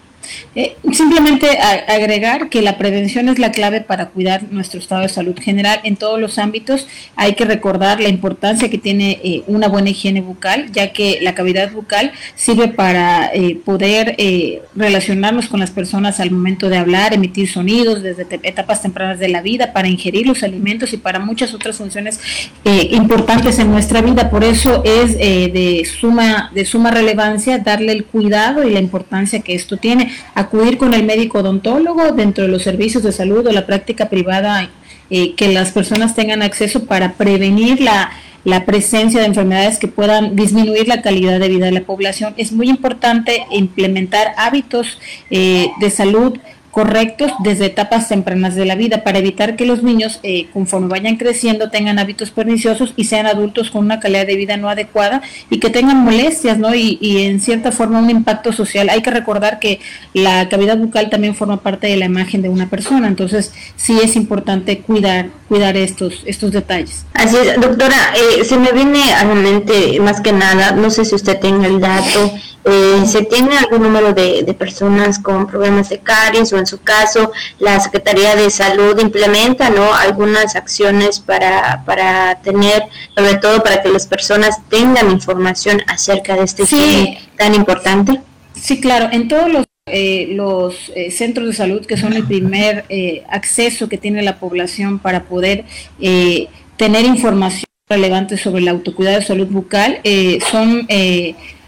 Eh, 0.55 0.77
simplemente 0.93 1.57
agregar 1.87 2.49
que 2.49 2.61
la 2.61 2.77
prevención 2.77 3.27
es 3.29 3.39
la 3.39 3.51
clave 3.51 3.81
para 3.81 4.07
cuidar 4.07 4.43
nuestro 4.51 4.79
estado 4.79 5.01
de 5.01 5.09
salud 5.09 5.37
general 5.39 5.81
en 5.83 5.97
todos 5.97 6.19
los 6.19 6.37
ámbitos. 6.37 6.87
Hay 7.15 7.33
que 7.33 7.45
recordar 7.45 7.99
la 7.99 8.09
importancia 8.09 8.69
que 8.69 8.77
tiene 8.77 9.19
eh, 9.23 9.43
una 9.47 9.67
buena 9.67 9.89
higiene 9.89 10.21
bucal, 10.21 10.71
ya 10.71 10.93
que 10.93 11.19
la 11.21 11.35
cavidad 11.35 11.71
bucal 11.71 12.13
sirve 12.35 12.69
para 12.69 13.29
eh, 13.33 13.59
poder 13.63 14.15
relacionarnos 14.75 15.47
con 15.47 15.59
las 15.59 15.71
personas 15.71 16.19
al 16.19 16.31
momento 16.31 16.69
de 16.69 16.77
hablar, 16.77 17.13
emitir 17.13 17.49
sonidos 17.49 18.01
desde 18.01 18.25
etapas 18.43 18.81
tempranas 18.81 19.19
de 19.19 19.27
la 19.27 19.41
vida, 19.41 19.73
para 19.73 19.87
ingerir 19.87 20.25
los 20.25 20.43
alimentos 20.43 20.93
y 20.93 20.97
para 20.97 21.19
muchas 21.19 21.53
otras 21.53 21.77
funciones 21.77 22.19
importantes 22.63 23.59
en 23.59 23.71
nuestra 23.71 24.01
vida. 24.01 24.29
Por 24.29 24.43
eso 24.43 24.83
es 24.85 25.17
de 25.17 25.87
suma 25.99 26.51
de 26.53 26.65
suma 26.65 26.91
relevancia 26.91 27.57
darle 27.59 27.91
el 27.91 28.05
cuidado 28.05 28.63
y 28.63 28.71
la 28.71 28.79
importancia 28.79 29.41
que 29.41 29.55
esto 29.55 29.77
tiene 29.77 30.11
acudir 30.33 30.77
con 30.77 30.93
el 30.93 31.03
médico 31.03 31.39
odontólogo 31.39 32.11
dentro 32.11 32.43
de 32.43 32.49
los 32.49 32.63
servicios 32.63 33.03
de 33.03 33.11
salud 33.11 33.45
o 33.47 33.51
la 33.51 33.65
práctica 33.65 34.09
privada 34.09 34.69
eh, 35.09 35.35
que 35.35 35.53
las 35.53 35.71
personas 35.71 36.15
tengan 36.15 36.41
acceso 36.41 36.85
para 36.85 37.13
prevenir 37.13 37.79
la, 37.81 38.11
presencia 38.65 39.19
de 39.19 39.25
enfermedades 39.25 39.79
que 39.79 39.87
puedan 39.87 40.35
disminuir 40.35 40.87
la 40.87 41.01
calidad 41.01 41.39
de 41.39 41.49
vida 41.49 41.65
de 41.65 41.71
la 41.71 41.81
población. 41.81 42.33
Es 42.37 42.51
muy 42.51 42.69
importante 42.69 43.45
implementar 43.51 44.33
hábitos 44.37 44.99
eh, 45.31 45.71
de 45.79 45.89
salud 45.89 46.37
correctos 46.75 47.31
desde 47.39 47.67
etapas 47.67 48.09
tempranas 48.09 48.53
de 48.53 48.65
la 48.65 48.75
vida 48.75 49.01
para 49.01 49.19
evitar 49.19 49.55
que 49.55 49.65
los 49.65 49.81
niños, 49.81 50.19
eh, 50.23 50.47
conforme 50.51 50.89
vayan 50.89 51.15
creciendo, 51.15 51.69
tengan 51.69 51.99
hábitos 51.99 52.31
perniciosos 52.31 52.93
y 52.97 53.05
sean 53.05 53.27
adultos 53.27 53.71
con 53.71 53.85
una 53.85 54.01
calidad 54.01 54.27
de 54.27 54.35
vida 54.35 54.57
no 54.57 54.67
adecuada 54.67 55.21
y 55.49 55.61
que 55.61 55.69
tengan 55.69 56.03
molestias, 56.03 56.57
¿no? 56.57 56.75
Y, 56.75 56.99
en 57.01 57.39
cierta 57.39 57.71
forma 57.71 57.99
un 57.99 58.09
impacto 58.09 58.51
social. 58.51 58.89
Hay 58.89 59.01
que 59.01 59.09
recordar 59.09 59.59
que 59.59 59.79
la 60.13 60.49
cavidad 60.49 60.77
bucal 60.77 61.09
también 61.09 61.33
forma 61.33 61.61
parte 61.61 61.87
de 61.87 61.95
la 61.95 62.07
imagen 62.07 62.41
de 62.41 62.49
una 62.49 62.69
persona, 62.69 63.07
entonces 63.07 63.53
sí 63.77 63.97
es 64.03 64.17
importante 64.17 64.79
cuidar, 64.79 65.29
cuidar 65.47 65.77
estos, 65.77 66.23
estos 66.25 66.51
detalles. 66.51 67.05
Así 67.13 67.37
es, 67.37 67.55
doctora, 67.55 67.95
eh, 68.17 68.43
se 68.43 68.57
me 68.57 68.73
viene 68.73 69.13
a 69.13 69.23
la 69.23 69.33
mente 69.33 69.97
más 70.01 70.19
que 70.19 70.33
nada, 70.33 70.73
no 70.73 70.89
sé 70.89 71.05
si 71.05 71.15
usted 71.15 71.39
tenga 71.39 71.67
el 71.67 71.79
dato 71.79 72.33
eh, 72.67 73.05
¿Se 73.05 73.21
tiene 73.21 73.55
algún 73.59 73.83
número 73.83 74.11
de, 74.13 74.43
personas 74.57 75.19
con 75.19 75.45
problemas 75.45 75.89
de 75.89 75.99
caries 75.99 76.51
o 76.51 76.57
en 76.57 76.65
su 76.65 76.81
caso 76.81 77.31
la 77.59 77.79
Secretaría 77.79 78.35
de 78.35 78.49
Salud 78.49 78.99
implementa 78.99 79.69
¿no? 79.69 79.93
algunas 79.93 80.55
acciones 80.55 81.19
para, 81.19 81.83
para 81.85 82.41
tener, 82.41 82.83
sobre 83.15 83.35
todo 83.35 83.61
para 83.61 83.83
que 83.83 83.89
las 83.89 84.07
personas 84.07 84.67
tengan 84.67 85.11
información 85.11 85.83
acerca 85.85 86.35
de 86.35 86.43
este 86.43 86.65
sí. 86.65 87.15
tan 87.37 87.53
importante? 87.53 88.21
Sí, 88.59 88.81
claro, 88.81 89.09
en 89.11 89.27
todos 89.27 89.51
los 89.51 89.65
eh, 89.87 90.29
los 90.31 90.91
eh, 90.95 91.11
centros 91.11 91.45
de 91.45 91.53
salud 91.53 91.85
que 91.85 91.97
son 91.97 92.13
el 92.13 92.23
primer 92.25 92.85
acceso 93.29 93.87
que 93.87 93.99
tiene 93.99 94.23
la 94.23 94.39
población 94.39 94.97
para 94.97 95.25
poder 95.25 95.65
tener 96.77 97.05
información 97.05 97.65
relevante 97.87 98.35
sobre 98.37 98.63
el 98.63 98.67
autocuidado 98.69 99.19
de 99.19 99.25
salud 99.27 99.45
bucal 99.45 100.01
son 100.49 100.87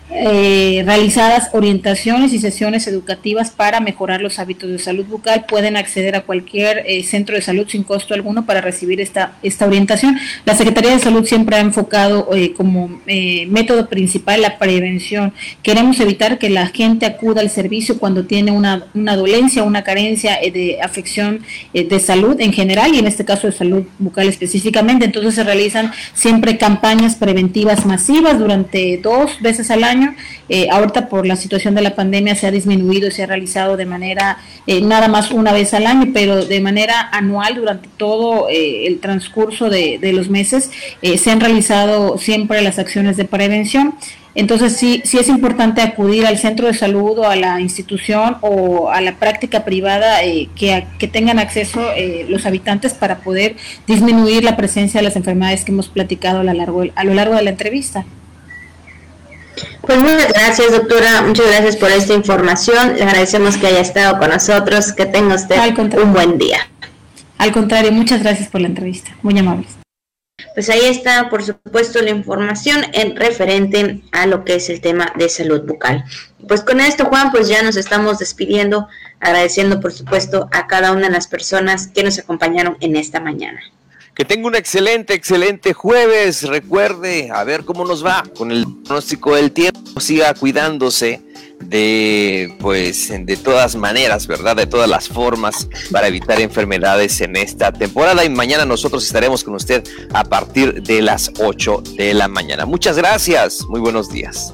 eh, 0.09 0.83
realizadas 0.85 1.49
orientaciones 1.51 2.31
y 2.31 2.39
sesiones 2.39 2.87
educativas 2.87 3.51
para 3.51 3.81
mejorar 3.81 4.21
los 4.21 4.39
hábitos 4.39 4.69
de 4.69 4.79
salud 4.79 5.05
bucal. 5.05 5.45
Pueden 5.45 5.75
acceder 5.75 6.15
a 6.15 6.21
cualquier 6.21 6.83
eh, 6.87 7.03
centro 7.03 7.35
de 7.35 7.41
salud 7.41 7.67
sin 7.67 7.83
costo 7.83 8.13
alguno 8.13 8.45
para 8.45 8.61
recibir 8.61 9.01
esta, 9.01 9.33
esta 9.43 9.65
orientación. 9.65 10.17
La 10.45 10.55
Secretaría 10.55 10.91
de 10.91 10.99
Salud 10.99 11.25
siempre 11.25 11.57
ha 11.57 11.59
enfocado 11.59 12.29
eh, 12.33 12.53
como 12.53 13.01
método 13.05 13.89
principal 13.89 14.41
la 14.41 14.57
prevención. 14.57 15.33
Queremos 15.61 15.99
evitar 15.99 16.39
que 16.39 16.49
la 16.49 16.67
gente 16.67 17.05
acuda 17.05 17.41
al 17.41 17.49
servicio 17.49 17.99
cuando 17.99 18.25
tiene 18.25 18.51
una, 18.51 18.85
una 18.93 19.17
dolencia, 19.17 19.63
una 19.63 19.83
carencia 19.83 20.39
de 20.41 20.79
afección 20.81 21.41
de 21.73 21.99
salud 21.99 22.39
en 22.39 22.53
general 22.53 22.93
y 22.93 22.99
en 22.99 23.07
este 23.07 23.25
caso 23.25 23.47
de 23.47 23.53
salud 23.53 23.83
bucal 23.99 24.29
específicamente. 24.29 25.03
Entonces 25.03 25.35
se 25.35 25.43
realizan 25.43 25.91
siempre 26.13 26.57
campañas 26.57 27.15
preventivas 27.15 27.85
masivas 27.85 28.39
durante 28.39 28.97
dos 28.97 29.41
veces 29.41 29.69
al 29.69 29.83
año 29.83 29.96
eh, 30.49 30.69
ahorita 30.71 31.09
por 31.09 31.25
la 31.25 31.35
situación 31.35 31.75
de 31.75 31.81
la 31.81 31.95
pandemia 31.95 32.35
se 32.35 32.47
ha 32.47 32.51
disminuido 32.51 33.11
se 33.11 33.23
ha 33.23 33.25
realizado 33.25 33.75
de 33.75 33.85
manera 33.85 34.37
eh, 34.65 34.81
nada 34.81 35.07
más 35.07 35.31
una 35.31 35.51
vez 35.51 35.73
al 35.73 35.85
año, 35.85 36.11
pero 36.13 36.45
de 36.45 36.61
manera 36.61 37.09
anual 37.11 37.55
durante 37.55 37.89
todo 37.97 38.49
eh, 38.49 38.87
el 38.87 38.99
transcurso 38.99 39.69
de, 39.69 39.99
los 40.13 40.29
meses 40.29 40.71
se 41.01 41.31
han 41.31 41.41
realizado 41.41 42.17
siempre 42.17 42.61
las 42.61 42.79
acciones 42.79 43.17
de 43.17 43.25
prevención. 43.25 43.95
Entonces 44.35 44.77
sí, 44.77 45.01
sí 45.03 45.17
es 45.17 45.27
importante 45.29 45.81
acudir 45.81 46.25
al 46.25 46.37
centro 46.37 46.67
de 46.67 46.73
salud 46.73 47.17
o 47.19 47.27
a 47.27 47.35
la 47.35 47.59
institución 47.59 48.37
o 48.41 48.89
a 48.89 49.01
la 49.01 49.15
práctica 49.15 49.65
privada 49.65 50.19
que, 50.21 50.85
que, 50.99 51.07
tengan 51.07 51.39
acceso 51.39 51.81
los 52.29 52.45
habitantes 52.45 52.93
para 52.93 53.17
poder 53.19 53.55
disminuir 53.87 54.43
la 54.43 54.55
presencia 54.55 54.99
de 54.99 55.03
las 55.03 55.15
enfermedades 55.15 55.65
que 55.65 55.71
hemos 55.71 55.89
platicado 55.89 56.39
a 56.39 56.43
lo 56.43 56.53
largo, 56.53 56.83
a 56.95 57.03
lo 57.03 57.13
largo 57.13 57.35
de 57.35 57.43
la 57.43 57.49
entrevista. 57.49 58.05
Pues 59.81 59.97
muchas 59.99 60.33
gracias, 60.33 60.71
doctora. 60.71 61.21
Muchas 61.21 61.47
gracias 61.47 61.77
por 61.77 61.91
esta 61.91 62.13
información. 62.13 62.95
Le 62.95 63.03
agradecemos 63.03 63.57
que 63.57 63.67
haya 63.67 63.81
estado 63.81 64.17
con 64.19 64.29
nosotros. 64.29 64.93
Que 64.93 65.05
tenga 65.05 65.35
usted 65.35 65.57
un 66.01 66.13
buen 66.13 66.37
día. 66.37 66.67
Al 67.37 67.51
contrario, 67.51 67.91
muchas 67.91 68.21
gracias 68.21 68.49
por 68.49 68.61
la 68.61 68.67
entrevista. 68.67 69.11
Muy 69.21 69.37
amables. 69.37 69.77
Pues 70.53 70.69
ahí 70.69 70.85
está, 70.85 71.29
por 71.29 71.43
supuesto, 71.43 72.01
la 72.01 72.09
información 72.09 72.85
en 72.93 73.15
referente 73.15 74.01
a 74.11 74.25
lo 74.27 74.43
que 74.43 74.55
es 74.55 74.69
el 74.69 74.81
tema 74.81 75.11
de 75.15 75.29
salud 75.29 75.61
bucal. 75.61 76.03
Pues 76.47 76.61
con 76.61 76.79
esto, 76.79 77.05
Juan, 77.05 77.31
pues 77.31 77.47
ya 77.47 77.61
nos 77.61 77.75
estamos 77.75 78.19
despidiendo, 78.19 78.87
agradeciendo, 79.19 79.79
por 79.79 79.91
supuesto, 79.91 80.47
a 80.51 80.67
cada 80.67 80.91
una 80.91 81.07
de 81.07 81.13
las 81.13 81.27
personas 81.27 81.87
que 81.87 82.03
nos 82.03 82.19
acompañaron 82.19 82.77
en 82.79 82.95
esta 82.95 83.19
mañana. 83.19 83.61
Que 84.17 84.25
tenga 84.25 84.47
un 84.47 84.55
excelente, 84.55 85.13
excelente 85.13 85.73
jueves. 85.73 86.41
Recuerde, 86.41 87.29
a 87.31 87.43
ver 87.43 87.63
cómo 87.65 87.85
nos 87.85 88.03
va 88.03 88.23
con 88.35 88.51
el 88.51 88.65
pronóstico 88.83 89.35
del 89.35 89.51
tiempo. 89.51 90.01
Siga 90.01 90.33
cuidándose 90.33 91.21
de, 91.59 92.51
pues, 92.59 93.09
de 93.09 93.37
todas 93.37 93.75
maneras, 93.75 94.25
¿verdad? 94.25 94.55
De 94.55 94.65
todas 94.65 94.89
las 94.89 95.07
formas 95.07 95.69
para 95.91 96.07
evitar 96.07 96.41
enfermedades 96.41 97.21
en 97.21 97.35
esta 97.35 97.71
temporada. 97.71 98.25
Y 98.25 98.29
mañana 98.29 98.65
nosotros 98.65 99.05
estaremos 99.05 99.43
con 99.43 99.53
usted 99.53 99.83
a 100.11 100.23
partir 100.23 100.81
de 100.81 101.03
las 101.03 101.31
8 101.39 101.83
de 101.95 102.15
la 102.15 102.27
mañana. 102.27 102.65
Muchas 102.65 102.97
gracias. 102.97 103.65
Muy 103.69 103.79
buenos 103.79 104.09
días. 104.09 104.51